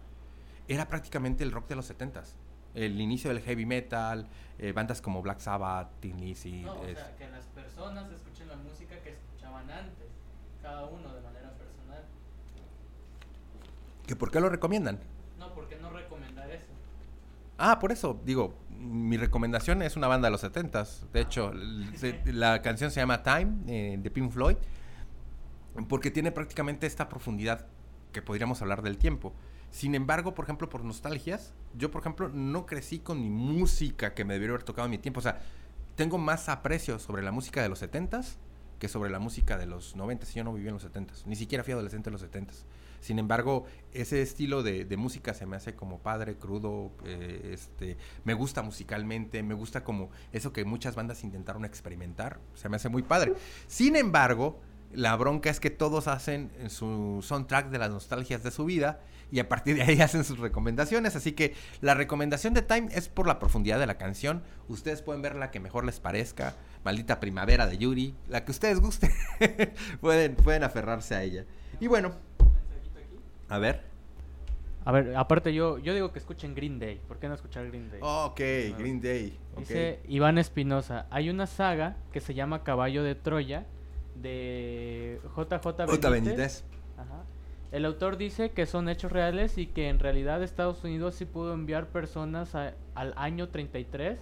[0.69, 2.35] era prácticamente el rock de los 70s.
[2.75, 6.99] El inicio del heavy metal, eh, bandas como Black Sabbath, Tin Lizzy, No, o es-
[6.99, 10.07] sea, que las personas escuchen la música que escuchaban antes,
[10.63, 12.05] cada uno de manera personal.
[14.07, 14.99] ¿que ¿Por qué lo recomiendan?
[15.39, 16.65] No, ¿por qué no recomendar eso?
[17.57, 21.07] Ah, por eso, digo, mi recomendación es una banda de los 70s.
[21.13, 24.57] De hecho, l- se- la canción se llama Time, eh, de Pink Floyd,
[25.87, 27.67] porque tiene prácticamente esta profundidad
[28.13, 29.35] que podríamos hablar del tiempo.
[29.71, 34.25] Sin embargo, por ejemplo, por nostalgias, yo, por ejemplo, no crecí con mi música que
[34.25, 35.21] me debería haber tocado en mi tiempo.
[35.21, 35.41] O sea,
[35.95, 38.37] tengo más aprecio sobre la música de los 70s
[38.79, 40.35] que sobre la música de los 90s.
[40.35, 42.65] Yo no viví en los 70s, ni siquiera fui adolescente en los 70s.
[43.01, 47.97] Sin embargo, ese estilo de, de música se me hace como padre, crudo, eh, este,
[48.25, 52.89] me gusta musicalmente, me gusta como eso que muchas bandas intentaron experimentar, se me hace
[52.89, 53.35] muy padre.
[53.67, 54.61] Sin embargo,
[54.93, 59.01] la bronca es que todos hacen su soundtrack de las nostalgias de su vida
[59.31, 61.17] y a partir de ahí hacen sus recomendaciones.
[61.17, 64.43] Así que la recomendación de Time es por la profundidad de la canción.
[64.69, 66.55] Ustedes pueden ver la que mejor les parezca.
[66.85, 68.15] Maldita Primavera de Yuri.
[68.29, 69.11] La que ustedes gusten.
[70.01, 71.45] pueden, pueden aferrarse a ella.
[71.81, 72.13] Y bueno,
[73.49, 73.87] a ver.
[74.85, 76.99] A ver, aparte yo, yo digo que escuchen Green Day.
[77.07, 78.01] ¿Por qué no escuchar Green Day?
[78.03, 78.41] Ok,
[78.79, 79.39] Green Day.
[79.53, 79.59] ok.
[79.59, 83.67] Dice Iván Espinosa, hay una saga que se llama Caballo de Troya
[84.23, 86.65] de JJ Benítez.
[86.97, 87.23] Ajá.
[87.71, 91.53] El autor dice que son hechos reales y que en realidad Estados Unidos sí pudo
[91.53, 94.19] enviar personas a- al año 33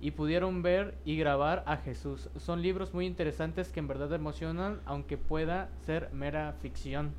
[0.00, 2.28] y pudieron ver y grabar a Jesús.
[2.36, 7.14] Son libros muy interesantes que en verdad emocionan, aunque pueda ser mera ficción.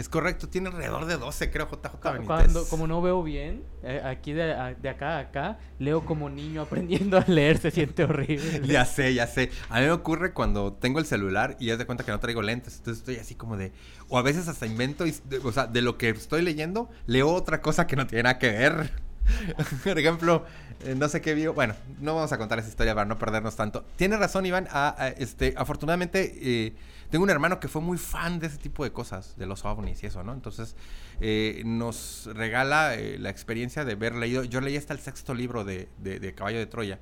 [0.00, 2.26] Es correcto, tiene alrededor de 12, creo, JJ Benítez.
[2.26, 6.30] Cuando, como no veo bien, eh, aquí de, a- de acá a acá, leo como
[6.30, 8.62] niño aprendiendo a leer, se siente horrible.
[8.66, 9.50] Ya sé, ya sé.
[9.68, 12.40] A mí me ocurre cuando tengo el celular y ya de cuenta que no traigo
[12.40, 12.78] lentes.
[12.78, 13.72] Entonces estoy así como de.
[14.08, 15.06] O a veces hasta invento.
[15.06, 15.14] y-
[15.44, 18.48] o sea, de lo que estoy leyendo, leo otra cosa que no tiene nada que
[18.50, 18.90] ver.
[19.84, 20.46] Por ejemplo,
[20.82, 21.52] eh, no sé qué vio.
[21.52, 23.84] Bueno, no vamos a contar esa historia para no perdernos tanto.
[23.96, 24.66] Tiene razón, Iván.
[24.70, 26.74] ah, este, afortunadamente, eh,
[27.10, 30.02] tengo un hermano que fue muy fan de ese tipo de cosas, de los ovnis
[30.02, 30.32] y eso, ¿no?
[30.32, 30.76] Entonces,
[31.20, 34.44] eh, nos regala eh, la experiencia de haber leído.
[34.44, 36.98] Yo leí hasta el sexto libro de, de- de Caballo de Troya.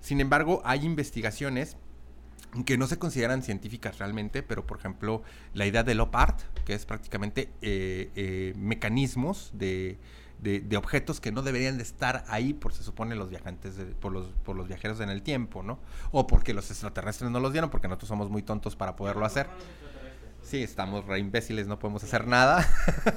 [0.00, 1.76] Sin embargo, hay investigaciones
[2.66, 5.22] que no se consideran científicas realmente, pero por ejemplo,
[5.54, 9.98] la idea del OPART, que es prácticamente eh, mecanismos de,
[10.42, 13.84] de- de objetos que no deberían de estar ahí por se supone los viajantes, de-
[13.86, 15.78] por, los, por los viajeros en el tiempo, ¿no?
[16.12, 19.46] O porque los extraterrestres no los dieron, porque nosotros somos muy tontos para poderlo hacer.
[20.50, 22.66] Sí, estamos re imbéciles, no podemos hacer nada.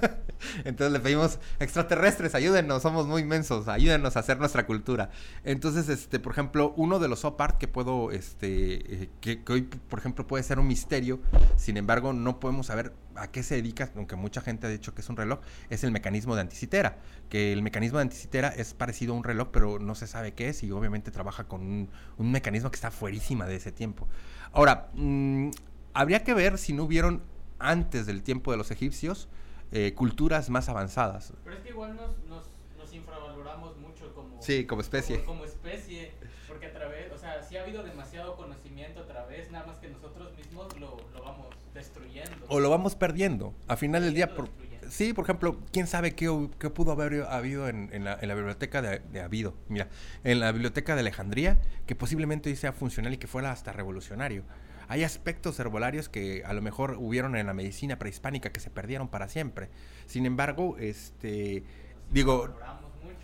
[0.65, 5.09] Entonces le pedimos, extraterrestres, ayúdenos, somos muy inmensos, ayúdenos a hacer nuestra cultura.
[5.43, 9.97] Entonces, este, por ejemplo, uno de los OPART que puedo, este, eh, que, hoy, por
[9.97, 11.21] ejemplo, puede ser un misterio,
[11.55, 15.01] sin embargo, no podemos saber a qué se dedica, aunque mucha gente ha dicho que
[15.01, 15.39] es un reloj,
[15.71, 16.99] es el mecanismo de anticitera.
[17.29, 20.49] Que el mecanismo de anticitera es parecido a un reloj, pero no se sabe qué
[20.49, 24.07] es y obviamente trabaja con un, un mecanismo que está fuerísima de ese tiempo.
[24.51, 25.49] Ahora, mm,
[25.93, 27.21] habría que ver si no hubieron
[27.59, 29.29] antes del tiempo de los egipcios
[29.71, 31.33] eh, culturas más avanzadas.
[31.43, 32.43] Pero es que igual nos, nos,
[32.77, 35.23] nos infravaloramos mucho como, Sí, como especie.
[35.23, 36.11] Como, como especie,
[36.47, 39.89] porque a través, o sea, sí ha habido demasiado conocimiento a través, nada más que
[39.89, 42.45] nosotros mismos lo, lo vamos destruyendo.
[42.49, 43.53] O lo vamos perdiendo.
[43.67, 44.49] A final del día, por,
[44.89, 48.35] sí, por ejemplo, quién sabe qué, qué pudo haber habido en, en la, en la
[48.35, 49.55] biblioteca de, de Habido.
[49.69, 49.87] Mira,
[50.23, 54.43] en la biblioteca de Alejandría, que posiblemente sea funcional y que fuera hasta revolucionario.
[54.87, 59.07] Hay aspectos herbolarios que a lo mejor hubieron en la medicina prehispánica que se perdieron
[59.07, 59.69] para siempre.
[60.05, 61.63] Sin embargo, este,
[62.11, 62.55] digo.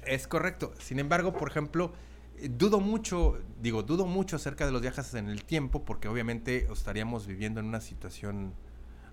[0.05, 0.73] Es correcto.
[0.79, 1.93] Sin embargo, por ejemplo,
[2.49, 7.27] dudo mucho, digo, dudo mucho acerca de los viajes en el tiempo, porque obviamente estaríamos
[7.27, 8.53] viviendo en una situación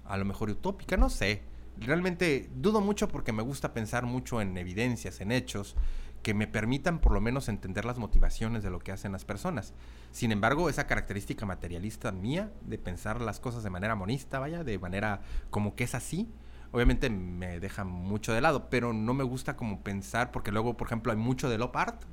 [0.04, 1.42] a lo mejor utópica, no sé.
[1.78, 5.76] Realmente dudo mucho porque me gusta pensar mucho en evidencias, en hechos,
[6.22, 9.74] que me permitan por lo menos entender las motivaciones de lo que hacen las personas.
[10.16, 14.78] Sin embargo, esa característica materialista mía de pensar las cosas de manera monista, vaya, de
[14.78, 15.20] manera
[15.50, 16.26] como que es así,
[16.72, 20.88] obviamente me deja mucho de lado, pero no me gusta como pensar, porque luego, por
[20.88, 22.04] ejemplo, hay mucho de op art,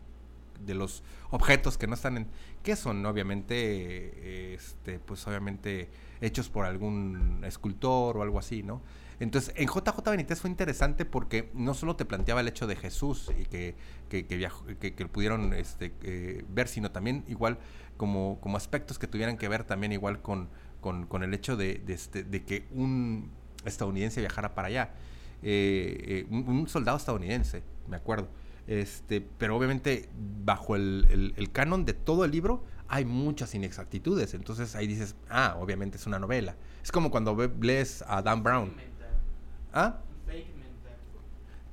[0.65, 2.27] de los objetos que no están en...
[2.61, 3.05] que son?
[3.05, 5.89] Obviamente, este, pues obviamente
[6.19, 8.81] hechos por algún escultor o algo así, ¿no?
[9.19, 13.31] Entonces, en JJ Benítez fue interesante porque no solo te planteaba el hecho de Jesús
[13.39, 13.75] y que,
[14.09, 17.57] que, que, pudieron este, eh, ver, sino también igual
[17.98, 20.49] como, como aspectos que tuvieran que ver también igual con,
[20.82, 23.32] con, el hecho de, este, de, que un
[23.65, 24.91] estadounidense viajara para allá.
[25.41, 28.28] Eh, eh, un, soldado estadounidense, me acuerdo.
[28.68, 30.10] Este, pero obviamente
[30.45, 34.34] bajo el, el, canon de todo el libro hay muchas inexactitudes.
[34.34, 36.56] Entonces ahí dices, ah, obviamente es una novela.
[36.82, 38.74] Es como cuando lees a Dan Brown.
[39.74, 39.98] ¿Ah?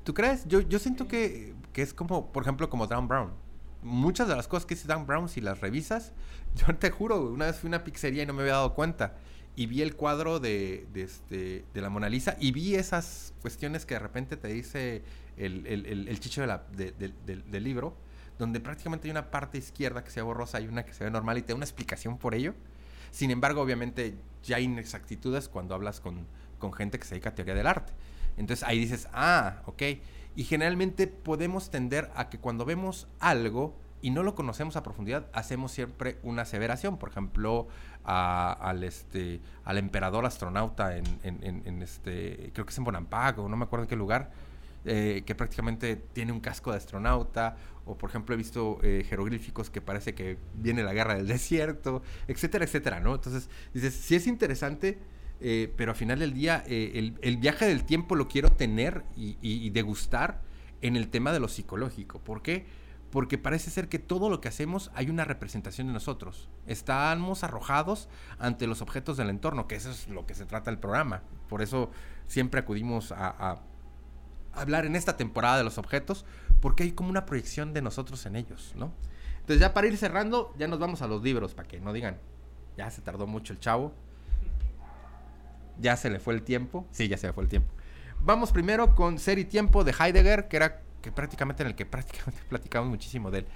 [0.05, 0.47] ¿Tú crees?
[0.47, 3.33] Yo, yo siento que, que, es como, por ejemplo, como Dan Brown.
[3.83, 6.13] Muchas de las cosas que dice Dan Brown, si las revisas,
[6.55, 9.17] yo te juro, una vez fui a una pizzería y no me había dado cuenta.
[9.57, 13.95] Y vi el cuadro de, este, de la Mona Lisa y vi esas cuestiones que
[13.95, 15.03] de repente te dice
[15.37, 17.97] el, el, el, chicho de la, del libro,
[18.39, 21.11] donde prácticamente hay una parte izquierda que se ve borrosa y una que se ve
[21.11, 22.55] normal y te da una explicación por ello.
[23.11, 26.27] Sin embargo, obviamente ya hay inexactitudes cuando hablas con,
[26.61, 27.93] con gente que se dedica a teoría del arte.
[28.37, 29.83] Entonces ahí dices, ah, ok.
[30.37, 35.27] Y generalmente podemos tender a que cuando vemos algo y no lo conocemos a profundidad,
[35.33, 36.99] hacemos siempre una aseveración.
[36.99, 37.69] Por ejemplo,
[38.05, 43.85] al, este, al emperador astronauta en, este, creo que es en Bonampak no me acuerdo
[43.85, 44.31] en qué lugar,
[44.85, 47.57] eh, que prácticamente tiene un casco de astronauta.
[47.85, 52.03] O por ejemplo he visto eh, jeroglíficos que parece que viene la guerra del desierto,
[52.29, 53.15] etcétera, etcétera, ¿no?
[53.15, 54.99] Entonces dices, si es interesante
[55.41, 59.71] eh, pero al final del día eh, el, viaje del tiempo lo quiero tener y,
[59.71, 60.43] degustar
[60.83, 62.21] en el tema de lo psicológico.
[62.21, 62.67] ¿Por qué?
[63.11, 66.49] Porque parece ser que todo lo que hacemos hay una representación de nosotros.
[66.67, 68.09] Estamos arrojados
[68.39, 71.23] ante los objetos del entorno, que eso es lo que se trata el programa.
[71.49, 71.91] Por eso
[72.27, 73.63] siempre acudimos a, a
[74.53, 76.27] hablar en esta temporada de los objetos,
[76.61, 78.93] porque hay como una proyección de nosotros en ellos, ¿no?
[79.41, 82.19] Entonces ya para ir cerrando, ya nos vamos a los libros, para que no digan,
[82.77, 83.95] ya se tardó mucho el chavo
[85.81, 86.87] ya se le fue el tiempo.
[86.91, 87.73] Sí, ya se le fue el tiempo.
[88.23, 91.87] Vamos primero con Ser y Tiempo de Heidegger, que era que prácticamente en el que
[91.87, 93.47] prácticamente platicamos muchísimo de él.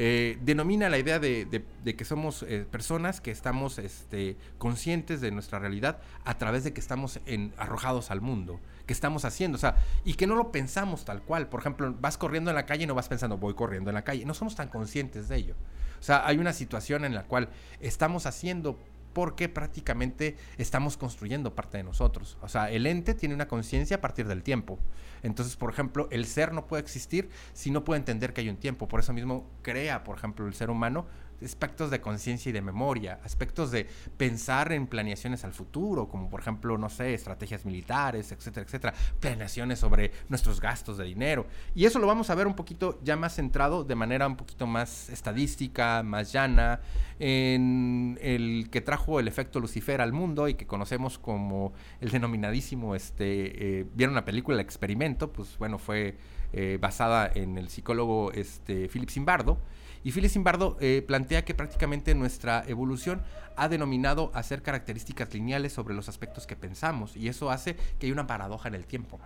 [0.00, 5.58] Eh, denomina la idea de, que somos eh, personas que estamos este, conscientes de nuestra
[5.58, 9.76] realidad a través de que estamos en, arrojados al mundo, que estamos haciendo, o sea,
[10.04, 11.48] y que no lo pensamos tal cual.
[11.48, 14.02] Por ejemplo, vas corriendo en la calle y no vas pensando, voy corriendo en la
[14.04, 14.24] calle.
[14.24, 15.54] No somos tan conscientes de ello.
[15.98, 17.48] O sea, hay una situación en la cual
[17.80, 18.78] estamos haciendo
[19.12, 22.38] porque prácticamente estamos construyendo parte de nosotros.
[22.40, 24.78] O sea, el ente tiene una conciencia a partir del tiempo.
[25.22, 28.56] Entonces, por ejemplo, el ser no puede existir si no puede entender que hay un
[28.56, 28.88] tiempo.
[28.88, 31.06] Por eso mismo crea, por ejemplo, el ser humano
[31.44, 33.86] aspectos de conciencia y de memoria, aspectos de
[34.16, 39.78] pensar en planeaciones al futuro, como por ejemplo, no sé, estrategias militares, etcétera, etcétera, planeaciones
[39.78, 41.46] sobre nuestros gastos de dinero.
[41.74, 44.66] Y eso lo vamos a ver un poquito ya más centrado, de manera un poquito
[44.66, 46.80] más estadística, más llana,
[47.18, 52.94] en el que trajo el efecto Lucifer al mundo y que conocemos como el denominadísimo,
[52.94, 56.16] este, eh, vieron la película El Experimento, pues bueno, fue
[56.52, 59.58] eh, basada en el psicólogo este, Philip Zimbardo
[60.04, 63.22] y Philip Zimbardo eh, plantea que prácticamente nuestra evolución
[63.56, 68.12] ha denominado hacer características lineales sobre los aspectos que pensamos y eso hace que hay
[68.12, 69.18] una paradoja en el tiempo.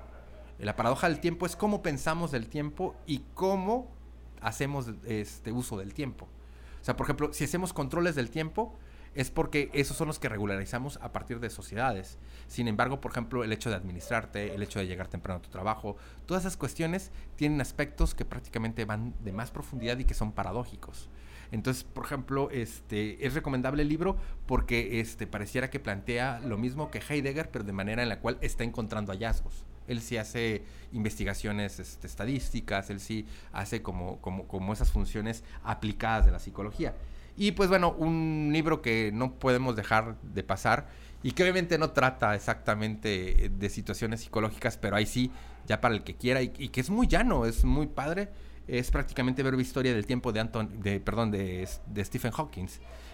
[0.59, 3.90] La paradoja del tiempo es cómo pensamos del tiempo y cómo
[4.40, 6.28] hacemos este uso del tiempo.
[6.81, 8.74] O sea, por ejemplo, si hacemos controles del tiempo,
[9.14, 12.18] es porque esos son los que regularizamos a partir de sociedades.
[12.47, 15.51] Sin embargo, por ejemplo, el hecho de administrarte, el hecho de llegar temprano a tu
[15.51, 20.32] trabajo, todas esas cuestiones tienen aspectos que prácticamente van de más profundidad y que son
[20.32, 21.09] paradójicos.
[21.51, 24.16] Entonces, por ejemplo, este, es recomendable el libro
[24.47, 28.39] porque este, pareciera que plantea lo mismo que Heidegger, pero de manera en la cual
[28.40, 29.66] está encontrando hallazgos.
[29.86, 30.62] Él sí hace
[30.93, 36.94] investigaciones este, estadísticas, él sí hace como, como, como esas funciones aplicadas de la psicología.
[37.36, 40.88] Y pues bueno, un libro que no podemos dejar de pasar
[41.22, 45.30] y que obviamente no trata exactamente de situaciones psicológicas, pero ahí sí,
[45.66, 48.28] ya para el que quiera y, que es muy llano, es muy padre.
[48.68, 52.66] Es prácticamente ver historia del tiempo de Anton, de, perdón, de, de Stephen Hawking,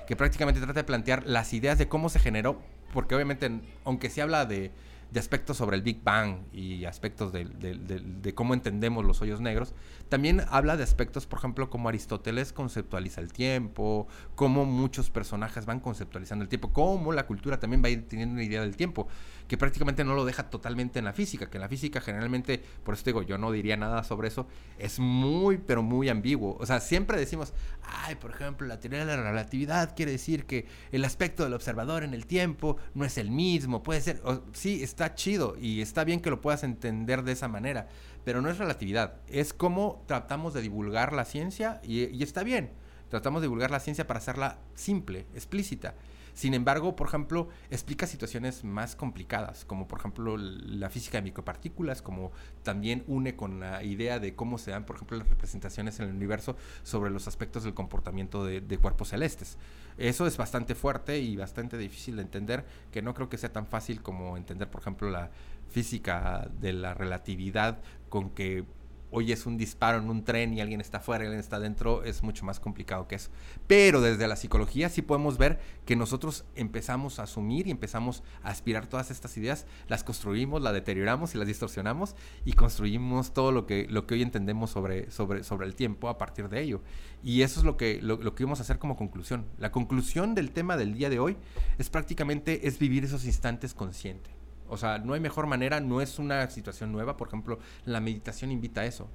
[0.06, 2.60] que prácticamente trata de plantear las ideas de cómo se generó,
[2.92, 3.50] porque obviamente,
[3.84, 4.72] aunque se habla de,
[5.10, 9.74] de aspectos sobre el Big Bang y aspectos de, de, cómo entendemos los hoyos negros,
[10.08, 15.80] también habla de aspectos, por ejemplo, como Aristóteles conceptualiza el tiempo, cómo muchos personajes van
[15.80, 19.08] conceptualizando el tiempo, cómo la cultura también va teniendo una idea del tiempo
[19.48, 22.94] que prácticamente no lo deja totalmente en la física, que en la física generalmente, por
[22.94, 24.46] eso digo, yo no diría nada sobre eso,
[24.78, 26.56] es muy, pero muy ambiguo.
[26.60, 30.66] O sea, siempre decimos, ay, por ejemplo, la teoría de la relatividad quiere decir que
[30.92, 34.20] el aspecto del observador en el tiempo no es el mismo, puede ser,
[34.52, 37.86] sí, está chido y está bien que lo puedas entender de esa manera,
[38.24, 42.72] pero no es relatividad, es como tratamos de divulgar la ciencia y, y está bien,
[43.08, 45.94] tratamos de divulgar la ciencia para hacerla simple, explícita.
[46.38, 52.00] Sin embargo, por ejemplo, explica situaciones más complicadas, como por ejemplo la física de micropartículas,
[52.00, 52.30] como
[52.62, 56.14] también une con la idea de cómo se dan, por ejemplo, las representaciones en el
[56.14, 56.54] universo
[56.84, 59.58] sobre los aspectos del comportamiento de, cuerpos celestes.
[59.96, 63.66] Eso es bastante fuerte y bastante difícil de entender, que no creo que sea tan
[63.66, 65.32] fácil como entender, por ejemplo, la
[65.70, 68.64] física de la relatividad con que
[69.10, 72.22] oyes un disparo en un tren y alguien está afuera y alguien está dentro, es
[72.22, 73.30] mucho más complicado que eso.
[73.66, 78.50] Pero desde la psicología sí podemos ver que nosotros empezamos a asumir y empezamos a
[78.50, 82.14] aspirar todas estas ideas, las construimos, las deterioramos y las distorsionamos
[82.44, 86.18] y construimos todo lo que, lo que hoy entendemos sobre, sobre, sobre el tiempo a
[86.18, 86.82] partir de ello.
[87.22, 89.46] Y eso es lo que, lo, lo que vamos a hacer como conclusión.
[89.58, 91.36] La conclusión del tema del día de hoy
[91.78, 94.37] es prácticamente es vivir esos instantes consciente.
[94.68, 97.16] O sea, no hay mejor manera, no es una situación nueva.
[97.16, 99.08] Por ejemplo, la meditación invita a eso.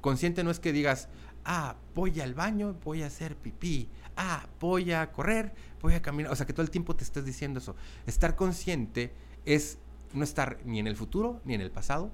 [0.00, 1.08] Consciente no es que digas,
[1.44, 6.32] ah, voy al baño, voy a hacer pipí, ah, voy a correr, voy a caminar.
[6.32, 7.74] O sea, que todo el tiempo te estés diciendo eso.
[8.06, 9.12] Estar consciente
[9.44, 9.78] es
[10.12, 12.10] no estar ni en el futuro ni en el pasado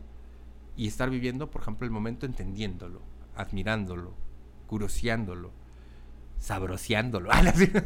[0.76, 3.00] y estar viviendo, por ejemplo, el momento entendiéndolo,
[3.36, 4.14] admirándolo,
[4.66, 5.63] curioseándolo
[6.38, 7.30] sabroseándolo.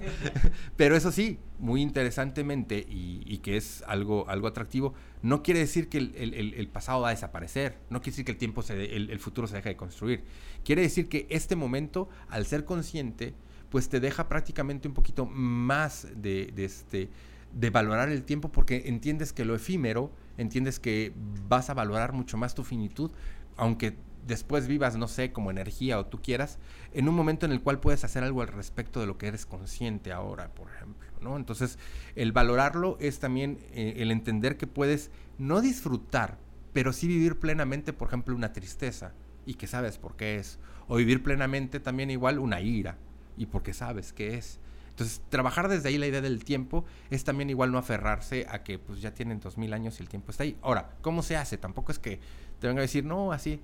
[0.76, 5.98] Pero eso sí, muy interesantemente y, que es algo, algo atractivo, no quiere decir que
[5.98, 9.56] el, pasado va a desaparecer, no quiere decir que el tiempo se el, futuro se
[9.56, 10.24] deja de construir.
[10.64, 13.34] Quiere decir que este momento, al ser consciente,
[13.70, 17.10] pues te deja prácticamente un poquito más de, de, este,
[17.52, 21.12] de valorar el tiempo porque entiendes que lo efímero, entiendes que
[21.48, 23.10] vas a valorar mucho más tu finitud,
[23.56, 23.96] aunque
[24.26, 26.58] después vivas, no sé, como energía o tú quieras,
[26.92, 29.46] en un momento en el cual puedes hacer algo al respecto de lo que eres
[29.46, 31.36] consciente ahora, por ejemplo, ¿no?
[31.36, 31.78] Entonces,
[32.14, 36.38] el valorarlo es también eh, el entender que puedes no disfrutar,
[36.72, 39.12] pero sí vivir plenamente, por ejemplo, una tristeza
[39.46, 40.58] y que sabes por qué es,
[40.88, 42.96] o vivir plenamente también igual una ira
[43.36, 44.60] y porque sabes qué es.
[44.90, 48.80] Entonces, trabajar desde ahí la idea del tiempo es también igual no aferrarse a que
[48.80, 50.56] pues ya tienen dos mil años y el tiempo está ahí.
[50.60, 51.56] Ahora, ¿cómo se hace?
[51.56, 52.18] Tampoco es que
[52.58, 53.60] te venga a decir, no, así,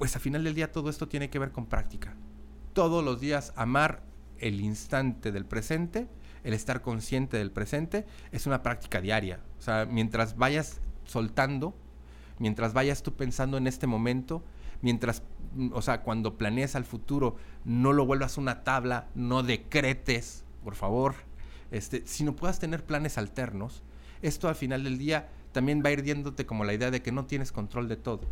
[0.00, 2.14] pues a final del día todo esto tiene que ver con práctica.
[2.72, 4.02] Todos los días amar
[4.38, 6.08] el instante del presente,
[6.42, 9.40] el estar consciente del presente, es una práctica diaria.
[9.58, 11.74] O sea, mientras vayas soltando,
[12.38, 14.42] mientras vayas tú pensando en este momento,
[14.80, 15.22] mientras,
[15.52, 17.36] mm, o sea, cuando planees al futuro,
[17.66, 21.14] no lo vuelvas una tabla, no decretes, por favor,
[21.70, 23.82] este, sino puedas tener planes alternos.
[24.22, 27.12] Esto al final del día también va a ir diéndote como la idea de que
[27.12, 28.22] no tienes control de todo.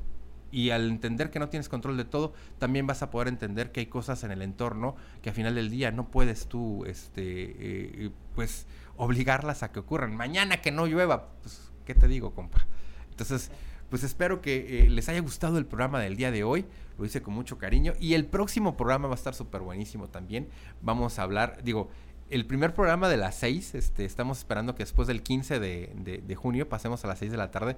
[0.50, 3.80] Y al entender que no tienes control de todo, también vas a poder entender que
[3.80, 8.10] hay cosas en el entorno que al final del día no puedes tú, este, eh,
[8.34, 8.66] pues,
[8.96, 10.16] obligarlas a que ocurran.
[10.16, 12.66] Mañana que no llueva, pues, ¿qué te digo, compa?
[13.10, 13.50] Entonces,
[13.90, 16.66] pues espero que eh, les haya gustado el programa del día de hoy.
[16.98, 17.94] Lo hice con mucho cariño.
[17.98, 20.48] Y el próximo programa va a estar súper buenísimo también.
[20.82, 21.90] Vamos a hablar, digo,
[22.30, 26.34] el primer programa de las 6, este, estamos esperando que después del 15 de, de,
[26.34, 27.76] junio pasemos a las 6 de la tarde.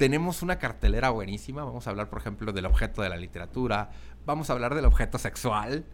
[0.00, 1.62] Tenemos una cartelera buenísima.
[1.62, 3.90] Vamos a hablar, por ejemplo, del objeto de la literatura.
[4.24, 5.84] Vamos a hablar del objeto sexual.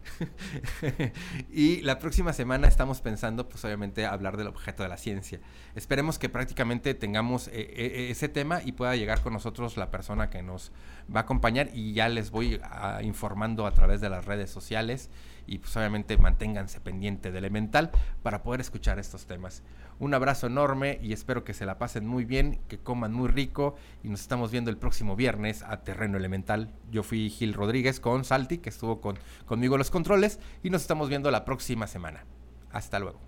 [1.51, 5.41] y la próxima semana estamos pensando, pues obviamente, hablar del objeto de la ciencia.
[5.75, 10.29] Esperemos que prácticamente tengamos eh, eh, ese tema y pueda llegar con nosotros la persona
[10.29, 10.71] que nos
[11.13, 11.67] va a acompañar.
[11.73, 12.61] Y ya les voy
[13.01, 15.09] informando a través de las redes sociales.
[15.47, 17.91] Y pues obviamente manténganse pendiente de Elemental
[18.23, 19.63] para poder escuchar estos temas.
[19.99, 23.75] Un abrazo enorme y espero que se la pasen muy bien, que coman muy rico
[24.03, 26.71] y nos estamos viendo el próximo viernes a Terreno Elemental.
[26.91, 31.09] Yo fui Gil Rodríguez con Salti, que estuvo con, conmigo los controles y nos estamos
[31.09, 32.25] viendo la próxima semana.
[32.71, 33.26] Hasta luego.